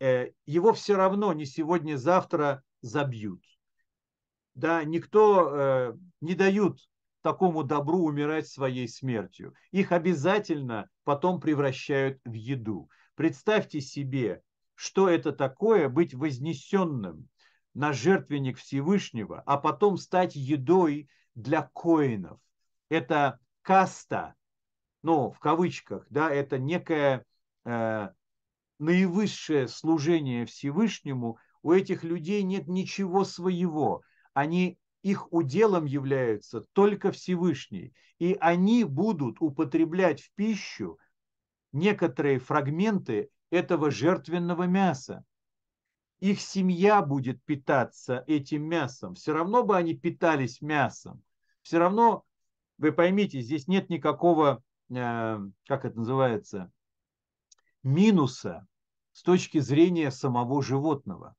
э, 0.00 0.32
его 0.44 0.72
все 0.72 0.96
равно 0.96 1.32
не 1.32 1.46
сегодня-завтра 1.46 2.64
забьют. 2.82 3.44
Да, 4.54 4.82
никто 4.82 5.50
э, 5.52 5.98
не 6.20 6.34
дают 6.34 6.80
такому 7.22 7.64
добру 7.64 8.04
умирать 8.04 8.48
своей 8.48 8.88
смертью. 8.88 9.54
Их 9.70 9.92
обязательно 9.92 10.88
потом 11.04 11.40
превращают 11.40 12.20
в 12.24 12.32
еду. 12.32 12.88
Представьте 13.14 13.80
себе, 13.80 14.42
что 14.74 15.08
это 15.08 15.32
такое 15.32 15.88
быть 15.88 16.14
вознесенным 16.14 17.28
на 17.74 17.92
жертвенник 17.92 18.58
Всевышнего, 18.58 19.42
а 19.46 19.56
потом 19.58 19.96
стать 19.96 20.34
едой 20.34 21.08
для 21.34 21.70
коинов. 21.74 22.40
Это 22.88 23.38
каста, 23.62 24.34
ну, 25.02 25.30
в 25.30 25.38
кавычках, 25.38 26.06
да, 26.10 26.30
это 26.30 26.58
некое 26.58 27.24
э, 27.64 28.08
наивысшее 28.78 29.68
служение 29.68 30.46
Всевышнему. 30.46 31.38
У 31.62 31.72
этих 31.72 32.02
людей 32.02 32.42
нет 32.42 32.66
ничего 32.66 33.24
своего. 33.24 34.02
Они 34.34 34.78
их 35.02 35.32
уделом 35.32 35.86
являются 35.86 36.62
только 36.72 37.10
Всевышний. 37.12 37.92
И 38.18 38.36
они 38.40 38.84
будут 38.84 39.36
употреблять 39.40 40.20
в 40.20 40.32
пищу 40.34 40.98
некоторые 41.72 42.38
фрагменты 42.38 43.30
этого 43.50 43.90
жертвенного 43.90 44.64
мяса. 44.64 45.24
Их 46.20 46.40
семья 46.40 47.00
будет 47.00 47.42
питаться 47.44 48.24
этим 48.26 48.64
мясом. 48.64 49.14
Все 49.14 49.32
равно 49.32 49.62
бы 49.62 49.76
они 49.76 49.94
питались 49.94 50.60
мясом. 50.60 51.22
Все 51.62 51.78
равно, 51.78 52.24
вы 52.76 52.92
поймите, 52.92 53.40
здесь 53.40 53.68
нет 53.68 53.88
никакого, 53.88 54.62
э, 54.90 55.38
как 55.66 55.84
это 55.84 55.98
называется, 55.98 56.70
минуса 57.82 58.66
с 59.12 59.22
точки 59.22 59.58
зрения 59.58 60.10
самого 60.10 60.62
животного. 60.62 61.34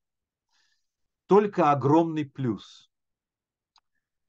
Только 1.28 1.72
огромный 1.72 2.26
плюс. 2.26 2.91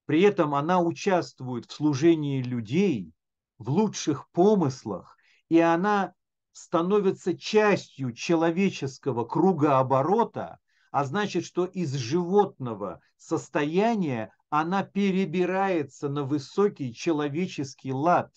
При 0.07 0.23
этом 0.23 0.55
она 0.55 0.81
участвует 0.81 1.67
в 1.67 1.73
служении 1.73 2.43
людей, 2.43 3.13
в 3.59 3.71
лучших 3.71 4.29
помыслах, 4.31 5.17
и 5.49 5.59
она 5.59 6.15
становится 6.53 7.37
частью 7.37 8.13
человеческого 8.13 9.25
кругооборота, 9.25 10.59
а 10.91 11.05
значит, 11.05 11.45
что 11.45 11.65
из 11.65 11.95
животного 11.95 13.01
состояния 13.17 14.35
она 14.51 14.83
перебирается 14.83 16.09
на 16.09 16.25
высокий 16.25 16.93
человеческий 16.93 17.93
лад. 17.93 18.31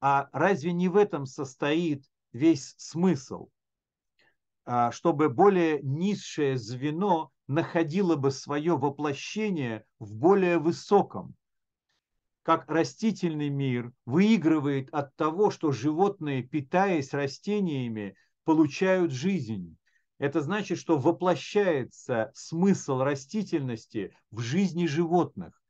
А 0.00 0.28
разве 0.32 0.72
не 0.72 0.88
в 0.88 0.96
этом 0.96 1.26
состоит 1.26 2.04
весь 2.32 2.74
смысл? 2.78 3.48
А, 4.64 4.90
чтобы 4.90 5.28
более 5.28 5.80
низшее 5.82 6.58
звено 6.58 7.30
находило 7.46 8.16
бы 8.16 8.30
свое 8.30 8.76
воплощение 8.76 9.84
в 9.98 10.14
более 10.14 10.58
высоком. 10.58 11.34
Как 12.42 12.70
растительный 12.70 13.48
мир 13.48 13.92
выигрывает 14.04 14.90
от 14.92 15.14
того, 15.16 15.50
что 15.50 15.72
животные, 15.72 16.42
питаясь 16.42 17.12
растениями, 17.12 18.16
получают 18.44 19.12
жизнь. 19.12 19.76
Это 20.18 20.40
значит, 20.40 20.78
что 20.78 20.98
воплощается 20.98 22.30
смысл 22.34 22.98
растительности 22.98 24.16
в 24.30 24.40
жизни 24.40 24.86
животных. 24.86 25.60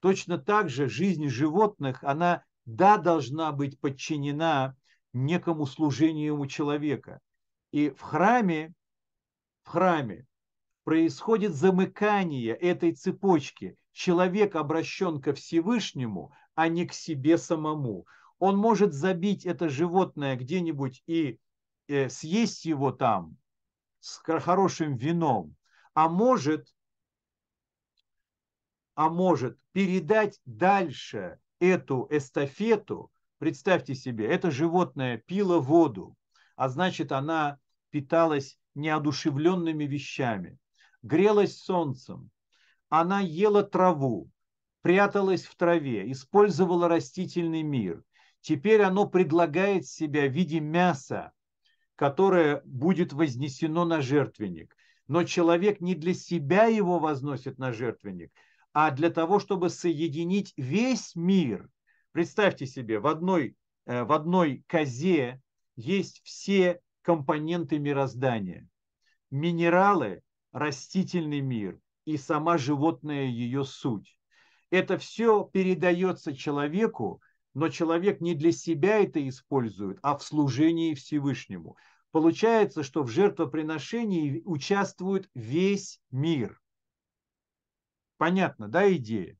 Точно 0.00 0.38
так 0.38 0.68
же 0.68 0.88
жизнь 0.88 1.28
животных, 1.28 2.02
она, 2.04 2.44
да, 2.66 2.98
должна 2.98 3.52
быть 3.52 3.80
подчинена 3.80 4.76
некому 5.12 5.66
служению 5.66 6.44
человека. 6.46 7.20
И 7.70 7.90
в 7.90 8.02
храме, 8.02 8.74
в 9.62 9.70
храме 9.70 10.26
происходит 10.84 11.54
замыкание 11.54 12.54
этой 12.54 12.92
цепочки. 12.92 13.76
Человек 13.92 14.54
обращен 14.54 15.20
ко 15.20 15.32
Всевышнему, 15.32 16.32
а 16.54 16.68
не 16.68 16.86
к 16.86 16.92
себе 16.92 17.38
самому. 17.38 18.06
Он 18.38 18.56
может 18.56 18.92
забить 18.92 19.46
это 19.46 19.68
животное 19.68 20.36
где-нибудь 20.36 21.02
и 21.06 21.40
э, 21.88 22.08
съесть 22.08 22.66
его 22.66 22.92
там 22.92 23.36
с 24.00 24.18
хорошим 24.18 24.96
вином, 24.96 25.56
а 25.94 26.08
может, 26.08 26.68
а 28.94 29.08
может 29.08 29.58
передать 29.72 30.40
дальше 30.44 31.38
эту 31.58 32.06
эстафету. 32.10 33.10
Представьте 33.38 33.94
себе, 33.94 34.26
это 34.26 34.50
животное 34.50 35.16
пило 35.16 35.60
воду, 35.60 36.16
а 36.56 36.68
значит 36.68 37.12
она 37.12 37.58
питалась 37.90 38.58
неодушевленными 38.74 39.84
вещами 39.84 40.58
грелась 41.04 41.58
солнцем, 41.58 42.30
она 42.88 43.20
ела 43.20 43.62
траву, 43.62 44.30
пряталась 44.80 45.44
в 45.44 45.54
траве, 45.54 46.10
использовала 46.10 46.88
растительный 46.88 47.62
мир. 47.62 48.02
Теперь 48.40 48.82
оно 48.82 49.06
предлагает 49.06 49.86
себя 49.86 50.26
в 50.26 50.32
виде 50.32 50.60
мяса, 50.60 51.32
которое 51.96 52.62
будет 52.64 53.12
вознесено 53.12 53.84
на 53.84 54.00
жертвенник. 54.00 54.74
Но 55.06 55.24
человек 55.24 55.80
не 55.80 55.94
для 55.94 56.14
себя 56.14 56.64
его 56.64 56.98
возносит 56.98 57.58
на 57.58 57.72
жертвенник, 57.72 58.32
а 58.72 58.90
для 58.90 59.10
того, 59.10 59.38
чтобы 59.38 59.68
соединить 59.68 60.54
весь 60.56 61.14
мир. 61.14 61.68
Представьте 62.12 62.66
себе, 62.66 62.98
в 62.98 63.06
одной, 63.06 63.56
э, 63.84 64.04
в 64.04 64.12
одной 64.12 64.64
козе 64.66 65.42
есть 65.76 66.22
все 66.24 66.80
компоненты 67.02 67.78
мироздания. 67.78 68.66
Минералы, 69.30 70.22
растительный 70.54 71.40
мир 71.40 71.78
и 72.06 72.16
сама 72.16 72.56
животная 72.56 73.26
ее 73.26 73.64
суть. 73.64 74.16
Это 74.70 74.96
все 74.98 75.44
передается 75.44 76.34
человеку, 76.34 77.20
но 77.54 77.68
человек 77.68 78.20
не 78.20 78.34
для 78.34 78.52
себя 78.52 79.00
это 79.00 79.26
использует, 79.28 79.98
а 80.02 80.16
в 80.16 80.22
служении 80.22 80.94
Всевышнему. 80.94 81.76
Получается, 82.12 82.84
что 82.84 83.02
в 83.02 83.08
жертвоприношении 83.08 84.42
участвует 84.44 85.28
весь 85.34 86.00
мир. 86.12 86.62
Понятно, 88.16 88.68
да, 88.68 88.90
идея? 88.94 89.36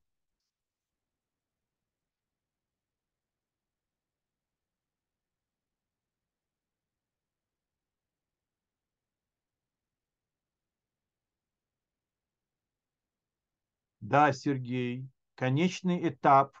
Да, 14.07 14.31
Сергей, 14.33 15.09
конечный 15.33 16.07
этап, 16.07 16.55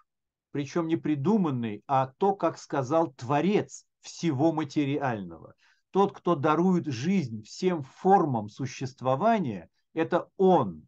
причем 0.49 0.87
не 0.87 0.95
придуманный, 0.95 1.83
а 1.85 2.07
то, 2.07 2.33
как 2.33 2.57
сказал 2.57 3.13
Творец 3.13 3.85
всего 4.01 4.51
материального. 4.51 5.53
Тот, 5.91 6.17
кто 6.17 6.35
дарует 6.35 6.87
жизнь 6.87 7.43
всем 7.43 7.83
формам 7.83 8.49
существования, 8.49 9.69
это 9.93 10.27
он 10.37 10.87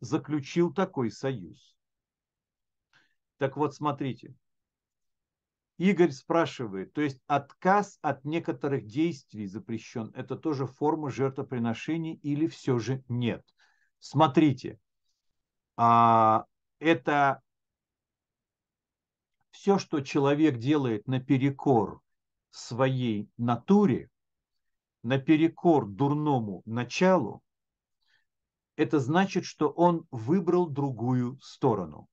заключил 0.00 0.72
такой 0.72 1.10
союз. 1.10 1.76
Так 3.36 3.58
вот, 3.58 3.74
смотрите. 3.74 4.34
Игорь 5.76 6.12
спрашивает, 6.12 6.94
то 6.94 7.02
есть 7.02 7.20
отказ 7.26 7.98
от 8.00 8.24
некоторых 8.24 8.86
действий 8.86 9.48
запрещен, 9.48 10.10
это 10.14 10.34
тоже 10.34 10.66
форма 10.66 11.10
жертвоприношений 11.10 12.14
или 12.14 12.46
все 12.46 12.78
же 12.78 13.04
нет? 13.10 13.44
Смотрите, 13.98 14.78
а, 15.76 16.44
это 16.78 17.42
все, 19.50 19.78
что 19.78 20.00
человек 20.00 20.58
делает 20.58 21.06
наперекор 21.08 22.00
своей 22.50 23.30
натуре, 23.36 24.10
наперекор 25.02 25.86
дурному 25.86 26.62
началу, 26.64 27.42
это 28.76 29.00
значит, 29.00 29.44
что 29.44 29.68
он 29.70 30.06
выбрал 30.12 30.68
другую 30.68 31.38
сторону. 31.42 32.08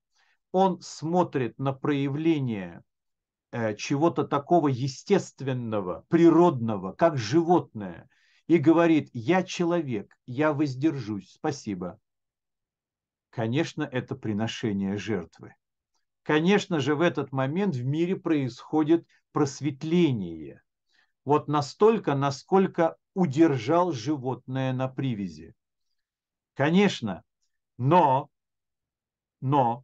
Он 0.51 0.81
смотрит 0.81 1.59
на 1.59 1.73
проявление 1.73 2.83
э, 3.51 3.75
чего-то 3.75 4.25
такого 4.25 4.67
естественного, 4.67 6.05
природного, 6.07 6.93
как 6.93 7.17
животное, 7.17 8.09
и 8.47 8.57
говорит, 8.57 9.09
я 9.13 9.43
человек, 9.43 10.15
я 10.25 10.53
воздержусь, 10.53 11.31
спасибо. 11.33 11.99
Конечно, 13.29 13.83
это 13.83 14.15
приношение 14.15 14.97
жертвы. 14.97 15.55
Конечно 16.23 16.79
же, 16.79 16.95
в 16.95 17.01
этот 17.01 17.31
момент 17.31 17.75
в 17.75 17.85
мире 17.85 18.15
происходит 18.15 19.05
просветление. 19.31 20.61
Вот 21.23 21.47
настолько, 21.47 22.15
насколько 22.15 22.95
удержал 23.13 23.91
животное 23.91 24.73
на 24.73 24.87
привязи. 24.87 25.53
Конечно, 26.53 27.23
но, 27.77 28.29
но 29.41 29.83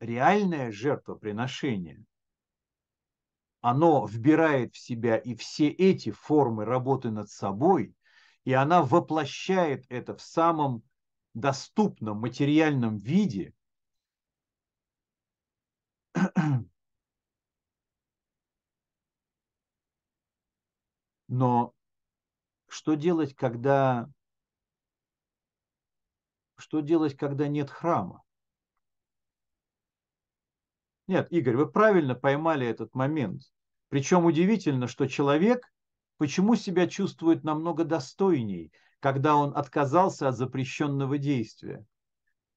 реальное 0.00 0.72
жертвоприношение 0.72 2.04
оно 3.64 4.04
вбирает 4.04 4.74
в 4.74 4.78
себя 4.78 5.16
и 5.16 5.34
все 5.34 5.68
эти 5.68 6.10
формы 6.10 6.66
работы 6.66 7.10
над 7.10 7.30
собой, 7.30 7.94
и 8.44 8.52
она 8.52 8.82
воплощает 8.82 9.86
это 9.88 10.14
в 10.14 10.20
самом 10.20 10.82
доступном 11.32 12.18
материальном 12.18 12.98
виде, 12.98 13.54
но 21.28 21.72
что 22.68 22.96
делать, 22.96 23.34
когда 23.34 24.10
что 26.58 26.80
делать, 26.80 27.16
когда 27.16 27.48
нет 27.48 27.70
храма? 27.70 28.22
Нет, 31.06 31.32
Игорь, 31.32 31.56
вы 31.56 31.66
правильно 31.66 32.14
поймали 32.14 32.66
этот 32.66 32.94
момент. 32.94 33.53
Причем 33.94 34.24
удивительно, 34.24 34.88
что 34.88 35.06
человек 35.06 35.72
почему 36.18 36.56
себя 36.56 36.88
чувствует 36.88 37.44
намного 37.44 37.84
достойней, 37.84 38.72
когда 38.98 39.36
он 39.36 39.56
отказался 39.56 40.26
от 40.26 40.36
запрещенного 40.36 41.16
действия. 41.16 41.86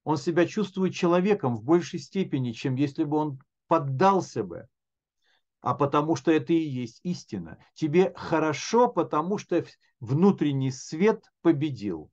Он 0.03 0.17
себя 0.17 0.47
чувствует 0.47 0.95
человеком 0.95 1.55
в 1.55 1.63
большей 1.63 1.99
степени, 1.99 2.53
чем 2.53 2.73
если 2.73 3.03
бы 3.03 3.17
он 3.17 3.39
поддался 3.67 4.43
бы. 4.43 4.65
А 5.61 5.75
потому 5.75 6.15
что 6.15 6.31
это 6.31 6.53
и 6.53 6.57
есть 6.57 7.01
истина. 7.03 7.59
Тебе 7.75 8.13
хорошо, 8.15 8.87
потому 8.87 9.37
что 9.37 9.63
внутренний 9.99 10.71
свет 10.71 11.23
победил. 11.43 12.09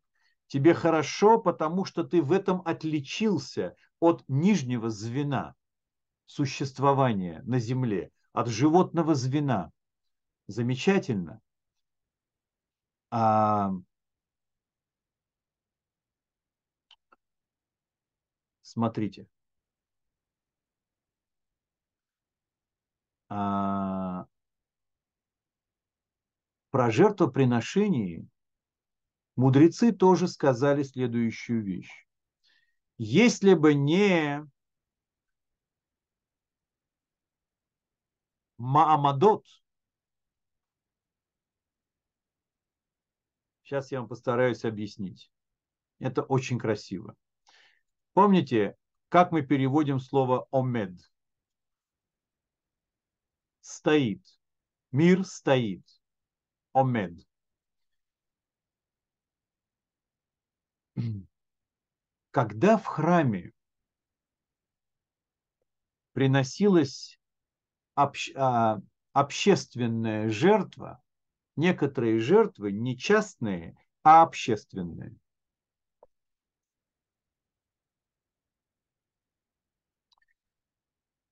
Тебе 0.48 0.74
хорошо, 0.74 1.38
потому 1.38 1.86
что 1.86 2.04
ты 2.04 2.20
в 2.20 2.30
этом 2.30 2.60
отличился 2.66 3.74
от 4.00 4.22
нижнего 4.28 4.90
звена 4.90 5.54
существования 6.26 7.40
на 7.46 7.58
земле, 7.58 8.10
от 8.34 8.48
животного 8.48 9.14
звена. 9.14 9.70
Замечательно. 10.48 11.40
А, 13.10 13.70
смотрите. 18.60 19.28
А, 23.28 24.26
про 26.70 26.90
жертвоприношение 26.90 28.26
мудрецы 29.36 29.92
тоже 29.92 30.26
сказали 30.26 30.82
следующую 30.82 31.62
вещь. 31.62 32.06
Если 32.98 33.54
бы 33.54 33.74
не 33.74 34.44
Маамадот, 38.64 39.44
сейчас 43.62 43.92
я 43.92 44.00
вам 44.00 44.08
постараюсь 44.08 44.64
объяснить. 44.64 45.30
Это 45.98 46.22
очень 46.22 46.58
красиво. 46.58 47.14
Помните, 48.14 48.74
как 49.10 49.32
мы 49.32 49.42
переводим 49.42 50.00
слово 50.00 50.48
омед? 50.50 50.98
Стоит. 53.60 54.24
Мир 54.92 55.26
стоит. 55.26 55.84
Омед. 56.72 57.12
Когда 62.30 62.78
в 62.78 62.86
храме 62.86 63.52
приносилась 66.14 67.20
общ, 67.94 68.30
а, 68.34 68.80
общественная 69.12 70.28
жертва, 70.28 71.00
некоторые 71.56 72.18
жертвы 72.20 72.72
не 72.72 72.96
частные, 72.96 73.76
а 74.02 74.22
общественные. 74.22 75.16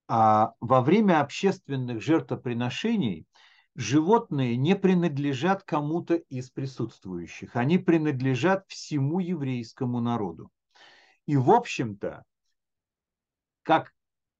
А 0.08 0.52
во 0.60 0.82
время 0.82 1.20
общественных 1.22 2.02
жертвоприношений 2.02 3.26
животные 3.74 4.56
не 4.56 4.76
принадлежат 4.76 5.62
кому-то 5.62 6.16
из 6.16 6.50
присутствующих, 6.50 7.56
они 7.56 7.78
принадлежат 7.78 8.64
всему 8.68 9.20
еврейскому 9.20 10.00
народу. 10.00 10.50
И, 11.26 11.36
в 11.36 11.50
общем-то, 11.50 12.24
как 13.62 13.92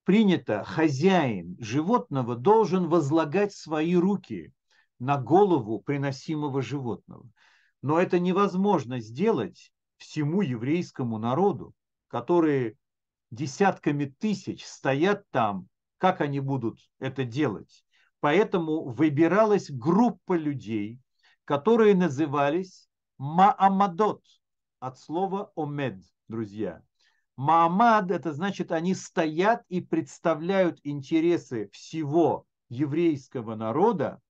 принято, 0.05 0.65
хозяин 0.65 1.57
животного 1.61 2.37
должен 2.37 2.89
возлагать 2.89 3.53
свои 3.53 3.95
руки 3.95 4.53
на 4.99 5.19
голову 5.19 5.81
приносимого 5.81 6.63
животного. 6.63 7.29
Но 7.83 7.99
это 7.99 8.19
невозможно 8.21 9.01
сделать 9.01 9.73
всему 9.97 10.43
еврейскому 10.43 11.19
народу, 11.19 11.75
которые 12.09 12.77
десятками 13.31 14.05
тысяч 14.05 14.65
стоят 14.65 15.29
там, 15.31 15.69
как 15.99 16.21
они 16.21 16.41
будут 16.41 16.79
это 16.99 17.25
делать. 17.25 17.85
Поэтому 18.21 18.85
выбиралась 18.85 19.71
группа 19.71 20.35
людей, 20.35 21.01
которые 21.45 21.95
назывались 21.95 22.89
Маамадот, 23.19 24.23
от 24.79 24.99
слова 24.99 25.53
омед, 25.55 26.03
друзья. 26.29 26.83
Маамад– 27.37 28.11
это 28.13 28.33
значит, 28.33 28.73
они 28.73 28.95
стоят 28.95 29.65
и 29.69 29.81
представляют 29.81 30.81
интересы 30.85 31.71
всего 31.73 32.47
еврейского 32.69 33.55
народа, 33.55 34.21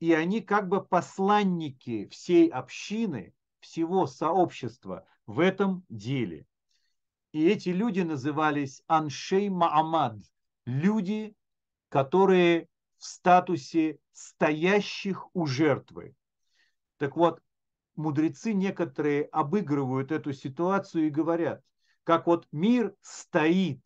и 0.00 0.12
они 0.12 0.40
как 0.40 0.68
бы 0.68 0.84
посланники 0.84 2.06
всей 2.08 2.48
общины, 2.48 3.34
всего 3.60 4.06
сообщества 4.06 5.06
в 5.26 5.40
этом 5.40 5.84
деле. 5.88 6.46
И 7.32 7.46
эти 7.46 7.70
люди 7.70 8.00
назывались 8.00 8.82
Аншей 8.86 9.48
Маамад, 9.48 10.18
люди, 10.66 11.34
которые 11.88 12.68
в 12.98 13.04
статусе 13.04 13.98
стоящих 14.12 15.26
у 15.34 15.46
жертвы. 15.46 16.14
Так 16.98 17.16
вот, 17.16 17.42
мудрецы 17.96 18.52
некоторые 18.52 19.24
обыгрывают 19.24 20.12
эту 20.12 20.32
ситуацию 20.32 21.06
и 21.06 21.10
говорят, 21.10 21.62
как 22.04 22.26
вот 22.26 22.46
мир 22.52 22.94
стоит 23.00 23.82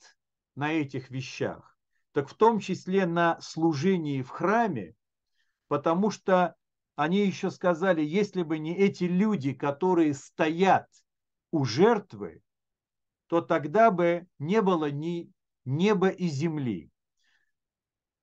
на 0.55 0.73
этих 0.73 1.11
вещах, 1.11 1.79
так 2.12 2.29
в 2.29 2.35
том 2.35 2.59
числе 2.59 3.07
на 3.07 3.41
служении 3.41 4.23
в 4.23 4.29
храме, 4.29 4.95
потому 5.69 6.11
что 6.11 6.57
они 6.97 7.25
еще 7.25 7.51
сказали, 7.51 8.03
если 8.03 8.43
бы 8.43 8.59
не 8.59 8.77
эти 8.77 9.05
люди, 9.05 9.53
которые 9.53 10.14
стоят 10.14 10.89
у 11.53 11.64
жертвы, 11.64 12.43
то 13.29 13.41
тогда 13.41 13.93
бы 13.93 14.27
не 14.41 14.61
было 14.62 14.91
ни 14.91 15.31
неба 15.64 16.09
и 16.09 16.27
земли. 16.27 16.91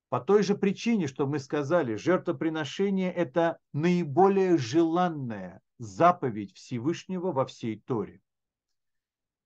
По 0.08 0.20
той 0.20 0.42
же 0.42 0.56
причине, 0.56 1.06
что 1.06 1.26
мы 1.26 1.38
сказали, 1.38 1.96
жертвоприношение– 1.96 3.12
это 3.14 3.58
наиболее 3.72 4.58
желанная 4.58 5.62
заповедь 5.78 6.54
Всевышнего 6.54 7.32
во 7.32 7.46
всей 7.46 7.80
Торе. 7.80 8.20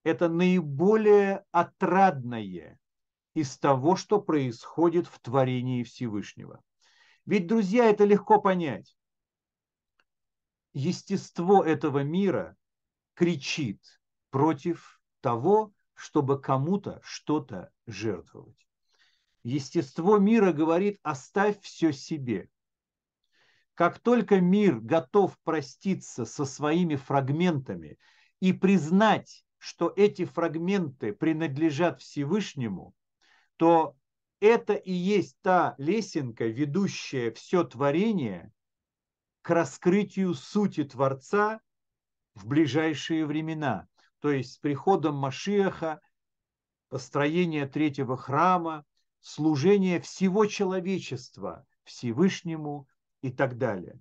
Это 0.03 0.29
наиболее 0.29 1.45
отрадное 1.51 2.79
из 3.35 3.59
того, 3.59 3.97
что 3.97 4.21
происходит 4.21 5.07
в 5.07 5.19
творении 5.21 5.83
Всевышнего. 5.83 6.63
Ведь, 7.27 7.47
друзья, 7.47 7.87
это 7.87 8.05
легко 8.05 8.41
понять. 8.41 8.97
Естество 10.73 11.63
этого 11.65 12.03
мира 12.03 12.57
кричит 13.15 13.81
против 14.31 15.01
того, 15.21 15.73
чтобы 15.95 16.41
кому-то 16.41 17.01
что-то 17.03 17.71
жертвовать. 17.87 18.57
Естество 19.43 20.19
мира 20.19 20.53
говорит, 20.53 20.99
оставь 21.03 21.61
все 21.61 21.93
себе. 21.93 22.49
Как 23.75 23.99
только 23.99 24.41
мир 24.41 24.81
готов 24.81 25.39
проститься 25.45 26.25
со 26.25 26.45
своими 26.45 26.97
фрагментами 26.97 27.99
и 28.41 28.53
признать, 28.53 29.45
что 29.61 29.93
эти 29.95 30.25
фрагменты 30.25 31.13
принадлежат 31.13 32.01
Всевышнему, 32.01 32.93
то 33.57 33.95
это 34.41 34.73
и 34.73 34.93
есть 34.93 35.37
та 35.41 35.77
лесенка, 35.79 36.47
ведущая 36.47 37.31
все 37.31 37.63
творение 37.63 38.51
к 39.43 39.51
раскрытию 39.51 40.35
сути 40.35 40.83
Творца 40.83 41.61
в 42.35 42.49
ближайшие 42.49 43.25
времена 43.25 43.87
то 44.21 44.31
есть 44.31 44.55
с 44.55 44.59
приходом 44.59 45.17
Машиаха, 45.17 46.01
построение 46.89 47.67
третьего 47.67 48.17
храма, 48.17 48.85
служение 49.21 50.01
всего 50.01 50.47
человечества 50.47 51.67
Всевышнему 51.85 52.87
и 53.23 53.31
так 53.31 53.59
далее. 53.59 53.99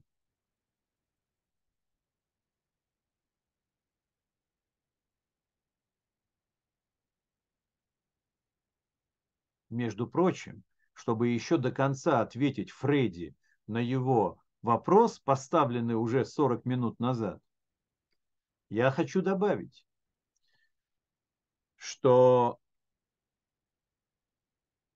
Между 9.70 10.08
прочим, 10.08 10.64
чтобы 10.94 11.30
еще 11.30 11.58
до 11.58 11.72
конца 11.72 12.22
ответить 12.22 12.72
Фредди 12.72 13.36
на 13.68 13.78
его 13.78 14.41
вопрос, 14.62 15.20
поставленный 15.20 15.96
уже 15.96 16.26
40 16.26 16.66
минут 16.66 17.00
назад, 17.00 17.41
я 18.70 18.91
хочу 18.91 19.22
добавить, 19.22 19.86
что 21.76 22.60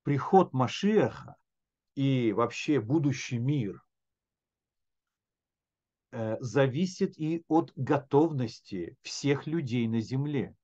приход 0.02 0.52
Машиаха 0.52 1.36
и 1.94 2.32
вообще 2.32 2.80
будущий 2.80 3.38
мир 3.38 3.82
э, 6.10 6.36
зависит 6.40 7.18
и 7.18 7.44
от 7.48 7.72
готовности 7.76 8.96
всех 9.02 9.46
людей 9.46 9.88
на 9.88 10.00
земле. 10.00 10.54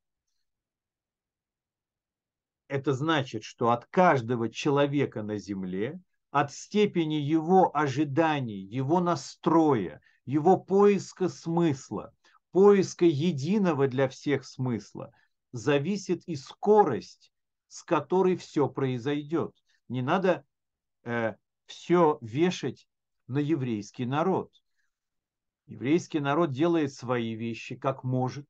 Это 2.70 2.92
значит, 2.92 3.42
что 3.42 3.72
от 3.72 3.86
каждого 3.86 4.48
человека 4.48 5.24
на 5.24 5.38
земле, 5.38 6.00
от 6.30 6.52
степени 6.52 7.14
его 7.14 7.76
ожиданий, 7.76 8.60
его 8.60 9.00
настроя, 9.00 10.00
его 10.24 10.56
поиска 10.56 11.28
смысла, 11.28 12.14
поиска 12.52 13.06
единого 13.06 13.88
для 13.88 14.08
всех 14.08 14.44
смысла, 14.44 15.12
зависит 15.50 16.22
и 16.28 16.36
скорость, 16.36 17.32
с 17.66 17.82
которой 17.82 18.36
все 18.36 18.68
произойдет. 18.68 19.52
Не 19.88 20.02
надо 20.02 20.44
э, 21.02 21.34
все 21.66 22.18
вешать 22.20 22.86
на 23.26 23.38
еврейский 23.38 24.06
народ. 24.06 24.52
Еврейский 25.66 26.20
народ 26.20 26.52
делает 26.52 26.94
свои 26.94 27.34
вещи 27.34 27.74
как 27.74 28.04
может, 28.04 28.48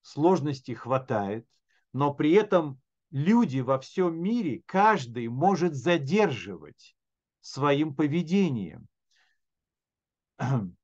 сложностей 0.00 0.74
хватает, 0.74 1.46
но 1.92 2.14
при 2.14 2.32
этом 2.32 2.80
люди 3.10 3.60
во 3.60 3.78
всем 3.78 4.20
мире, 4.20 4.62
каждый 4.66 5.28
может 5.28 5.74
задерживать 5.74 6.96
своим 7.40 7.94
поведением. 7.94 8.88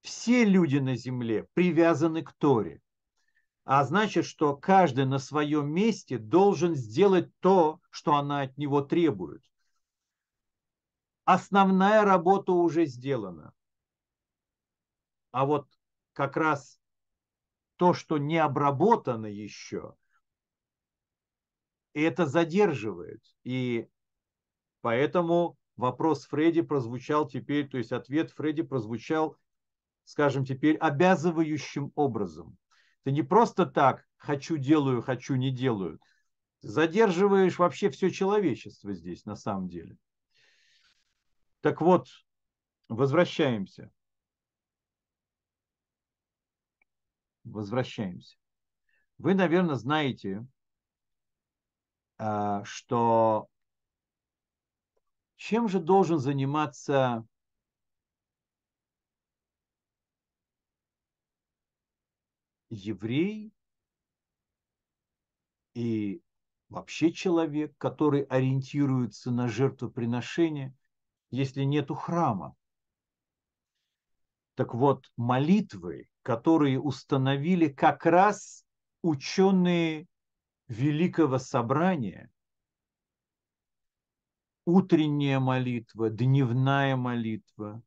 Все 0.00 0.44
люди 0.44 0.78
на 0.78 0.96
земле 0.96 1.48
привязаны 1.54 2.22
к 2.22 2.32
Торе 2.32 2.80
а 3.66 3.82
значит, 3.82 4.24
что 4.24 4.56
каждый 4.56 5.06
на 5.06 5.18
своем 5.18 5.68
месте 5.68 6.18
должен 6.18 6.76
сделать 6.76 7.36
то, 7.40 7.80
что 7.90 8.14
она 8.14 8.42
от 8.42 8.56
него 8.56 8.80
требует. 8.80 9.42
Основная 11.24 12.04
работа 12.04 12.52
уже 12.52 12.86
сделана. 12.86 13.52
А 15.32 15.44
вот 15.44 15.68
как 16.12 16.36
раз 16.36 16.80
то, 17.74 17.92
что 17.92 18.18
не 18.18 18.38
обработано 18.38 19.26
еще, 19.26 19.96
и 21.96 22.02
это 22.02 22.26
задерживает. 22.26 23.22
И 23.42 23.88
поэтому 24.82 25.56
вопрос 25.76 26.26
Фредди 26.26 26.60
прозвучал 26.60 27.26
теперь, 27.26 27.70
то 27.70 27.78
есть 27.78 27.90
ответ 27.90 28.30
Фредди 28.32 28.60
прозвучал, 28.60 29.38
скажем, 30.04 30.44
теперь 30.44 30.76
обязывающим 30.76 31.92
образом. 31.94 32.58
Ты 33.04 33.12
не 33.12 33.22
просто 33.22 33.64
так 33.64 34.04
хочу 34.18 34.58
делаю, 34.58 35.00
хочу 35.00 35.36
не 35.36 35.50
делаю. 35.50 35.98
задерживаешь 36.60 37.58
вообще 37.58 37.88
все 37.88 38.10
человечество 38.10 38.92
здесь 38.92 39.24
на 39.24 39.34
самом 39.34 39.70
деле. 39.70 39.96
Так 41.62 41.80
вот, 41.80 42.08
возвращаемся. 42.90 43.90
Возвращаемся. 47.44 48.36
Вы, 49.16 49.32
наверное, 49.32 49.76
знаете, 49.76 50.46
что 52.18 53.48
чем 55.36 55.68
же 55.68 55.80
должен 55.80 56.18
заниматься 56.18 57.26
еврей 62.70 63.52
и 65.74 66.22
вообще 66.68 67.12
человек, 67.12 67.74
который 67.78 68.22
ориентируется 68.22 69.30
на 69.30 69.46
жертвоприношение, 69.46 70.74
если 71.30 71.62
нету 71.62 71.94
храма. 71.94 72.56
Так 74.54 74.74
вот, 74.74 75.12
молитвы, 75.16 76.08
которые 76.22 76.80
установили 76.80 77.68
как 77.68 78.06
раз 78.06 78.64
ученые 79.02 80.06
Великого 80.68 81.38
Собрания, 81.38 82.28
утренняя 84.64 85.38
молитва, 85.38 86.10
дневная 86.10 86.96
молитва, 86.96 87.82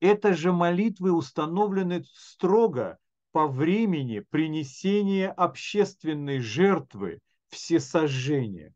это 0.00 0.32
же 0.32 0.52
молитвы 0.52 1.12
установлены 1.12 2.04
строго 2.14 2.98
по 3.32 3.46
времени 3.46 4.20
принесения 4.20 5.30
общественной 5.30 6.40
жертвы 6.40 7.20
всесожжения. 7.48 8.74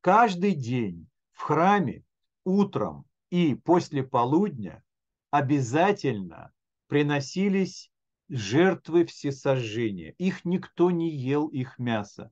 Каждый 0.00 0.54
день 0.54 1.08
в 1.32 1.42
храме 1.42 2.04
утром 2.44 3.04
и 3.30 3.56
после 3.56 4.04
полудня 4.04 4.84
обязательно 5.30 6.52
приносились 6.86 7.90
жертвы 8.28 9.04
всесожжения. 9.04 10.14
Их 10.18 10.44
никто 10.44 10.90
не 10.90 11.10
ел, 11.10 11.48
их 11.48 11.78
мясо. 11.78 12.30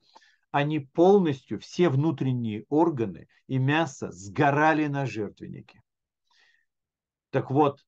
Они 0.51 0.81
полностью, 0.81 1.59
все 1.59 1.89
внутренние 1.89 2.65
органы 2.69 3.29
и 3.47 3.59
мясо 3.59 4.11
сгорали 4.11 4.87
на 4.87 5.07
жертвеннике. 5.07 5.83
Так 7.31 7.51
вот, 7.51 7.85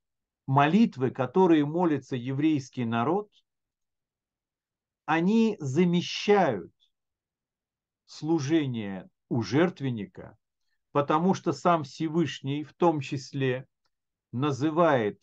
молитвы, 0.47 1.10
которые 1.10 1.66
молится 1.66 2.16
еврейский 2.16 2.85
народ, 2.85 3.31
они 5.05 5.56
замещают 5.60 6.72
служение 8.06 9.10
у 9.28 9.43
жертвенника, 9.43 10.39
потому 10.93 11.35
что 11.35 11.52
сам 11.52 11.85
Всевышний 11.85 12.64
в 12.64 12.72
том 12.74 13.01
числе 13.01 13.66
называет, 14.32 15.20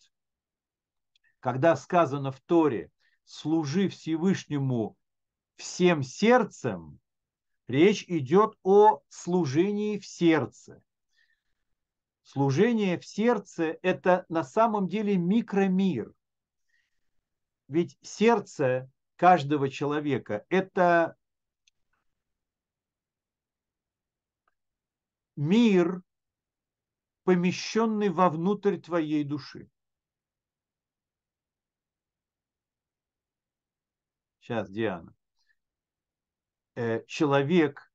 когда 1.42 1.74
сказано 1.74 2.30
в 2.30 2.40
Торе, 2.40 2.92
служи 3.24 3.88
Всевышнему 3.88 4.96
всем 5.56 6.04
сердцем, 6.04 7.00
речь 7.66 8.04
идет 8.06 8.56
о 8.62 9.02
служении 9.08 9.98
в 9.98 10.06
сердце. 10.06 10.80
Служение 12.22 12.96
в 12.96 13.04
сердце– 13.04 13.76
это 13.82 14.24
на 14.28 14.44
самом 14.44 14.86
деле 14.86 15.16
микромир. 15.16 16.14
Ведь 17.66 17.98
сердце 18.02 18.88
каждого 19.16 19.68
человека– 19.68 20.46
это 20.48 21.16
мир, 25.34 26.02
помещенный 27.24 28.10
вовнутрь 28.10 28.76
твоей 28.76 29.24
души. 29.24 29.68
Сейчас, 34.42 34.68
Диана. 34.70 35.14
Э, 36.74 37.04
человек 37.06 37.92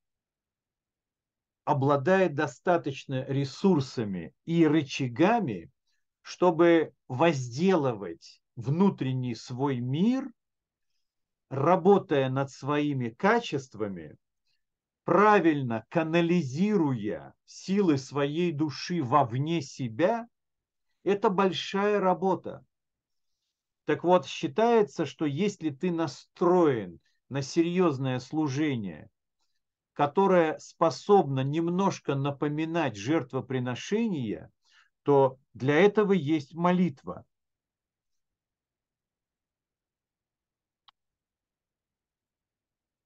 обладает 1.66 2.36
достаточно 2.36 3.26
ресурсами 3.26 4.34
и 4.46 4.66
рычагами, 4.66 5.70
чтобы 6.22 6.94
возделывать 7.10 8.42
внутренний 8.56 9.36
свой 9.36 9.82
мир, 9.82 10.32
работая 11.50 12.30
над 12.30 12.50
своими 12.50 13.10
качествами, 13.10 14.16
правильно 15.04 15.86
канализируя 15.90 17.34
силы 17.44 17.98
своей 17.98 18.54
души 18.54 19.04
вовне 19.04 19.62
себя, 19.62 20.30
это 21.04 21.30
большая 21.30 22.00
работа. 22.00 22.66
Так 23.88 24.04
вот, 24.04 24.26
считается, 24.26 25.06
что 25.06 25.24
если 25.24 25.70
ты 25.70 25.92
настроен 25.92 27.00
на 27.30 27.42
серьезное 27.42 28.20
служение, 28.20 29.10
которая 29.94 30.60
способна 30.60 31.40
немножко 31.40 32.16
напоминать 32.16 32.98
жертвоприношение, 32.98 34.52
то 35.04 35.40
для 35.54 35.76
этого 35.76 36.12
есть 36.12 36.54
молитва. 36.54 37.24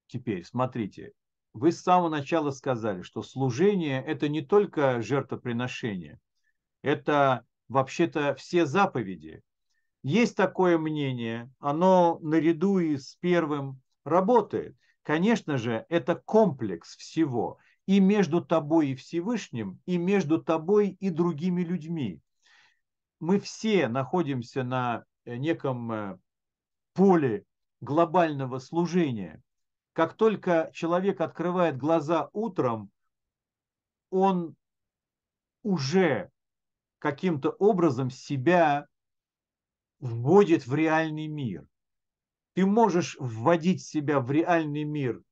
Теперь 0.08 0.44
смотрите, 0.44 1.12
вы 1.52 1.70
с 1.70 1.80
самого 1.80 2.08
начала 2.08 2.50
сказали, 2.50 3.02
что 3.02 3.22
служение– 3.22 4.04
это 4.06 4.28
не 4.28 4.42
только 4.42 5.00
жертвоприношение, 5.00 6.18
это 6.82 7.46
вообще-то 7.68 8.34
все 8.34 8.66
заповеди. 8.66 9.42
Есть 10.02 10.36
такое 10.36 10.78
мнение, 10.78 11.50
оно 11.60 12.18
наряду 12.20 12.80
и 12.80 12.96
с 12.96 13.16
первым 13.20 13.80
работает. 14.04 14.76
Конечно 15.02 15.58
же, 15.58 15.86
это 15.88 16.16
комплекс 16.16 16.96
всего 16.96 17.58
и 17.86 18.00
между 18.00 18.44
тобой 18.44 18.90
и 18.90 18.94
Всевышним, 18.94 19.80
и 19.86 19.98
между 19.98 20.42
тобой 20.42 20.90
и 21.00 21.10
другими 21.10 21.62
людьми. 21.62 22.20
Мы 23.20 23.38
все 23.38 23.88
находимся 23.88 24.64
на 24.64 25.04
э, 25.24 25.36
неком 25.36 25.92
э, 25.92 26.18
поле 26.94 27.44
глобального 27.80 28.58
служения. 28.58 29.40
Как 29.92 30.14
только 30.14 30.70
человек 30.72 31.20
открывает 31.20 31.76
глаза 31.76 32.28
утром, 32.32 32.90
он 34.10 34.56
уже 35.62 36.30
каким-то 36.98 37.50
образом 37.50 38.10
себя 38.10 38.86
вводит 40.02 40.66
в 40.66 40.74
реальный 40.74 41.28
мир. 41.28 41.66
Ты 42.54 42.66
можешь 42.66 43.16
вводить 43.18 43.82
себя 43.82 44.20
в 44.20 44.30
реальный 44.30 44.84
мир 44.84 45.22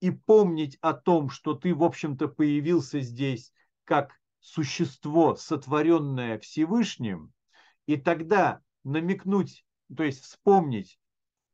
и 0.00 0.10
помнить 0.10 0.78
о 0.80 0.94
том, 0.94 1.28
что 1.28 1.54
ты, 1.54 1.74
в 1.74 1.82
общем-то, 1.82 2.28
появился 2.28 3.00
здесь 3.00 3.52
как 3.84 4.12
существо, 4.38 5.34
сотворенное 5.34 6.38
Всевышним, 6.38 7.32
и 7.86 7.96
тогда 7.96 8.62
намекнуть, 8.84 9.66
то 9.94 10.04
есть 10.04 10.22
вспомнить, 10.22 11.00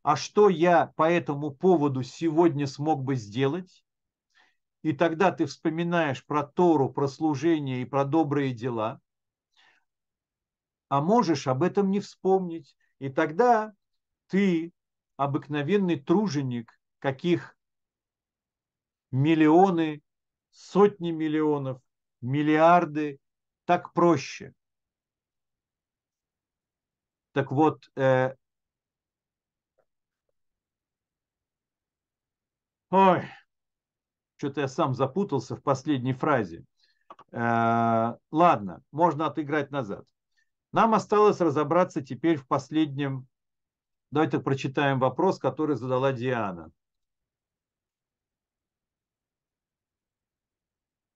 а 0.02 0.14
что 0.14 0.50
я 0.50 0.88
по 0.96 1.10
этому 1.10 1.50
поводу 1.50 2.02
сегодня 2.02 2.66
смог 2.66 3.02
бы 3.02 3.16
сделать, 3.16 3.84
и 4.82 4.92
тогда 4.92 5.32
ты 5.32 5.46
вспоминаешь 5.46 6.24
про 6.26 6.46
Тору, 6.46 6.90
про 6.90 7.08
служение 7.08 7.80
и 7.80 7.86
про 7.86 8.04
добрые 8.04 8.52
дела, 8.52 9.00
а 10.88 11.00
можешь 11.00 11.46
об 11.46 11.62
этом 11.62 11.90
не 11.90 12.00
вспомнить, 12.00 12.76
и 12.98 13.08
тогда 13.08 13.72
ты 14.28 14.72
обыкновенный 15.16 15.98
труженик, 15.98 16.72
каких 16.98 17.56
миллионы, 19.10 20.02
сотни 20.50 21.10
миллионов, 21.10 21.80
миллиарды, 22.20 23.18
так 23.64 23.92
проще. 23.92 24.54
Так 27.32 27.50
вот, 27.50 27.90
э, 27.96 28.34
ой, 32.90 33.22
что-то 34.36 34.60
я 34.60 34.68
сам 34.68 34.94
запутался 34.94 35.56
в 35.56 35.62
последней 35.62 36.12
фразе. 36.12 36.64
Э, 37.32 38.14
ладно, 38.30 38.82
можно 38.92 39.26
отыграть 39.26 39.70
назад. 39.70 40.06
Нам 40.74 40.92
осталось 40.92 41.40
разобраться 41.40 42.02
теперь 42.02 42.36
в 42.36 42.48
последнем 42.48 43.28
Давайте 44.10 44.40
прочитаем 44.40 44.98
вопрос, 44.98 45.38
который 45.38 45.76
задала 45.76 46.12
Диана. 46.12 46.72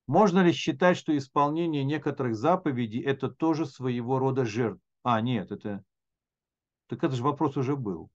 Можно 0.06 0.44
ли 0.44 0.52
считать, 0.52 0.97
что 0.97 1.16
исполнение 1.16 1.82
некоторых 1.82 2.36
заповедей 2.36 3.02
это 3.02 3.28
тоже 3.28 3.66
своего 3.66 4.20
рода 4.20 4.44
жертва? 4.44 4.80
А, 5.02 5.20
нет, 5.20 5.51
это... 5.51 5.85
Так 6.86 7.02
это 7.02 7.16
же 7.16 7.24
вопрос 7.24 7.56
уже 7.56 7.76
был. 7.76 8.10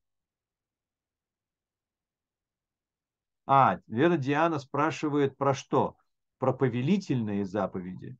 А, 3.45 3.81
Вера 3.87 4.15
Диана 4.15 4.59
спрашивает 4.59 5.37
про 5.37 5.53
что? 5.53 5.97
Про 6.39 6.53
повелительные 6.53 7.43
заповеди. 7.43 8.17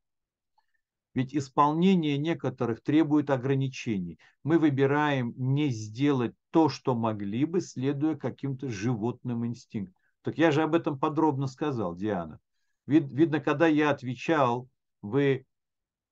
Ведь 1.13 1.35
исполнение 1.35 2.17
некоторых 2.17 2.81
требует 2.81 3.29
ограничений. 3.29 4.19
Мы 4.43 4.57
выбираем 4.57 5.33
не 5.37 5.69
сделать 5.69 6.33
то, 6.49 6.69
что 6.69 6.95
могли 6.95 7.45
бы, 7.45 7.61
следуя 7.61 8.15
каким-то 8.15 8.69
животным 8.69 9.45
инстинктам. 9.45 9.95
Так 10.23 10.37
я 10.37 10.51
же 10.51 10.63
об 10.63 10.73
этом 10.73 10.97
подробно 10.97 11.47
сказал, 11.47 11.95
Диана. 11.95 12.39
Вид, 12.87 13.11
видно, 13.11 13.39
когда 13.39 13.67
я 13.67 13.91
отвечал, 13.91 14.67
вы 15.01 15.45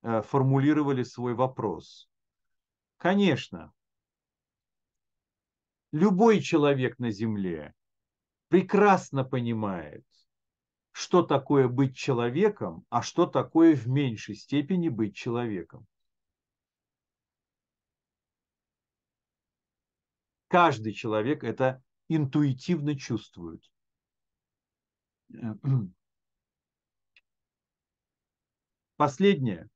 э, 0.04 0.22
формулировали 0.22 1.04
свой 1.04 1.34
вопрос. 1.34 2.10
Конечно, 2.98 3.74
любой 5.92 6.42
человек 6.42 7.00
на 7.00 7.10
Земле 7.10 7.74
прекрасно 8.50 9.24
понимает, 9.24 10.06
что 10.92 11.24
такое 11.24 11.68
быть 11.68 11.96
человеком, 11.96 12.86
а 12.90 13.02
что 13.02 13.26
такое 13.26 13.76
в 13.76 13.88
меньшей 13.88 14.36
степени 14.36 14.90
быть 14.90 15.16
человеком. 15.16 15.88
Каждый 20.48 20.94
человек 20.94 21.44
это 21.44 21.82
интуитивно 22.10 22.98
чувствует. 22.98 23.64
Последнее, 28.98 29.70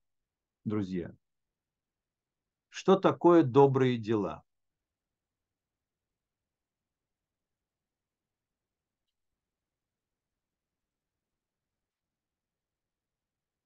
друзья. 0.65 1.15
Что 2.69 2.97
такое 2.97 3.41
добрые 3.41 3.97
дела? 3.97 4.44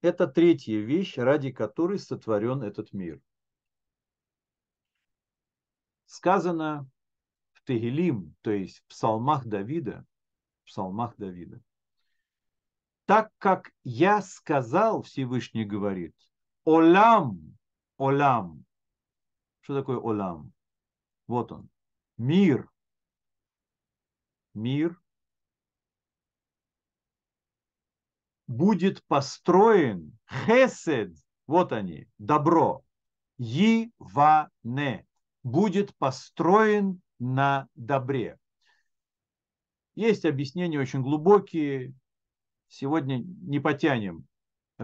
Это 0.02 0.26
третья 0.26 0.78
вещь, 0.78 1.18
ради 1.18 1.52
которой 1.52 1.98
сотворен 1.98 2.62
этот 2.62 2.92
мир. 2.92 3.20
Сказано 6.06 6.88
в 7.52 7.62
Тегелим, 7.64 8.34
то 8.40 8.50
есть 8.50 8.78
в 8.78 8.84
псалмах 8.86 9.46
Давида, 9.46 10.06
в 10.62 10.66
псалмах 10.66 11.14
Давида. 11.16 11.60
Так 13.04 13.30
как 13.38 13.72
я 13.84 14.22
сказал, 14.22 15.02
Всевышний 15.02 15.64
говорит, 15.64 16.14
Олам, 16.64 17.58
Олам. 17.96 18.64
Что 19.60 19.78
такое 19.78 19.98
Олам? 19.98 20.52
Вот 21.26 21.52
он. 21.52 21.68
Мир. 22.16 22.70
Мир 24.54 25.00
будет 28.50 29.02
построен 29.06 30.18
хесед, 30.28 31.14
вот 31.46 31.72
они, 31.72 32.08
добро, 32.18 32.82
Иване, 33.38 35.06
будет 35.44 35.96
построен 35.98 37.00
на 37.20 37.68
добре. 37.76 38.38
Есть 39.94 40.24
объяснения 40.24 40.80
очень 40.80 41.00
глубокие, 41.00 41.94
сегодня 42.66 43.18
не 43.18 43.60
потянем, 43.60 44.26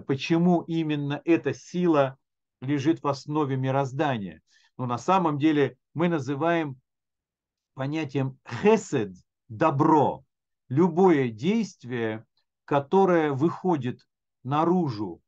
почему 0.06 0.60
именно 0.62 1.20
эта 1.24 1.52
сила 1.52 2.16
лежит 2.60 3.02
в 3.02 3.08
основе 3.08 3.56
мироздания. 3.56 4.42
Но 4.78 4.86
на 4.86 4.96
самом 4.96 5.38
деле 5.38 5.76
мы 5.92 6.08
называем 6.08 6.78
понятием 7.74 8.38
хесед– 8.48 9.12
добро. 9.48 10.24
Любое 10.68 11.30
действие, 11.30 12.24
которая 12.66 13.32
выходит 13.32 14.06
наружу 14.44 15.22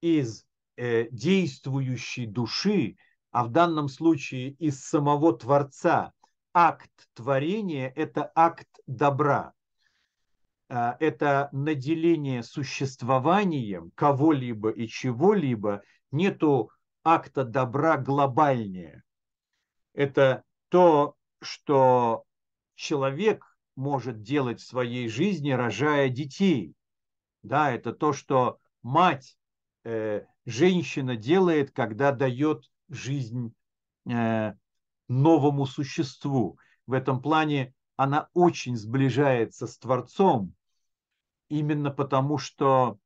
из 0.00 0.44
э, 0.76 1.08
действующей 1.10 2.26
души, 2.26 2.96
а 3.30 3.44
в 3.44 3.50
данном 3.50 3.88
случае 3.88 4.50
из 4.52 4.82
самого 4.82 5.38
Творца, 5.38 6.12
акт 6.52 6.90
творения– 7.14 7.92
это 7.96 8.32
акт 8.34 8.68
добра. 8.86 9.52
Э, 10.68 10.94
это 10.98 11.50
наделение 11.52 12.42
существованием 12.42 13.92
кого-либо 13.94 14.70
и 14.70 14.88
чего-либо, 14.88 15.82
нету 16.10 16.70
акта 17.04 17.44
добра 17.44 17.96
глобальнее. 17.98 19.02
Это 19.92 20.42
то, 20.68 21.14
что 21.42 22.24
человек 22.74 23.44
может 23.76 24.22
делать 24.22 24.60
в 24.60 24.66
своей 24.66 25.08
жизни, 25.08 25.50
рожая 25.50 26.08
детей. 26.08 26.74
Да, 27.42 27.70
это 27.70 27.92
то, 27.92 28.12
что 28.12 28.58
мать, 28.82 29.38
э, 29.84 30.24
женщина 30.44 31.16
делает, 31.16 31.70
когда 31.70 32.12
дает 32.12 32.70
жизнь 32.88 33.54
э, 34.08 34.54
новому 35.08 35.66
существу. 35.66 36.58
В 36.86 36.92
этом 36.92 37.22
плане 37.22 37.74
она 37.96 38.28
очень 38.32 38.76
сближается 38.76 39.66
с 39.66 39.78
Творцом, 39.78 40.54
именно 41.48 41.90
потому 41.90 42.38
что 42.38 42.98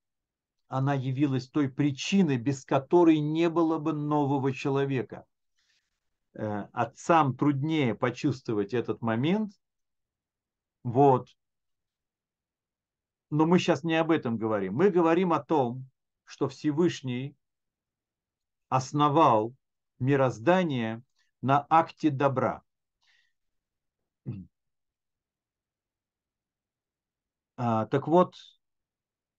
она 0.69 0.95
явилась 0.95 1.49
той 1.49 1.69
причиной, 1.69 2.39
без 2.39 2.65
которой 2.65 3.19
не 3.19 3.51
было 3.51 3.79
бы 3.79 3.93
нового 3.93 4.53
человека. 4.53 5.27
Э, 6.35 6.69
отцам 6.73 7.37
труднее 7.37 7.95
почувствовать 7.95 8.73
этот 8.73 9.03
момент. 9.03 9.53
Вот 10.83 11.29
но 13.33 13.47
мы 13.47 13.59
сейчас 13.59 13.83
не 13.83 13.95
об 13.95 14.11
этом 14.11 14.37
говорим. 14.37 14.75
Мы 14.75 14.91
говорим 14.91 15.33
о 15.33 15.43
том, 15.43 15.89
что 16.25 16.51
Всевышний 16.51 17.35
основал 18.69 19.55
мироздание 19.99 21.03
на 21.41 21.67
акте 21.71 22.11
добра. 22.11 22.63
А, 27.57 27.87
так 27.87 28.07
вот, 28.07 28.35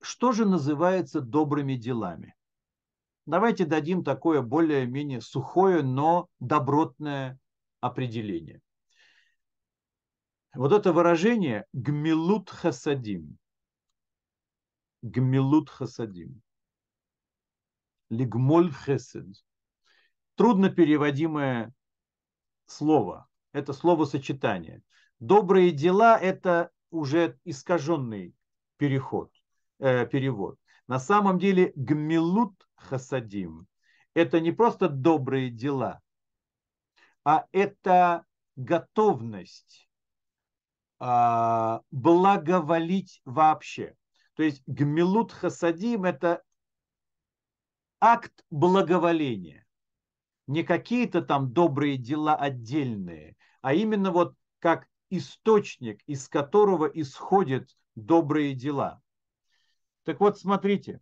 что 0.02 0.32
же 0.32 0.46
называется 0.46 1.22
добрыми 1.22 1.76
делами? 1.76 2.36
Давайте 3.28 3.64
дадим 3.64 4.04
такое 4.04 4.42
более-менее 4.42 5.22
сухое, 5.22 5.84
но 5.84 6.30
добротное 6.40 7.40
определение. 7.80 8.60
Вот 10.56 10.72
это 10.72 10.92
выражение 10.94 11.68
«гмилут 11.74 12.50
хасадим» 12.50 13.38
гмилут 15.04 15.70
хасадим. 15.70 16.42
Лигмоль 18.10 18.74
хесед. 18.74 19.28
Трудно 20.36 20.70
переводимое 20.70 21.72
слово. 22.66 23.28
Это 23.52 23.74
словосочетание. 23.74 24.82
Добрые 25.20 25.72
дела– 25.72 26.18
это 26.22 26.72
уже 26.90 27.38
искаженный 27.44 28.34
переход, 28.78 29.32
э, 29.80 30.08
перевод. 30.08 30.58
На 30.88 31.00
самом 31.00 31.38
деле 31.38 31.72
гмилут 31.76 32.68
хасадим– 32.76 33.68
это 34.14 34.40
не 34.40 34.52
просто 34.52 34.90
добрые 34.90 35.50
дела, 35.50 36.02
а 37.24 37.46
это 37.52 38.26
готовность 38.56 39.90
э, 41.00 41.80
благоволить 41.92 43.22
вообще. 43.26 43.96
То 44.36 44.44
есть 44.44 44.64
гмилут 44.66 45.32
хасадим– 45.32 46.06
это 46.06 46.44
акт 48.00 48.44
благоволения. 48.50 49.66
Не 50.48 50.64
какие-то 50.64 51.22
там 51.22 51.54
добрые 51.54 51.98
дела 51.98 52.36
отдельные, 52.36 53.38
а 53.62 53.74
именно 53.74 54.12
вот 54.12 54.36
как 54.60 54.88
источник, 55.10 56.02
из 56.06 56.28
которого 56.28 56.86
исходят 56.86 57.70
добрые 57.96 58.56
дела. 58.56 59.02
Так 60.04 60.20
вот, 60.20 60.38
смотрите, 60.38 61.00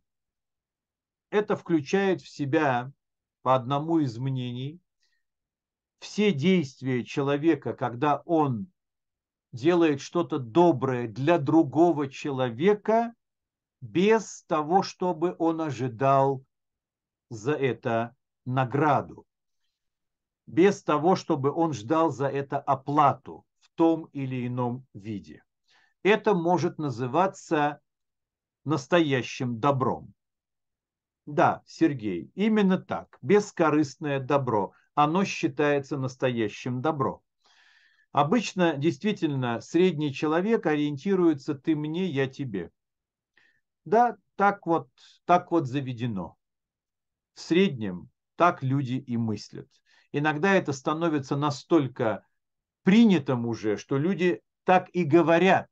это 1.29 1.55
включает 1.55 2.21
в 2.21 2.29
себя, 2.29 2.91
по 3.41 3.55
одному 3.55 3.99
из 3.99 4.17
мнений, 4.19 4.79
все 5.99 6.31
действия 6.31 7.03
человека, 7.03 7.73
когда 7.73 8.21
он 8.25 8.67
делает 9.51 10.01
что-то 10.01 10.37
доброе 10.37 11.07
для 11.07 11.37
другого 11.37 12.07
человека, 12.07 13.13
без 13.81 14.43
того, 14.43 14.83
чтобы 14.83 15.35
он 15.37 15.59
ожидал 15.61 16.43
за 17.29 17.53
это 17.53 18.15
награду. 18.45 19.25
без 20.51 20.83
того, 20.83 21.15
чтобы 21.15 21.51
он 21.51 21.73
ждал 21.73 22.11
за 22.11 22.27
это 22.27 22.59
оплату 22.59 23.45
в 23.59 23.69
том 23.75 24.05
или 24.11 24.45
ином 24.47 24.85
виде. 24.93 25.43
Это 26.03 26.33
может 26.33 26.77
называться 26.77 27.79
настоящим 28.65 29.59
добром. 29.59 30.13
Да, 31.25 31.61
Сергей, 31.65 32.31
именно 32.35 32.77
так. 32.77 33.17
Бескорыстное 33.21 34.19
добро. 34.19 34.73
Оно 34.93 35.23
считается 35.23 35.97
настоящим 35.97 36.81
добром. 36.81 37.21
Обычно 38.11 38.75
действительно 38.75 39.61
средний 39.61 40.13
человек 40.13 40.65
ориентируется 40.65 41.55
ты 41.55 41.75
мне, 41.77 42.07
я 42.07 42.27
тебе. 42.27 42.71
Да, 43.85 44.17
так 44.35 44.65
вот, 44.67 44.89
так 45.25 45.51
вот 45.51 45.67
заведено. 45.67 46.37
В 47.33 47.41
среднем 47.41 48.09
так 48.35 48.63
люди 48.63 48.93
и 48.93 49.17
мыслят. 49.17 49.67
Иногда 50.11 50.53
это 50.53 50.73
становится 50.73 51.35
настолько 51.35 52.25
принятым 52.83 53.45
уже, 53.45 53.77
что 53.77 53.97
люди 53.97 54.41
так 54.63 54.89
и 54.93 55.03
говорят. 55.03 55.69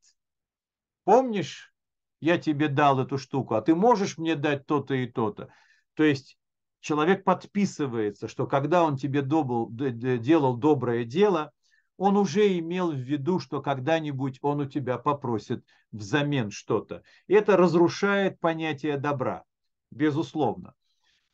Помнишь, 1.04 1.74
я 2.22 2.38
тебе 2.38 2.68
дал 2.68 3.00
эту 3.00 3.18
штуку, 3.18 3.56
а 3.56 3.62
ты 3.62 3.76
можешь 3.76 4.18
мне 4.18 4.36
дать 4.36 4.66
то-то 4.66 4.94
и 4.94 5.08
то-то. 5.08 5.50
То 5.94 6.04
есть 6.04 6.38
человек 6.80 7.24
подписывается, 7.24 8.28
что 8.28 8.48
когда 8.48 8.84
он 8.84 8.98
тебе 8.98 9.22
добыл, 9.22 9.70
делал 9.72 10.56
доброе 10.58 11.04
дело, 11.04 11.52
он 12.00 12.16
уже 12.16 12.58
имел 12.58 12.92
в 12.92 12.98
виду, 12.98 13.40
что 13.40 13.62
когда-нибудь 13.62 14.40
он 14.42 14.62
у 14.62 14.66
тебя 14.66 14.98
попросит 14.98 15.66
взамен 15.92 16.50
что-то. 16.50 17.04
Это 17.28 17.58
разрушает 17.58 18.40
понятие 18.40 18.98
добра, 18.98 19.44
безусловно. 19.92 20.74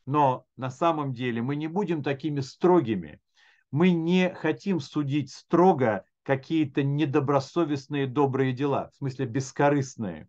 Но 0.07 0.47
на 0.57 0.71
самом 0.71 1.13
деле 1.13 1.43
мы 1.43 1.55
не 1.55 1.67
будем 1.67 2.01
такими 2.01 2.39
строгими. 2.39 3.21
Мы 3.69 3.91
не 3.91 4.33
хотим 4.33 4.79
судить 4.79 5.31
строго 5.31 6.03
какие-то 6.23 6.81
недобросовестные 6.81 8.07
добрые 8.07 8.51
дела, 8.51 8.89
в 8.89 8.95
смысле 8.95 9.27
бескорыстные. 9.27 10.27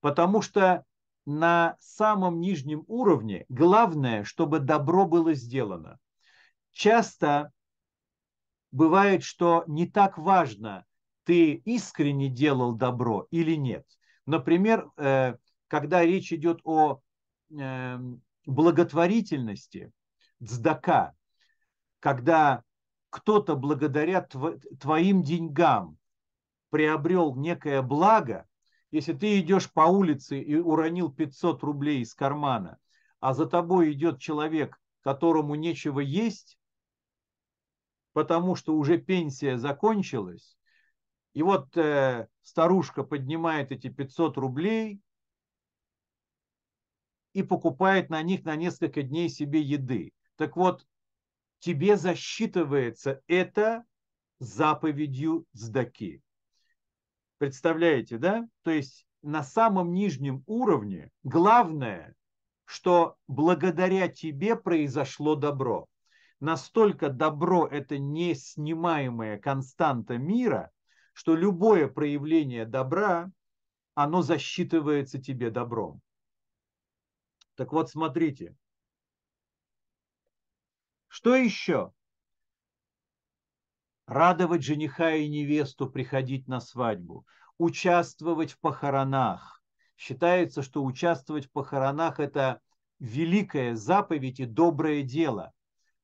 Потому 0.00 0.42
что 0.42 0.84
на 1.24 1.76
самом 1.80 2.38
нижнем 2.38 2.84
уровне 2.86 3.44
главное, 3.48 4.22
чтобы 4.22 4.60
добро 4.60 5.06
было 5.06 5.34
сделано. 5.34 5.98
Часто 6.70 7.50
бывает, 8.76 9.22
что 9.22 9.64
не 9.66 9.86
так 9.86 10.18
важно, 10.18 10.84
ты 11.24 11.54
искренне 11.54 12.28
делал 12.28 12.74
добро 12.74 13.26
или 13.30 13.54
нет. 13.56 13.86
Например, 14.26 14.90
э, 14.98 15.36
когда 15.66 16.04
речь 16.04 16.30
идет 16.30 16.60
о 16.62 17.00
эм, 17.50 18.22
благотворительности, 18.44 19.92
цдака, 20.44 21.14
когда 22.00 22.62
кто-то 23.08 23.56
благодаря 23.56 24.20
твоим 24.78 25.22
деньгам 25.22 25.96
приобрел 26.68 27.34
некое 27.34 27.80
благо, 27.80 28.46
если 28.90 29.14
ты 29.14 29.40
идешь 29.40 29.72
по 29.72 29.86
улице 29.86 30.38
и 30.38 30.54
уронил 30.54 31.10
500 31.10 31.62
рублей 31.62 32.02
из 32.02 32.14
кармана, 32.14 32.76
а 33.20 33.32
за 33.32 33.46
тобой 33.46 33.92
идет 33.92 34.20
человек, 34.20 34.78
которому 35.00 35.54
нечего 35.54 36.00
есть, 36.00 36.58
потому 38.16 38.54
что 38.54 38.74
уже 38.74 38.96
пенсия 38.96 39.58
закончилась, 39.58 40.56
и 41.34 41.42
вот 41.42 41.76
э, 41.76 42.28
старушка 42.40 43.04
поднимает 43.04 43.72
эти 43.72 43.90
500 43.90 44.38
рублей 44.38 45.02
и 47.34 47.42
покупает 47.42 48.08
на 48.08 48.22
них 48.22 48.44
на 48.44 48.56
несколько 48.56 49.02
дней 49.02 49.28
себе 49.28 49.60
еды. 49.60 50.14
Так 50.36 50.56
вот, 50.56 50.86
тебе 51.58 51.98
засчитывается 51.98 53.20
это 53.26 53.84
заповедью 54.38 55.44
сдаки. 55.52 56.22
Представляете, 57.36 58.16
да? 58.16 58.48
То 58.62 58.70
есть 58.70 59.06
на 59.20 59.42
самом 59.42 59.92
нижнем 59.92 60.42
уровне 60.46 61.10
главное, 61.22 62.14
что 62.64 63.18
благодаря 63.28 64.08
тебе 64.08 64.56
произошло 64.56 65.34
добро 65.34 65.86
настолько 66.40 67.08
добро– 67.08 67.66
это 67.70 67.98
неснимаемая 67.98 69.38
константа 69.38 70.18
мира, 70.18 70.70
что 71.12 71.34
любое 71.34 71.88
проявление 71.88 72.66
добра, 72.66 73.30
оно 73.94 74.22
засчитывается 74.22 75.20
тебе 75.20 75.50
добром. 75.50 76.02
Так 77.54 77.72
вот, 77.72 77.88
смотрите. 77.88 78.54
Что 81.08 81.34
еще? 81.34 81.92
Радовать 84.06 84.62
жениха 84.62 85.12
и 85.12 85.28
невесту, 85.28 85.88
приходить 85.88 86.46
на 86.46 86.60
свадьбу, 86.60 87.26
участвовать 87.56 88.52
в 88.52 88.60
похоронах. 88.60 89.62
Считается, 89.96 90.62
что 90.62 90.84
участвовать 90.84 91.46
в 91.46 91.50
похоронах– 91.50 92.20
это 92.20 92.60
великая 92.98 93.74
заповедь 93.74 94.40
и 94.40 94.44
доброе 94.44 95.02
дело 95.02 95.54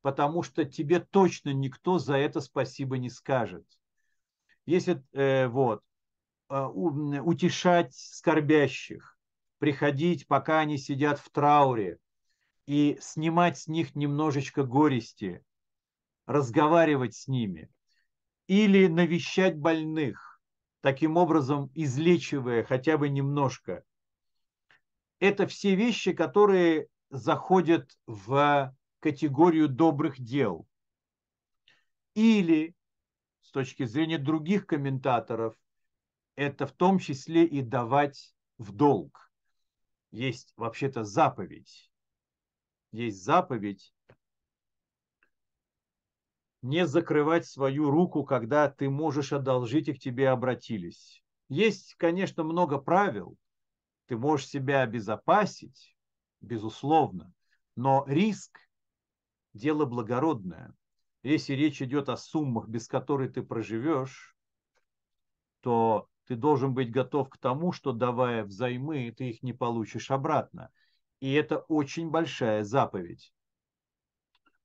потому 0.02 0.42
что 0.42 0.64
тебе 0.64 1.00
точно 1.00 1.50
никто 1.50 1.98
за 1.98 2.16
это 2.16 2.40
спасибо 2.40 2.98
не 2.98 3.08
скажет. 3.08 3.64
Если 4.66 5.02
э, 5.12 5.48
вот, 5.48 5.82
э, 6.50 6.60
утешать 6.64 7.94
скорбящих, 7.94 9.16
приходить, 9.58 10.26
пока 10.26 10.60
они 10.60 10.76
сидят 10.76 11.18
в 11.20 11.30
трауре, 11.30 11.98
и 12.66 12.98
снимать 13.00 13.58
с 13.58 13.68
них 13.68 13.94
немножечко 13.94 14.64
горести, 14.64 15.44
разговаривать 16.26 17.14
с 17.14 17.28
ними, 17.28 17.70
или 18.46 18.86
навещать 18.86 19.56
больных, 19.56 20.40
таким 20.80 21.16
образом 21.16 21.70
излечивая 21.74 22.64
хотя 22.64 22.98
бы 22.98 23.08
немножко. 23.08 23.84
Это 25.20 25.46
все 25.46 25.76
вещи, 25.76 26.12
которые 26.12 26.88
заходят 27.10 27.96
в 28.06 28.74
категорию 29.02 29.68
добрых 29.68 30.20
дел. 30.20 30.66
Или, 32.14 32.76
с 33.42 33.50
точки 33.50 33.84
зрения 33.84 34.18
других 34.18 34.64
комментаторов, 34.64 35.56
это 36.36 36.66
в 36.66 36.72
том 36.72 37.00
числе 37.00 37.44
и 37.44 37.62
давать 37.62 38.32
в 38.58 38.70
долг. 38.72 39.32
Есть 40.12 40.54
вообще-то 40.56 41.02
заповедь. 41.02 41.90
Есть 42.92 43.24
заповедь 43.24 43.92
не 46.62 46.86
закрывать 46.86 47.44
свою 47.44 47.90
руку, 47.90 48.22
когда 48.24 48.70
ты 48.70 48.88
можешь 48.88 49.32
одолжить 49.32 49.88
и 49.88 49.94
к 49.94 49.98
тебе 49.98 50.28
обратились. 50.28 51.24
Есть, 51.48 51.96
конечно, 51.96 52.44
много 52.44 52.78
правил. 52.78 53.36
Ты 54.06 54.16
можешь 54.16 54.46
себя 54.46 54.82
обезопасить, 54.82 55.96
безусловно, 56.40 57.32
но 57.74 58.04
риск 58.06 58.60
дело 59.54 59.84
благородное. 59.84 60.74
Если 61.22 61.52
речь 61.54 61.80
идет 61.82 62.08
о 62.08 62.16
суммах, 62.16 62.68
без 62.68 62.88
которых 62.88 63.34
ты 63.34 63.42
проживешь, 63.42 64.36
то 65.60 66.08
ты 66.26 66.34
должен 66.34 66.74
быть 66.74 66.90
готов 66.90 67.28
к 67.28 67.38
тому, 67.38 67.72
что 67.72 67.92
давая 67.92 68.44
взаймы, 68.44 69.12
ты 69.16 69.30
их 69.30 69.42
не 69.42 69.52
получишь 69.52 70.10
обратно. 70.10 70.70
И 71.20 71.32
это 71.32 71.58
очень 71.68 72.10
большая 72.10 72.64
заповедь. 72.64 73.32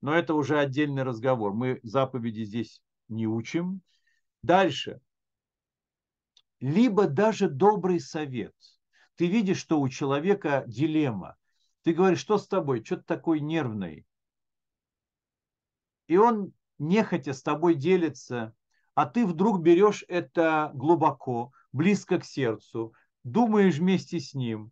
Но 0.01 0.15
это 0.15 0.33
уже 0.33 0.57
отдельный 0.57 1.03
разговор. 1.03 1.53
Мы 1.53 1.79
заповеди 1.83 2.43
здесь 2.43 2.81
не 3.07 3.27
учим. 3.27 3.81
Дальше. 4.41 5.01
Либо 6.59 7.07
даже 7.07 7.49
добрый 7.49 7.99
совет. 7.99 8.55
Ты 9.15 9.27
видишь, 9.27 9.59
что 9.59 9.79
у 9.79 9.89
человека 9.89 10.63
дилемма. 10.65 11.35
Ты 11.83 11.93
говоришь, 11.93 12.19
что 12.19 12.37
с 12.37 12.47
тобой? 12.47 12.83
Что 12.83 12.97
ты 12.97 13.03
такой 13.03 13.39
нервный? 13.39 14.06
И 16.07 16.17
он 16.17 16.53
нехотя 16.79 17.33
с 17.33 17.41
тобой 17.41 17.75
делится, 17.75 18.53
а 18.95 19.05
ты 19.05 19.25
вдруг 19.25 19.61
берешь 19.61 20.03
это 20.07 20.71
глубоко, 20.73 21.51
близко 21.71 22.19
к 22.19 22.25
сердцу, 22.25 22.93
думаешь 23.23 23.77
вместе 23.77 24.19
с 24.19 24.33
ним. 24.33 24.71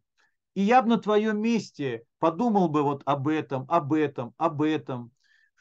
И 0.56 0.62
я 0.62 0.82
бы 0.82 0.90
на 0.90 0.98
твоем 0.98 1.40
месте 1.42 2.06
подумал 2.20 2.70
бы 2.70 2.82
вот 2.82 3.02
об 3.06 3.28
этом, 3.28 3.66
об 3.68 3.94
этом, 3.94 4.34
об 4.38 4.62
этом, 4.62 5.12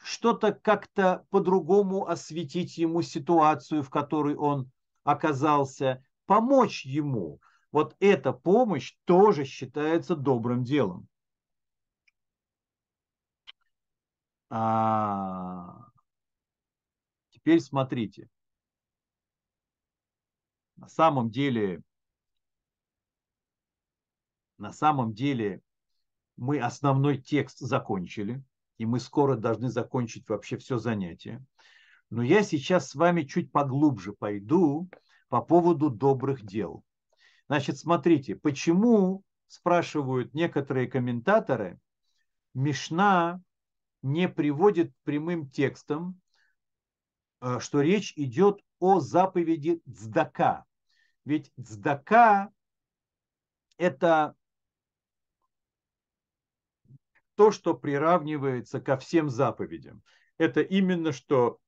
что-то 0.03 0.53
как-то 0.53 1.27
по-другому 1.31 2.07
осветить 2.07 2.79
ему 2.79 3.03
ситуацию, 3.03 3.83
в 3.83 3.91
которой 3.91 4.37
он 4.37 4.71
оказался, 5.03 6.05
помочь 6.27 6.85
ему. 6.87 7.41
Вот 7.73 7.97
эта 7.99 8.33
помощь 8.33 8.95
тоже 9.05 9.45
считается 9.45 10.15
добрым 10.15 10.63
делом. 10.63 11.09
А, 14.51 15.87
теперь 17.31 17.61
смотрите. 17.61 18.29
На 20.77 20.89
самом 20.89 21.31
деле, 21.31 21.83
на 24.59 24.73
самом 24.73 25.15
деле 25.15 25.61
мы 26.37 26.61
основной 26.61 27.19
текст 27.19 27.59
закончили. 27.59 28.43
и 28.77 28.87
мы 28.87 28.99
скоро 28.99 29.37
должны 29.37 29.69
закончить 29.69 30.29
вообще 30.29 30.57
все 30.57 30.79
занятие. 30.79 31.45
Но 32.11 32.23
я 32.23 32.43
сейчас 32.43 32.91
с 32.91 32.95
вами 32.95 33.23
чуть 33.23 33.53
поглубже 33.53 34.13
пойду 34.13 34.89
по 35.29 35.41
поводу 35.41 35.91
добрых 35.91 36.45
дел. 36.45 36.85
Значит, 37.49 37.79
смотрите, 37.79 38.35
почему, 38.37 39.23
спрашивают 39.47 40.35
некоторые 40.35 40.89
комментаторы, 40.89 41.79
Мишна 42.55 43.41
не 44.05 44.29
приводит 44.29 44.93
прямым 45.05 45.49
текстом, 45.49 46.21
э, 47.41 47.59
что 47.59 47.81
речь 47.81 48.13
идет 48.17 48.61
о 48.79 49.01
заповеди 49.01 49.81
цдака. 49.91 50.67
Ведь 51.25 51.51
цдака– 51.59 52.53
это 53.79 54.37
то, 57.35 57.51
что 57.51 57.73
приравнивается 57.73 58.79
ко 58.79 58.99
всем 58.99 59.31
заповедям. 59.31 60.03
Это 60.37 60.61
именно 60.61 61.11
что 61.13 61.59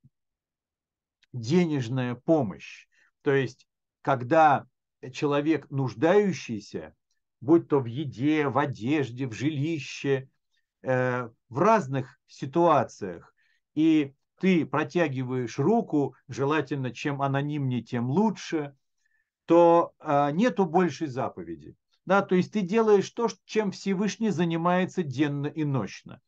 денежная 1.33 2.17
помощь. 2.17 2.87
То 3.23 3.33
есть, 3.33 3.67
когда 4.03 4.67
человек 5.11 5.71
нуждающийся, 5.71 6.95
будь 7.41 7.67
то 7.69 7.81
в 7.81 7.87
еде, 7.87 8.47
в 8.49 8.59
одежде, 8.59 9.27
в 9.27 9.33
жилище, 9.33 10.29
э, 10.87 11.29
в 11.49 11.59
разных 11.59 12.19
ситуациях, 12.29 13.35
и 13.75 14.15
ты 14.41 14.65
протягиваешь 14.65 15.59
руку, 15.59 16.15
желательно 16.29 16.93
чем 16.93 17.23
анонимнее, 17.23 17.83
тем 17.83 18.09
лучше, 18.09 18.77
то 19.47 19.93
э, 19.99 20.31
нету 20.33 20.65
большей 20.65 21.09
заповеди. 21.09 21.75
Да, 22.05 22.23
то 22.23 22.37
есть 22.37 22.53
ты 22.53 22.61
делаешь 22.61 23.11
то, 23.11 23.29
чем 23.45 23.73
Всевышний 23.73 24.31
занимается 24.31 25.03
денно 25.03 25.49
и 25.49 25.65
ночно. 25.65 26.21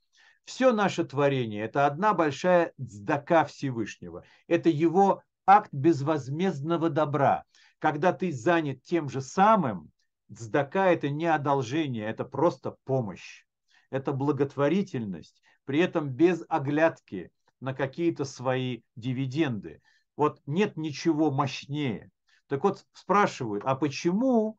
Все 0.44 0.72
наше 0.72 1.04
творение– 1.04 1.64
это 1.64 1.86
одна 1.86 2.14
большая 2.14 2.72
дздака 2.78 3.44
Всевышнего. 3.44 4.24
Это 4.48 4.70
его 4.70 5.22
акт 5.46 5.68
безвозмездного 5.72 6.90
добра. 6.90 7.44
Когда 7.78 8.12
ты 8.12 8.32
занят 8.32 8.82
тем 8.82 9.08
же 9.08 9.20
самым, 9.20 9.92
дздака– 10.28 10.86
это 10.92 11.10
не 11.10 11.26
одолжение, 11.26 12.08
это 12.08 12.24
просто 12.24 12.76
помощь. 12.84 13.44
Это 13.90 14.12
благотворительность, 14.12 15.42
при 15.64 15.80
этом 15.80 16.10
без 16.10 16.44
оглядки 16.48 17.32
на 17.60 17.74
какие-то 17.74 18.24
свои 18.24 18.82
дивиденды. 18.96 19.82
Вот 20.16 20.40
нет 20.46 20.76
ничего 20.76 21.30
мощнее. 21.30 22.10
Так 22.48 22.64
вот 22.64 22.86
спрашивают, 22.92 23.64
а 23.64 23.74
почему 23.74 24.58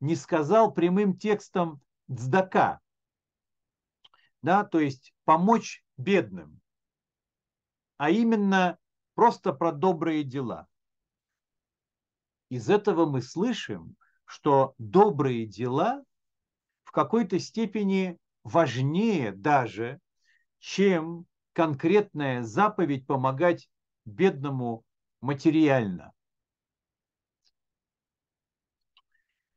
не 0.00 0.16
сказал 0.16 0.72
прямым 0.72 1.16
текстом 1.16 1.80
дздака, 2.08 2.80
да, 4.42 4.64
то 4.64 4.80
есть 4.80 5.12
помочь 5.24 5.84
бедным, 5.96 6.60
а 7.96 8.10
именно 8.10 8.78
просто 9.14 9.52
про 9.52 9.72
добрые 9.72 10.22
дела. 10.22 10.66
Из 12.48 12.70
этого 12.70 13.04
мы 13.04 13.20
слышим, 13.20 13.96
что 14.24 14.74
добрые 14.78 15.46
дела 15.46 16.02
в 16.84 16.92
какой-то 16.92 17.38
степени 17.38 18.18
важнее 18.48 19.32
даже, 19.32 20.00
чем 20.58 21.26
конкретная 21.52 22.42
заповедь 22.42 23.06
помогать 23.06 23.70
бедному 24.04 24.84
материально. 25.20 26.12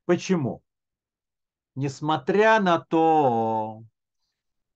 Почему? 0.06 0.62
Несмотря 1.76 2.60
на 2.60 2.80
то, 2.80 3.84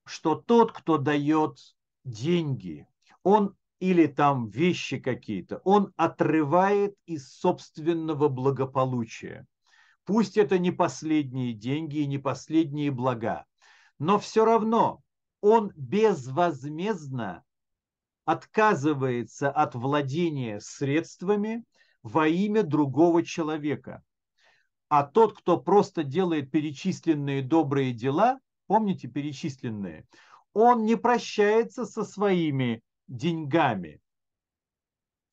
что 0.05 0.35
тот, 0.35 0.71
кто 0.71 0.97
дает 0.97 1.57
деньги, 2.05 2.87
он 3.23 3.55
или 3.79 4.07
там 4.07 4.49
вещи 4.49 4.99
какие-то, 4.99 5.57
он 5.65 5.93
отрывает 5.97 6.95
из 7.05 7.33
собственного 7.33 8.29
благополучия. 8.29 9.45
Пусть 10.05 10.37
это 10.37 10.59
не 10.59 10.71
последние 10.71 11.53
деньги 11.53 11.97
и 11.97 12.07
не 12.07 12.19
последние 12.19 12.91
блага, 12.91 13.45
но 13.99 14.19
все 14.19 14.45
равно 14.45 15.01
он 15.41 15.71
безвозмездно 15.75 17.43
отказывается 18.25 19.51
от 19.51 19.75
владения 19.75 20.59
средствами 20.59 21.63
во 22.03 22.27
имя 22.27 22.63
другого 22.63 23.23
человека– 23.23 24.03
а 24.87 25.03
тот, 25.03 25.37
кто 25.37 25.59
просто 25.59 26.03
делает 26.03 26.51
перечисленные 26.51 27.41
добрые 27.41 27.91
дела, 27.93 28.39
помните 28.67 29.07
перечисленные, 29.07 30.05
он 30.53 30.85
не 30.85 30.95
прощается 30.95 31.85
со 31.85 32.03
своими 32.03 32.81
деньгами. 33.07 33.99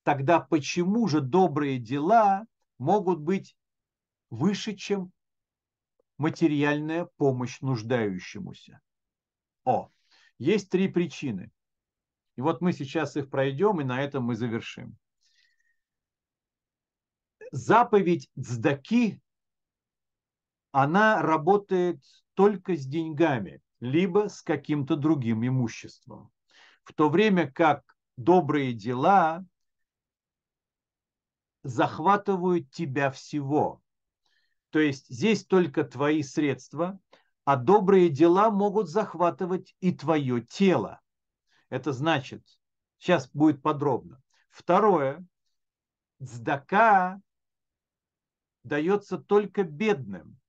Тогда 0.05 0.41
почему 0.41 1.07
же 1.07 1.21
добрые 1.21 1.79
дела 1.79 2.45
могут 2.79 3.21
быть 3.21 3.55
выше, 4.31 4.75
чем 4.75 5.13
материальная 6.23 7.09
помощь 7.17 7.61
нуждающемуся? 7.61 8.81
О, 9.65 9.91
есть 10.39 10.71
три 10.71 10.89
причины. 10.89 11.51
И 12.37 12.41
вот 12.41 12.61
мы 12.61 12.73
сейчас 12.73 13.17
их 13.17 13.29
пройдем, 13.29 13.81
и 13.81 13.85
на 13.85 14.01
этом 14.01 14.25
мы 14.25 14.37
завершим. 14.37 14.97
Заповедь 17.51 18.31
Цдаки 18.41 19.21
она 20.71 21.21
работает 21.21 22.03
только 22.35 22.77
с 22.77 22.87
деньгами, 22.87 23.61
либо 23.81 24.29
с 24.29 24.41
каким-то 24.41 24.97
другим 24.97 25.47
имуществом. 25.47 26.31
В 26.85 26.95
то 26.95 27.11
время 27.11 27.51
как 27.51 27.83
добрые 28.17 28.73
дела 28.73 29.45
захватывают 31.63 32.71
тебя 32.71 33.11
всего. 33.11 33.82
То 34.73 34.79
есть 34.79 35.07
здесь 35.11 35.45
только 35.45 35.85
твои 35.85 36.23
средства, 36.23 36.99
а 37.45 37.57
добрые 37.57 38.09
дела 38.09 38.51
могут 38.51 38.89
захватывать 38.89 39.77
и 39.81 39.93
твое 39.93 40.41
тело. 40.41 40.99
Это 41.69 41.93
значит, 41.93 42.43
сейчас 42.97 43.29
будет 43.35 43.61
подробно. 43.61 44.23
Второе, 44.49 45.23
цдака 46.25 47.21
дается 48.65 49.19
только 49.19 49.63
бедным. 49.63 50.41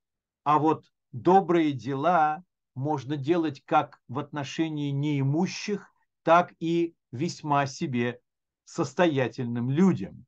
А 0.46 0.58
вот 0.58 0.86
добрые 1.12 1.74
дела 1.74 2.46
можно 2.76 3.18
делать 3.18 3.62
как 3.66 4.02
в 4.08 4.20
отношении 4.20 4.92
неимущих, 4.92 5.94
так 6.22 6.54
и 6.62 6.96
весьма 7.12 7.66
себе 7.66 8.22
состоятельным 8.64 9.70
людям. 9.70 10.26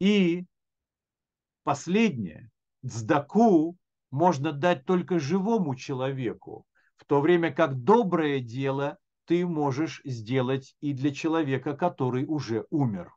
И 0.00 0.46
последнее, 1.70 2.50
цдаку 2.84 3.78
можно 4.10 4.50
дать 4.50 4.84
только 4.86 5.20
живому 5.20 5.76
человеку, 5.76 6.66
в 6.96 7.04
то 7.04 7.20
время 7.20 7.54
как 7.54 7.84
доброе 7.84 8.40
дело 8.40 8.98
ты 9.24 9.46
можешь 9.46 10.00
сделать 10.04 10.74
и 10.80 10.92
для 10.92 11.14
человека, 11.14 11.76
который 11.76 12.24
уже 12.26 12.66
умер. 12.70 13.14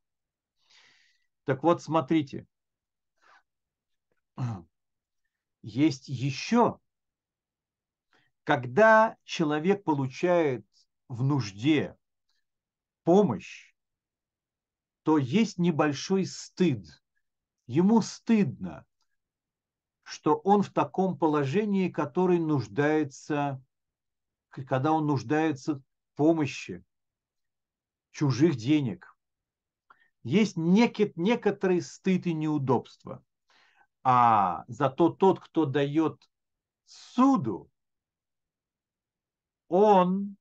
Так 1.45 1.63
вот, 1.63 1.81
смотрите, 1.81 2.45
есть 5.63 6.07
еще, 6.07 6.77
когда 8.43 9.17
человек 9.23 9.83
получает 9.83 10.63
в 11.07 11.23
нужде 11.23 11.97
помощь, 13.03 13.73
то 15.01 15.17
есть 15.17 15.57
небольшой 15.57 16.27
стыд. 16.27 16.85
Ему 17.65 18.01
стыдно, 18.01 18.85
что 20.03 20.35
он 20.35 20.63
в 20.63 20.71
таком 20.71 21.17
положении, 21.17 21.89
который 21.89 22.39
нуждается, 22.39 23.63
когда 24.49 24.91
он 24.91 25.07
нуждается 25.07 25.75
в 25.75 25.83
помощи, 26.15 26.83
чужих 28.11 28.55
денег. 28.55 29.15
Есть 30.23 30.55
некий, 30.55 31.11
некоторый 31.15 31.81
стыд 31.81 32.27
и 32.27 32.33
неудобство. 32.33 33.23
А 34.03 34.65
зато 34.67 35.09
тот, 35.09 35.39
кто 35.39 35.65
дает 35.65 36.21
суду, 36.85 37.69
он 39.67 40.35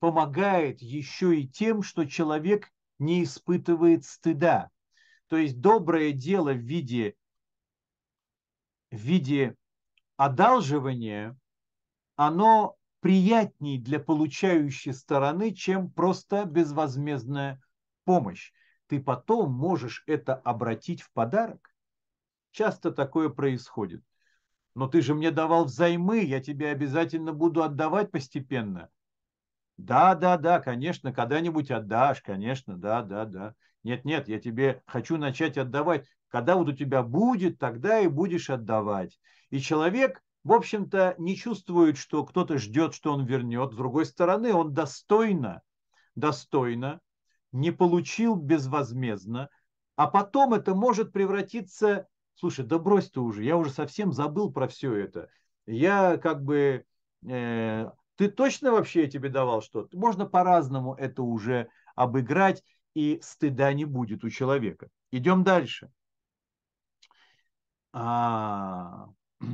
помогает 0.00 0.82
еще 0.82 1.40
и 1.40 1.48
тем, 1.48 1.82
что 1.82 2.04
человек 2.04 2.72
не 2.98 3.22
испытывает 3.24 4.04
стыда. 4.04 4.70
То 5.28 5.36
есть 5.36 5.60
доброе 5.60 6.12
дело 6.12 6.52
в 6.52 6.58
виде, 6.58 7.14
в 8.90 8.96
виде 8.96 9.54
одалживания, 10.16 11.38
оно 12.16 12.76
приятней 13.00 13.78
для 13.78 14.00
получающей 14.00 14.92
стороны, 14.92 15.54
чем 15.54 15.90
просто 15.90 16.44
безвозмездная 16.44 17.62
помощь. 18.04 18.52
Ты 18.86 19.00
потом 19.00 19.52
можешь 19.52 20.02
это 20.06 20.34
обратить 20.34 21.02
в 21.02 21.12
подарок. 21.12 21.74
Часто 22.50 22.90
такое 22.90 23.28
происходит. 23.28 24.02
Но 24.74 24.88
ты 24.88 25.02
же 25.02 25.14
мне 25.14 25.30
давал 25.30 25.66
взаймы, 25.66 26.20
я 26.20 26.40
тебе 26.40 26.70
обязательно 26.70 27.32
буду 27.32 27.62
отдавать 27.62 28.10
постепенно. 28.10 28.90
Да, 29.78 30.16
да, 30.16 30.36
да, 30.36 30.60
конечно, 30.60 31.12
когда-нибудь 31.12 31.70
отдашь, 31.70 32.20
конечно, 32.20 32.76
да, 32.76 33.02
да, 33.02 33.24
да. 33.24 33.54
Нет, 33.84 34.04
нет, 34.04 34.28
я 34.28 34.40
тебе 34.40 34.82
хочу 34.86 35.16
начать 35.16 35.56
отдавать. 35.56 36.04
Когда 36.28 36.56
вот 36.56 36.68
у 36.68 36.72
тебя 36.72 37.02
будет, 37.02 37.58
тогда 37.58 38.00
и 38.00 38.08
будешь 38.08 38.50
отдавать. 38.50 39.18
И 39.50 39.60
человек, 39.60 40.20
в 40.42 40.52
общем-то, 40.52 41.14
не 41.18 41.36
чувствует, 41.36 41.96
что 41.96 42.24
кто-то 42.24 42.58
ждет, 42.58 42.92
что 42.92 43.14
он 43.14 43.24
вернет. 43.24 43.72
С 43.72 43.76
другой 43.76 44.04
стороны, 44.04 44.52
он 44.52 44.74
достойно, 44.74 45.62
достойно 46.16 47.00
не 47.52 47.70
получил 47.70 48.34
безвозмездно, 48.34 49.48
а 49.96 50.08
потом 50.08 50.54
это 50.54 50.74
может 50.74 51.12
превратиться... 51.12 52.08
Слушай, 52.34 52.64
да 52.66 52.78
брось 52.78 53.10
ты 53.10 53.20
уже, 53.20 53.42
я 53.42 53.56
уже 53.56 53.70
совсем 53.70 54.12
забыл 54.12 54.52
про 54.52 54.68
все 54.68 54.92
это. 54.94 55.28
Я 55.66 56.18
как 56.18 56.42
бы... 56.44 56.84
Э, 57.28 57.90
ты 58.18 58.28
точно 58.28 58.72
вообще 58.72 59.02
я 59.02 59.08
тебе 59.08 59.28
давал 59.28 59.62
что-то? 59.62 59.96
Можно 59.96 60.26
по-разному 60.26 60.92
это 60.94 61.22
уже 61.22 61.70
обыграть, 61.94 62.64
и 62.94 63.20
стыда 63.22 63.72
не 63.72 63.84
будет 63.84 64.24
у 64.24 64.30
человека. 64.30 64.88
Идем 65.12 65.44
дальше. 65.44 65.88
А... 67.92 69.06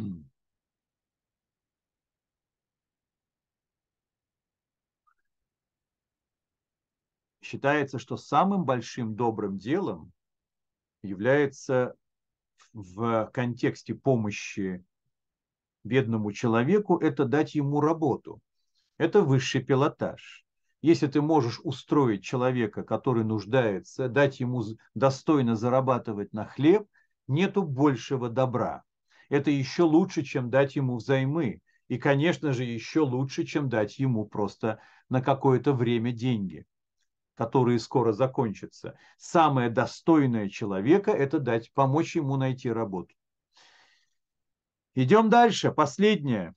Считается, 7.43 7.99
что 7.99 8.17
самым 8.17 8.65
большим 8.65 9.15
добрым 9.15 9.59
делом 9.59 10.11
является 11.03 11.95
в 12.73 13.27
контексте 13.35 13.95
помощи 13.95 14.83
бедному 15.85 16.33
человеку, 16.33 16.97
это 16.97 17.27
дать 17.27 17.55
ему 17.55 17.83
работу. 17.83 18.41
Это 18.99 19.23
высший 19.23 19.63
пилотаж. 19.63 20.45
Если 20.83 21.07
ты 21.07 21.23
можешь 21.23 21.61
устроить 21.65 22.23
человека, 22.23 22.83
который 22.83 23.25
нуждается, 23.25 24.09
дать 24.09 24.41
ему 24.41 24.63
достойно 24.95 25.57
зарабатывать 25.57 26.33
на 26.33 26.45
хлеб, 26.45 26.87
нету 27.27 27.63
большего 27.63 28.29
добра. 28.29 28.85
Это 29.31 29.51
еще 29.51 29.85
лучше, 29.85 30.23
чем 30.23 30.51
дать 30.51 30.77
ему 30.77 30.97
взаймы. 30.97 31.61
И, 31.89 31.99
конечно 31.99 32.53
же, 32.53 32.65
еще 32.65 33.01
лучше, 33.01 33.45
чем 33.45 33.69
дать 33.69 33.99
ему 33.99 34.27
просто 34.27 34.79
на 35.09 35.23
какое-то 35.23 35.73
время 35.73 36.13
деньги 36.13 36.67
которые 37.35 37.79
скоро 37.79 38.13
закончатся. 38.13 38.97
Самое 39.19 39.71
достойное 39.71 40.49
человека– 40.49 41.11
это 41.13 41.39
дать, 41.39 41.73
помочь 41.73 42.17
ему 42.17 42.37
найти 42.37 42.71
работу. 42.71 43.15
Идем 44.95 45.29
дальше. 45.29 45.73
Последнее. 45.73 46.55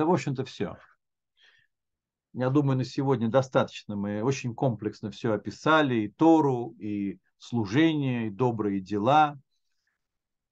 Да, 0.00 0.06
в 0.06 0.12
общем-то, 0.12 0.46
все. 0.46 0.78
Я 2.32 2.48
думаю, 2.48 2.78
на 2.78 2.86
сегодня 2.86 3.28
достаточно. 3.28 3.96
Мы 3.96 4.22
очень 4.22 4.54
комплексно 4.54 5.10
все 5.10 5.34
описали, 5.34 5.96
и 5.96 6.08
Тору, 6.08 6.74
и 6.78 7.18
служение, 7.36 8.28
и 8.28 8.30
добрые 8.30 8.80
дела. 8.80 9.38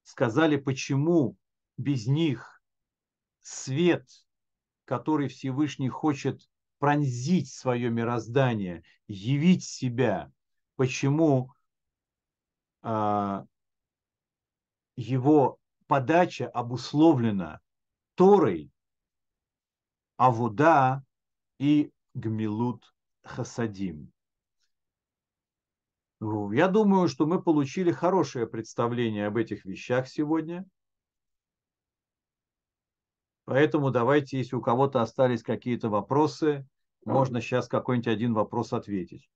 Сказали, 0.02 0.56
почему 0.56 1.38
без 1.78 2.06
них 2.06 2.62
свет, 3.40 4.06
который 4.84 5.28
Всевышний 5.28 5.88
хочет 5.88 6.46
пронзить 6.78 7.50
свое 7.50 7.88
мироздание, 7.88 8.82
явить 9.06 9.64
себя, 9.64 10.30
почему 10.76 11.54
а, 12.82 13.46
его 14.94 15.58
подача 15.86 16.48
обусловлена 16.48 17.60
Торой, 18.14 18.70
а 20.18 20.30
вода 20.30 21.02
и 21.58 21.90
Гмилут 22.14 22.92
Хасадим. 23.22 24.12
Я 26.20 26.66
думаю, 26.66 27.08
что 27.08 27.26
мы 27.26 27.40
получили 27.40 27.92
хорошее 27.92 28.48
представление 28.48 29.28
об 29.28 29.36
этих 29.36 29.64
вещах 29.64 30.08
сегодня. 30.08 30.66
Поэтому 33.44 33.90
давайте, 33.90 34.38
если 34.38 34.56
у 34.56 34.60
кого-то 34.60 35.00
остались 35.00 35.44
какие-то 35.44 35.88
вопросы, 35.88 36.66
можно 37.04 37.40
сейчас 37.40 37.68
какой-нибудь 37.68 38.08
один 38.08 38.34
вопрос 38.34 38.72
ответить. 38.72 39.30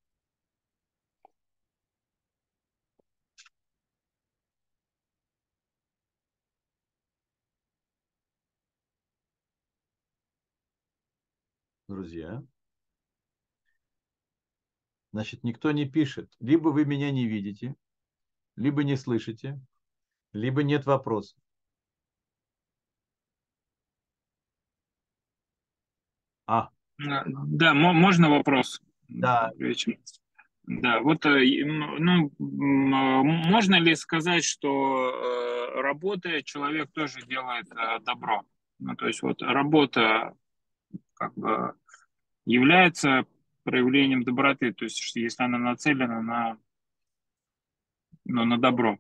Друзья. 12.03 12.43
Значит, 15.13 15.45
никто 15.45 15.71
не 15.71 15.89
пишет. 15.89 16.33
Либо 16.41 16.71
вы 16.71 16.85
меня 16.85 17.13
не 17.13 17.29
видите, 17.29 17.77
либо 18.57 18.83
не 18.83 18.97
слышите, 18.97 19.61
либо 20.33 20.65
нет 20.65 20.85
вопросов. 20.85 21.39
А. 26.47 26.71
Да, 26.99 27.73
можно 27.73 28.31
вопрос? 28.31 28.83
Да. 29.07 29.53
Да, 30.65 31.01
вот, 31.01 31.25
э, 31.27 31.65
ну, 31.65 32.33
можно 32.39 33.81
ли 33.81 33.95
сказать, 33.95 34.45
что 34.45 35.11
э, 35.11 35.81
работая, 35.81 36.43
человек 36.43 36.91
тоже 36.93 37.25
делает 37.27 37.67
э, 37.71 38.01
добро? 38.01 38.43
Ну, 38.79 38.97
то 38.97 39.07
есть 39.07 39.23
вот 39.23 39.43
работа 39.43 40.37
как 41.15 41.35
бы 41.35 41.75
является 42.45 43.25
проявлением 43.65 44.25
доброты, 44.25 44.73
то 44.73 44.85
есть 44.85 45.15
если 45.17 45.43
она 45.45 45.59
нацелена 45.59 46.21
на, 46.23 46.59
ну, 48.25 48.45
на 48.45 48.59
добро. 48.59 48.99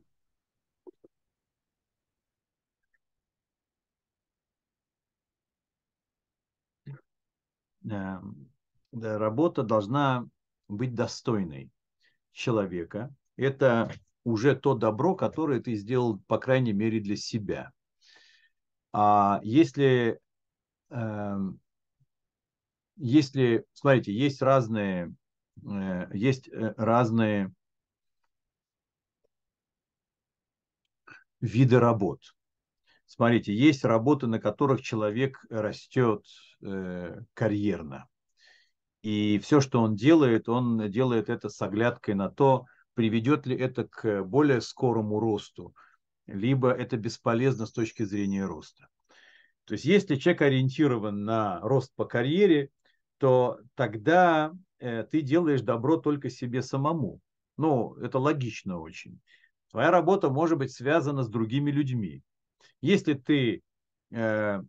Да, 7.82 8.22
работа 8.92 9.62
должна 9.62 10.26
быть 10.68 10.94
достойной 10.94 11.70
человека. 12.32 13.14
Это 13.36 13.90
уже 14.24 14.56
то 14.56 14.74
добро, 14.74 15.14
которое 15.16 15.60
ты 15.60 15.74
сделал, 15.76 16.18
по 16.28 16.38
крайней 16.38 16.72
мере, 16.72 17.00
для 17.00 17.16
себя. 17.16 17.72
А 18.92 19.40
если 19.42 20.20
эм, 20.90 21.60
если, 23.02 23.64
смотрите, 23.72 24.12
есть 24.12 24.40
разные, 24.42 25.12
э, 25.68 26.06
есть 26.14 26.48
э, 26.48 26.72
разные 26.76 27.52
виды 31.40 31.80
работ. 31.80 32.20
Смотрите, 33.06 33.52
есть 33.52 33.84
работы, 33.84 34.28
на 34.28 34.38
которых 34.38 34.82
человек 34.82 35.44
растет 35.50 36.24
э, 36.62 37.20
карьерно. 37.34 38.08
И 39.02 39.40
все, 39.42 39.60
что 39.60 39.82
он 39.82 39.96
делает, 39.96 40.48
он 40.48 40.88
делает 40.88 41.28
это 41.28 41.48
с 41.48 41.60
оглядкой 41.60 42.14
на 42.14 42.30
то, 42.30 42.66
приведет 42.94 43.46
ли 43.46 43.56
это 43.56 43.88
к 43.88 44.22
более 44.22 44.60
скорому 44.60 45.18
росту, 45.18 45.74
либо 46.26 46.70
это 46.70 46.96
бесполезно 46.96 47.66
с 47.66 47.72
точки 47.72 48.04
зрения 48.04 48.44
роста. 48.44 48.86
То 49.64 49.72
есть 49.72 49.86
если 49.86 50.14
человек 50.14 50.42
ориентирован 50.42 51.24
на 51.24 51.58
рост 51.62 51.92
по 51.96 52.04
карьере, 52.04 52.70
то 53.22 53.60
тогда 53.76 54.52
э, 54.80 55.04
ты 55.04 55.20
делаешь 55.20 55.60
добро 55.60 55.96
только 55.96 56.28
себе 56.28 56.60
самому. 56.60 57.20
Ну, 57.56 57.94
это 58.02 58.18
логично 58.18 58.80
очень. 58.80 59.20
Твоя 59.70 59.92
работа 59.92 60.28
может 60.28 60.58
быть 60.58 60.72
связана 60.72 61.22
с 61.22 61.28
другими 61.28 61.70
людьми. 61.70 62.24
Если 62.80 63.14
ты 63.14 63.62
э, 64.10 64.60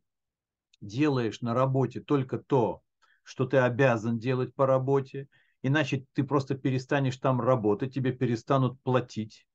делаешь 0.82 1.42
на 1.42 1.56
работе 1.56 2.00
только 2.00 2.38
то, 2.38 2.84
что 3.24 3.48
ты 3.48 3.58
обязан 3.58 4.20
делать 4.20 4.54
по 4.54 4.68
работе, 4.68 5.28
иначе 5.64 6.06
ты 6.14 6.24
просто 6.24 6.54
перестанешь 6.54 7.18
там 7.18 7.42
работать, 7.42 7.92
тебе 7.92 8.12
перестанут 8.12 8.80
платить, 8.84 9.48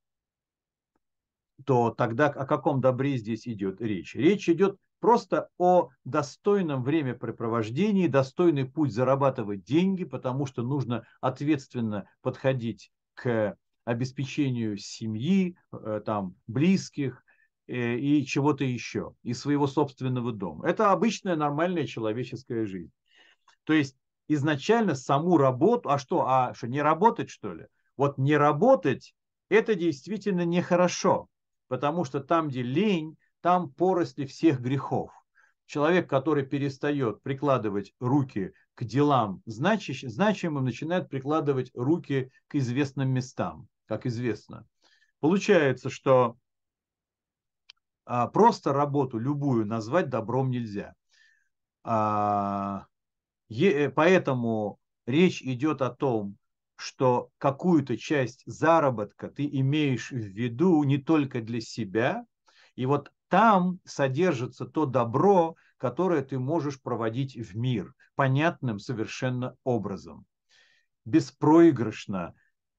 то 1.65 1.93
тогда 1.93 2.27
о 2.31 2.47
каком 2.47 2.81
добре 2.81 3.17
здесь 3.17 3.47
идет 3.47 3.81
речь? 3.81 4.17
Речь 4.17 4.49
идет 4.49 4.77
просто 5.01 5.49
о 5.59 5.91
достойном 6.05 6.83
времяпрепровождении, 6.83 8.07
достойный 8.07 8.65
путь 8.65 8.93
зарабатывать 8.93 9.65
деньги, 9.65 10.05
потому 10.05 10.47
что 10.47 10.63
нужно 10.63 11.07
ответственно 11.21 12.09
подходить 12.23 12.91
к 13.15 13.57
обеспечению 13.85 14.77
семьи, 14.77 15.57
э, 15.73 16.03
там, 16.05 16.35
близких 16.47 17.25
э, 17.67 17.97
и 17.97 18.25
чего-то 18.27 18.65
еще, 18.65 19.15
и 19.23 19.33
своего 19.33 19.67
собственного 19.67 20.33
дома. 20.33 20.69
Это 20.69 20.93
обычная 20.93 21.37
нормальная 21.37 21.87
человеческая 21.87 22.67
жизнь. 22.67 22.93
То 23.65 23.73
есть 23.73 23.97
изначально 24.29 24.95
саму 24.95 25.39
работу, 25.39 25.91
а 25.91 25.99
что, 25.99 26.27
а 26.27 26.53
что, 26.55 26.69
не 26.69 26.83
работать 26.83 27.31
что 27.31 27.55
ли? 27.55 27.67
Вот 27.97 28.19
не 28.19 28.37
работать, 28.37 29.15
это 29.49 29.75
действительно 29.75 30.45
нехорошо, 30.45 31.29
потому 31.69 32.05
что 32.05 32.21
там, 32.21 32.49
где 32.49 32.63
лень, 32.63 33.17
там 33.41 33.71
поросли 33.71 34.27
всех 34.27 34.61
грехов. 34.61 35.13
Человек, 35.67 36.09
который 36.09 36.47
перестает 36.47 37.23
прикладывать 37.23 37.93
руки 38.01 38.53
к 38.75 38.85
делам 38.85 39.43
значимым, 39.45 40.65
начинает 40.65 41.11
прикладывать 41.11 41.71
руки 41.75 42.31
к 42.47 42.55
известным 42.55 43.11
местам, 43.11 43.69
как 43.87 44.07
известно. 44.07 44.67
Получается, 45.21 45.91
что 45.91 46.39
а, 48.07 48.27
просто 48.29 48.73
работу 48.73 49.19
любую 49.19 49.67
назвать 49.67 50.09
добром 50.09 50.51
нельзя. 50.51 50.95
А, 51.85 52.87
э, 53.51 53.91
поэтому 53.91 54.79
речь 55.07 55.43
идет 55.43 55.83
о 55.83 55.91
том, 55.91 56.39
что 56.77 57.31
какую-то 57.37 57.99
часть 57.99 58.43
заработка 58.47 59.29
ты 59.29 59.45
имеешь 59.47 60.11
в 60.11 60.17
виду 60.17 60.83
не 60.85 60.97
только 60.97 61.43
для 61.43 61.61
себя, 61.61 62.25
и 62.77 62.87
вот 62.87 63.13
там 63.29 63.81
содержится 63.85 64.67
то 64.67 64.87
добро, 64.87 65.57
которое 65.77 66.23
ты 66.23 66.39
можешь 66.39 66.81
проводить 66.81 67.37
в 67.37 67.57
мир 67.57 67.95
понятным 68.15 68.79
совершенно 68.79 69.55
образом, 69.65 70.27
беспроигрышно, 71.05 72.35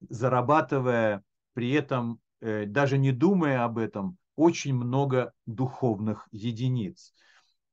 зарабатывая 0.08 1.22
при 1.54 1.70
этом, 1.72 2.20
э, 2.40 2.66
даже 2.66 2.98
не 2.98 3.12
думая 3.12 3.64
об 3.64 3.78
этом, 3.78 4.18
очень 4.36 4.74
много 4.74 5.32
духовных 5.46 6.28
единиц, 6.30 7.14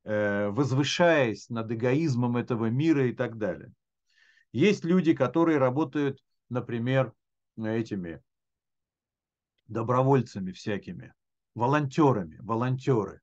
э, 0.03 0.47
возвышаясь 0.49 1.49
над 1.49 1.71
эгоизмом 1.71 2.37
этого 2.37 2.69
мира 2.69 3.07
и 3.07 3.13
так 3.13 3.37
далее. 3.37 3.71
Есть 4.51 4.83
люди, 4.85 5.13
которые 5.13 5.57
работают, 5.57 6.23
например, 6.49 7.13
этими 7.57 8.21
добровольцами 9.67 10.51
всякими, 10.51 11.13
волонтерами, 11.57 12.37
волонтеры, 12.39 13.19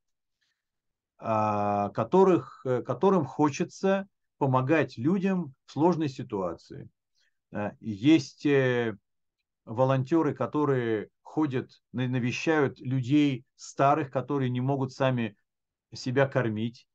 а, 1.19 1.91
которых, 1.91 2.63
э, 2.65 2.83
которым 2.83 3.25
хочется 3.25 4.09
помогать 4.39 4.99
людям 4.99 5.55
в 5.67 5.73
сложной 5.73 6.09
ситуации. 6.09 6.91
Э, 7.53 7.71
есть 7.79 8.45
э, 8.45 8.97
волонтеры, 9.65 10.35
которые 10.35 11.11
ходят, 11.23 11.81
навещают 11.93 12.81
людей 12.81 13.45
старых, 13.55 14.11
которые 14.11 14.51
не 14.51 14.61
могут 14.61 14.93
сами 14.93 15.37
себя 15.93 16.27
кормить. 16.27 16.89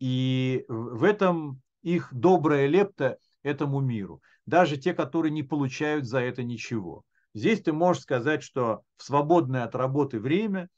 И 0.00 0.64
в 0.66 1.04
этом 1.04 1.60
их 1.82 2.08
добрая 2.10 2.68
лепта 2.68 3.18
этому 3.42 3.80
миру. 3.80 4.22
Даже 4.46 4.78
те, 4.78 4.94
которые 4.94 5.30
не 5.30 5.42
получают 5.42 6.06
за 6.06 6.20
это 6.20 6.42
ничего. 6.42 7.04
Здесь 7.34 7.60
ты 7.60 7.74
можешь 7.74 8.02
сказать, 8.02 8.42
что 8.42 8.80
в 8.96 9.02
свободное 9.02 9.64
от 9.64 9.74
работы 9.74 10.18
время, 10.18 10.70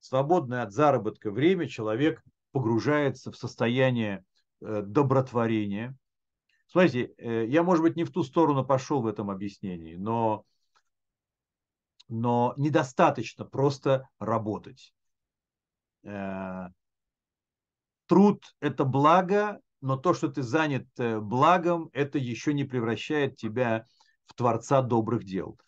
свободное 0.00 0.62
от 0.62 0.72
заработка 0.72 1.30
время 1.30 1.68
человек 1.68 2.22
погружается 2.52 3.30
в 3.30 3.36
состояние 3.36 4.24
э, 4.60 4.82
добротворения. 4.82 5.96
Смотрите, 6.66 7.12
э, 7.18 7.46
я, 7.46 7.62
может 7.62 7.82
быть, 7.82 7.96
не 7.96 8.04
в 8.04 8.10
ту 8.10 8.22
сторону 8.24 8.64
пошел 8.64 9.02
в 9.02 9.06
этом 9.06 9.30
объяснении, 9.30 9.94
но, 9.94 10.44
но 12.08 12.54
недостаточно 12.56 13.44
просто 13.44 14.08
работать. 14.18 14.92
Э, 16.02 16.68
труд– 18.06 18.44
это 18.60 18.84
благо, 18.84 19.60
но 19.80 19.96
то, 19.96 20.14
что 20.14 20.28
ты 20.28 20.42
занят 20.42 20.86
благом, 20.96 21.88
это 21.92 22.18
еще 22.18 22.52
не 22.52 22.64
превращает 22.64 23.36
тебя 23.36 23.86
в 24.26 24.34
творца 24.34 24.82
добрых 24.82 25.24
дел. 25.24 25.58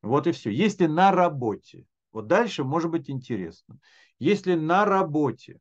Вот 0.00 0.26
и 0.26 0.32
все. 0.32 0.50
Если 0.50 0.86
на 0.86 1.12
работе, 1.12 1.86
вот 2.14 2.26
дальше 2.26 2.64
может 2.64 2.90
быть 2.90 3.10
интересно, 3.10 3.78
если 4.18 4.54
на 4.54 4.86
работе 4.86 5.60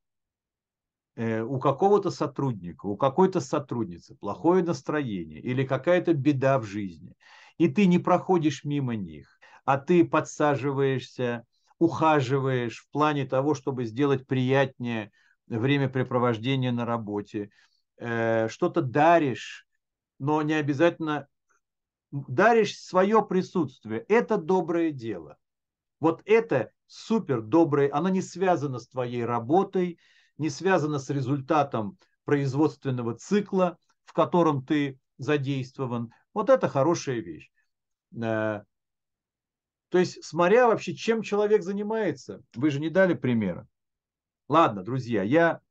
Э, 1.16 1.42
у 1.42 1.60
какого-то 1.60 2.10
сотрудника, 2.10 2.88
у 2.88 2.98
какой-то 2.98 3.40
сотрудницы 3.40 4.16
плохое 4.16 4.64
настроение 4.64 5.40
или 5.40 5.64
какая-то 5.64 6.14
беда 6.14 6.58
в 6.58 6.64
жизни, 6.64 7.16
и 7.60 7.68
ты 7.68 7.86
не 7.86 8.00
проходишь 8.00 8.64
мимо 8.64 8.96
них, 8.96 9.40
а 9.64 9.78
ты 9.78 10.06
подсаживаешься, 10.06 11.46
ухаживаешь 11.78 12.80
в 12.80 12.90
плане 12.90 13.28
того, 13.28 13.54
чтобы 13.54 13.86
сделать 13.86 14.26
приятнее 14.26 15.12
времяпрепровождение 15.46 16.72
на 16.72 16.84
работе, 16.84 17.52
э, 17.98 18.48
что-то 18.50 18.82
даришь, 18.82 19.68
но 20.18 20.42
не 20.42 20.56
обязательно 20.56 21.28
даришь 22.12 22.80
свое 22.80 23.24
присутствие. 23.24 24.04
Это 24.10 24.38
доброе 24.38 24.92
дело. 24.92 25.38
Вот 26.04 26.22
это 26.26 26.70
супер 26.86 27.42
доброе, 27.42 27.90
оно 27.94 28.10
не 28.10 28.22
связано 28.22 28.80
с 28.80 28.90
твоей 28.90 29.24
работой, 29.24 29.98
не 30.38 30.50
связано 30.50 31.00
с 31.00 31.10
результатом 31.10 31.98
производственного 32.26 33.16
цикла, 33.16 33.78
в 34.04 34.12
котором 34.12 34.66
ты 34.66 35.00
задействован. 35.18 36.12
Вот 36.34 36.50
это 36.50 36.68
хорошая 36.68 37.22
вещь. 37.22 37.50
Э, 38.22 38.64
то 39.88 39.98
есть, 39.98 40.22
смотря 40.26 40.68
вообще, 40.68 40.94
чем 40.94 41.22
человек 41.22 41.64
занимается, 41.64 42.44
вы 42.54 42.70
же 42.70 42.82
не 42.82 42.90
дали 42.90 43.14
примера. 43.14 43.66
Ладно, 44.50 44.84
друзья, 44.84 45.24
я... 45.24 45.62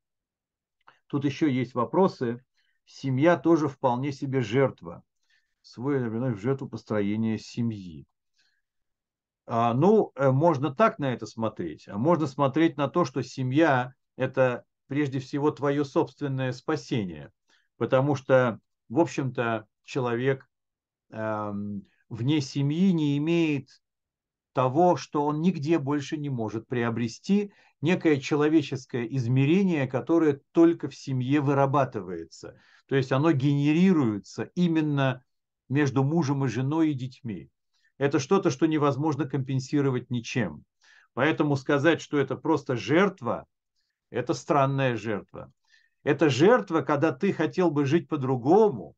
Тут 1.05 1.25
еще 1.25 1.53
есть 1.53 1.75
вопросы. 1.75 2.43
Семья 2.85 3.37
тоже 3.37 3.67
вполне 3.67 4.11
себе 4.11 4.41
жертва. 4.41 5.03
Свой 5.61 6.09
в 6.09 6.37
жертву 6.39 6.67
построения 6.67 7.37
семьи. 7.37 8.07
А, 9.45 9.73
ну, 9.73 10.11
э, 10.15 10.31
можно 10.31 10.73
так 10.73 10.99
на 10.99 11.13
это 11.13 11.25
смотреть, 11.25 11.87
а 11.87 11.97
можно 11.97 12.27
смотреть 12.27 12.77
на 12.77 12.87
то, 12.87 13.03
что 13.03 13.21
семья 13.23 13.93
это 14.15 14.63
прежде 14.87 15.19
всего 15.19 15.51
твое 15.51 15.83
собственное 15.83 16.53
спасение, 16.53 17.31
потому 17.77 18.15
что, 18.15 18.59
в 18.89 18.99
общем-то, 18.99 19.67
человек 19.83 20.47
э, 21.11 21.53
вне 22.09 22.41
семьи 22.41 22.91
не 22.91 23.17
имеет 23.17 23.67
того, 24.53 24.95
что 24.95 25.25
он 25.25 25.41
нигде 25.41 25.77
больше 25.77 26.15
не 26.15 26.29
может 26.29 26.67
приобрести, 26.67 27.51
некое 27.81 28.21
человеческое 28.21 29.05
измерение, 29.07 29.87
которое 29.87 30.39
только 30.53 30.87
в 30.87 30.95
семье 30.95 31.41
вырабатывается. 31.41 32.57
То 32.87 32.95
есть 32.95 33.11
оно 33.11 33.31
генерируется 33.33 34.43
именно 34.55 35.23
между 35.67 36.03
мужем 36.03 36.45
и 36.45 36.47
женой 36.47 36.91
и 36.91 36.93
детьми. 36.93 37.49
Это 37.97 38.19
что-то, 38.19 38.49
что 38.49 38.65
невозможно 38.65 39.25
компенсировать 39.25 40.09
ничем. 40.09 40.63
Поэтому 41.13 41.55
сказать, 41.55 42.01
что 42.01 42.17
это 42.17 42.35
просто 42.35 42.75
жертва, 42.75 43.45
это 44.09 44.33
странная 44.33 44.95
жертва. 44.97 45.51
Это 46.03 46.29
жертва, 46.29 46.81
когда 46.81 47.11
ты 47.11 47.31
хотел 47.33 47.71
бы 47.71 47.85
жить 47.85 48.09
по-другому, 48.09 48.95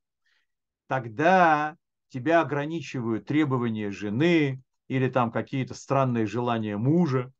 тогда 0.87 1.75
тебя 2.09 2.41
ограничивают 2.41 3.25
требования 3.25 3.91
жены 3.91 4.61
или 4.87 5.09
там 5.09 5.31
какие-то 5.31 5.73
странные 5.73 6.25
желания 6.25 6.77
мужа 6.77 7.31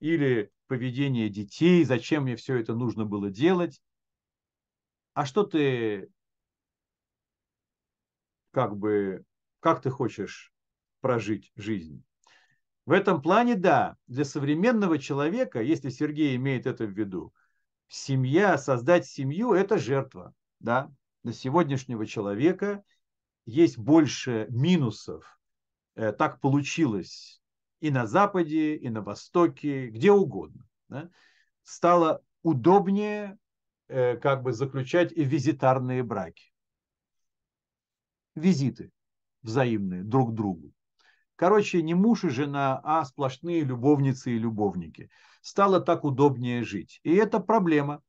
или 0.00 0.50
поведение 0.66 1.28
детей, 1.28 1.84
зачем 1.84 2.24
мне 2.24 2.36
все 2.36 2.56
это 2.56 2.74
нужно 2.74 3.04
было 3.04 3.30
делать. 3.30 3.80
А 5.14 5.24
что 5.24 5.44
ты 5.44 6.08
как 8.50 8.76
бы, 8.76 9.24
как 9.60 9.82
ты 9.82 9.90
хочешь 9.90 10.52
прожить 11.06 11.52
жизнь? 11.54 12.02
В 12.84 12.90
этом 12.90 13.22
плане, 13.22 13.54
да, 13.54 13.96
для 14.08 14.24
современного 14.24 14.98
человека, 14.98 15.62
если 15.62 15.88
Сергей 15.88 16.34
имеет 16.34 16.66
это 16.66 16.84
в 16.84 16.90
виду, 16.90 17.32
семья, 17.86 18.58
создать 18.58 19.06
семью– 19.06 19.52
это 19.54 19.78
жертва. 19.78 20.34
Да? 20.58 20.92
Для 21.22 21.32
сегодняшнего 21.32 22.06
человека 22.06 22.82
есть 23.44 23.78
больше 23.78 24.48
минусов. 24.50 25.38
Э, 25.94 26.10
так 26.10 26.40
получилось 26.40 27.40
и 27.78 27.92
на 27.92 28.06
Западе, 28.08 28.74
и 28.74 28.88
на 28.88 29.00
Востоке, 29.00 29.86
где 29.86 30.10
угодно. 30.10 30.66
Да? 30.88 31.08
Стало 31.62 32.20
удобнее 32.42 33.38
э, 33.86 34.16
как 34.16 34.42
бы 34.42 34.52
заключать 34.52 35.12
визитарные 35.12 36.02
браки. 36.02 36.52
Визиты 38.34 38.90
взаимные 39.42 40.02
друг 40.02 40.34
другу. 40.34 40.72
Короче, 41.36 41.82
не 41.82 41.94
муж 41.94 42.24
и 42.24 42.30
жена, 42.30 42.80
а 42.82 43.04
сплошные 43.04 43.62
любовницы 43.62 44.32
и 44.32 44.38
любовники. 44.38 45.10
Стало 45.42 45.80
так 45.80 46.04
удобнее 46.04 46.64
жить. 46.64 47.00
И 47.02 47.14
это 47.14 47.40
проблема. 47.40 48.02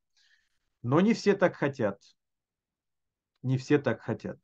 Но 0.82 1.02
не 1.02 1.14
все 1.14 1.36
так 1.36 1.56
хотят. 1.56 2.02
Не 3.44 3.58
все 3.58 3.78
так 3.78 4.02
хотят. 4.02 4.40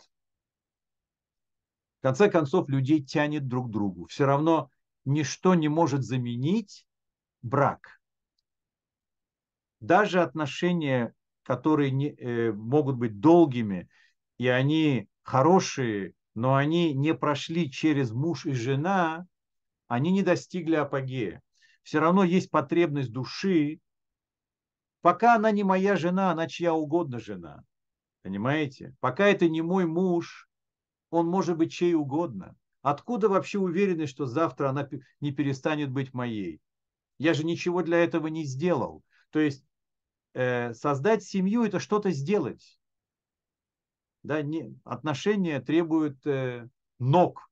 В 2.00 2.02
конце 2.04 2.30
концов, 2.30 2.68
людей 2.68 3.02
тянет 3.02 3.48
друг 3.48 3.70
к 3.70 3.72
другу. 3.72 4.08
Все 4.08 4.26
равно 4.26 4.70
ничто 5.06 5.56
не 5.56 5.70
может 5.70 6.04
заменить 6.04 6.86
брак. 7.42 8.02
Даже 9.80 10.22
отношения, 10.22 11.14
которые 11.44 11.92
не, 11.92 12.10
э, 12.10 12.52
могут 12.52 12.98
быть 12.98 13.22
долгими 13.22 13.90
и 14.38 14.48
они 14.48 15.08
хорошие, 15.22 16.14
но 16.36 16.56
они 16.56 16.94
не 16.94 17.14
прошли 17.14 17.70
через 17.70 18.12
муж 18.12 18.46
и 18.46 18.54
жена, 18.54 19.28
они 19.88 20.12
не 20.12 20.24
достигли 20.24 20.76
апогея. 20.76 21.42
Все 21.84 22.00
равно 22.00 22.24
есть 22.24 22.50
потребность 22.50 23.12
души. 23.12 23.80
Пока 25.02 25.36
она 25.36 25.52
не 25.52 25.64
моя 25.64 25.96
жена, 25.96 26.32
она 26.32 26.48
чья 26.48 26.74
угодно 26.74 27.20
жена. 27.20 27.64
Понимаете? 28.22 28.96
Пока 29.02 29.28
это 29.28 29.50
не 29.50 29.62
мой 29.62 29.86
муж, 29.86 30.48
он 31.10 31.28
может 31.28 31.58
быть 31.58 31.74
чей 31.74 31.94
угодно. 31.94 32.56
Откуда 32.82 33.30
вообще 33.30 33.60
уверенность, 33.60 34.12
что 34.12 34.26
завтра 34.26 34.70
она 34.70 34.90
не 35.20 35.32
перестанет 35.32 35.92
быть 35.92 36.14
моей? 36.14 36.62
Я 37.18 37.34
же 37.34 37.44
ничего 37.46 37.84
для 37.84 37.98
этого 38.04 38.28
не 38.28 38.46
сделал. 38.46 39.04
То 39.30 39.40
есть 39.40 39.66
э, 40.34 40.74
создать 40.74 41.24
семью 41.24 41.66
это 41.66 41.80
что-то 41.80 42.12
сделать. 42.12 42.80
Да, 44.24 44.41
не, 44.41 44.74
отношения 44.86 45.60
требуют 45.60 46.26
э, 46.26 46.68
ног, 46.98 47.52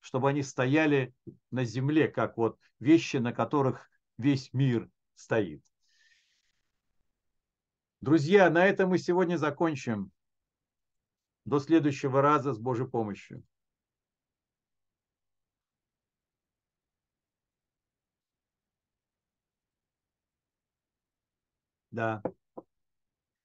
чтобы 0.00 0.28
они 0.28 0.42
стояли 0.42 1.14
на 1.50 1.64
земле, 1.64 2.08
как 2.08 2.36
вот 2.36 2.58
вещи, 2.78 3.16
на 3.16 3.32
которых 3.32 3.90
весь 4.18 4.52
мир 4.52 4.88
стоит. 5.16 5.64
Друзья, 8.00 8.50
на 8.50 8.64
этом 8.64 8.90
мы 8.90 8.98
сегодня 8.98 9.36
закончим. 9.36 10.12
До 11.44 11.58
следующего 11.58 12.22
раза 12.22 12.52
с 12.52 12.58
Божьей 12.58 12.86
помощью. 12.88 13.42
Да. 21.90 22.22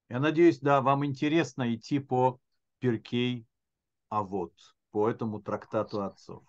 Я 0.10 0.20
надеюсь, 0.20 0.60
да, 0.60 0.82
вам 0.82 1.06
интересно 1.06 1.76
идти 1.76 2.00
по 2.00 2.40
Перкей 2.80 3.48
а 4.10 4.24
вот 4.24 4.54
по 4.92 5.10
этому 5.10 5.42
трактату 5.42 6.04
отцов. 6.04 6.44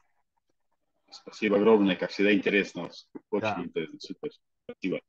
Спасибо 1.10 1.56
огромное, 1.56 1.96
как 1.96 2.10
всегда 2.10 2.32
интересно. 2.34 2.90
Очень 3.30 3.40
Да. 3.40 3.62
интересно. 3.64 3.98
Супер. 4.00 4.30
Спасибо. 4.64 5.00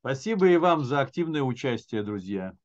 Спасибо 0.00 0.48
и 0.48 0.56
вам 0.56 0.84
за 0.84 1.00
активное 1.00 1.42
участие, 1.42 2.02
друзья. 2.02 2.56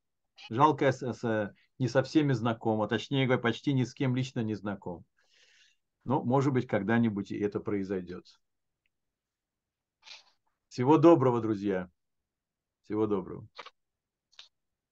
Жалко, 0.48 0.92
с- 0.92 1.12
с- 1.12 1.54
не 1.78 1.88
со 1.88 2.02
всеми 2.02 2.32
знаком, 2.32 2.80
а 2.82 2.88
точнее 2.88 3.26
говоря, 3.26 3.42
почти 3.42 3.72
ни 3.72 3.84
с 3.84 3.92
кем 3.92 4.14
лично 4.14 4.40
не 4.40 4.54
знаком. 4.54 5.04
Но, 6.04 6.22
может 6.22 6.52
быть, 6.52 6.66
когда-нибудь 6.66 7.32
и 7.32 7.38
это 7.38 7.60
произойдет. 7.60 8.24
Всего 10.68 10.98
доброго, 10.98 11.40
друзья. 11.40 11.90
Всего 12.84 13.06
доброго. 13.06 13.46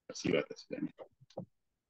Спасибо. 0.07 0.45
До 0.49 0.57
свидания. 0.57 0.93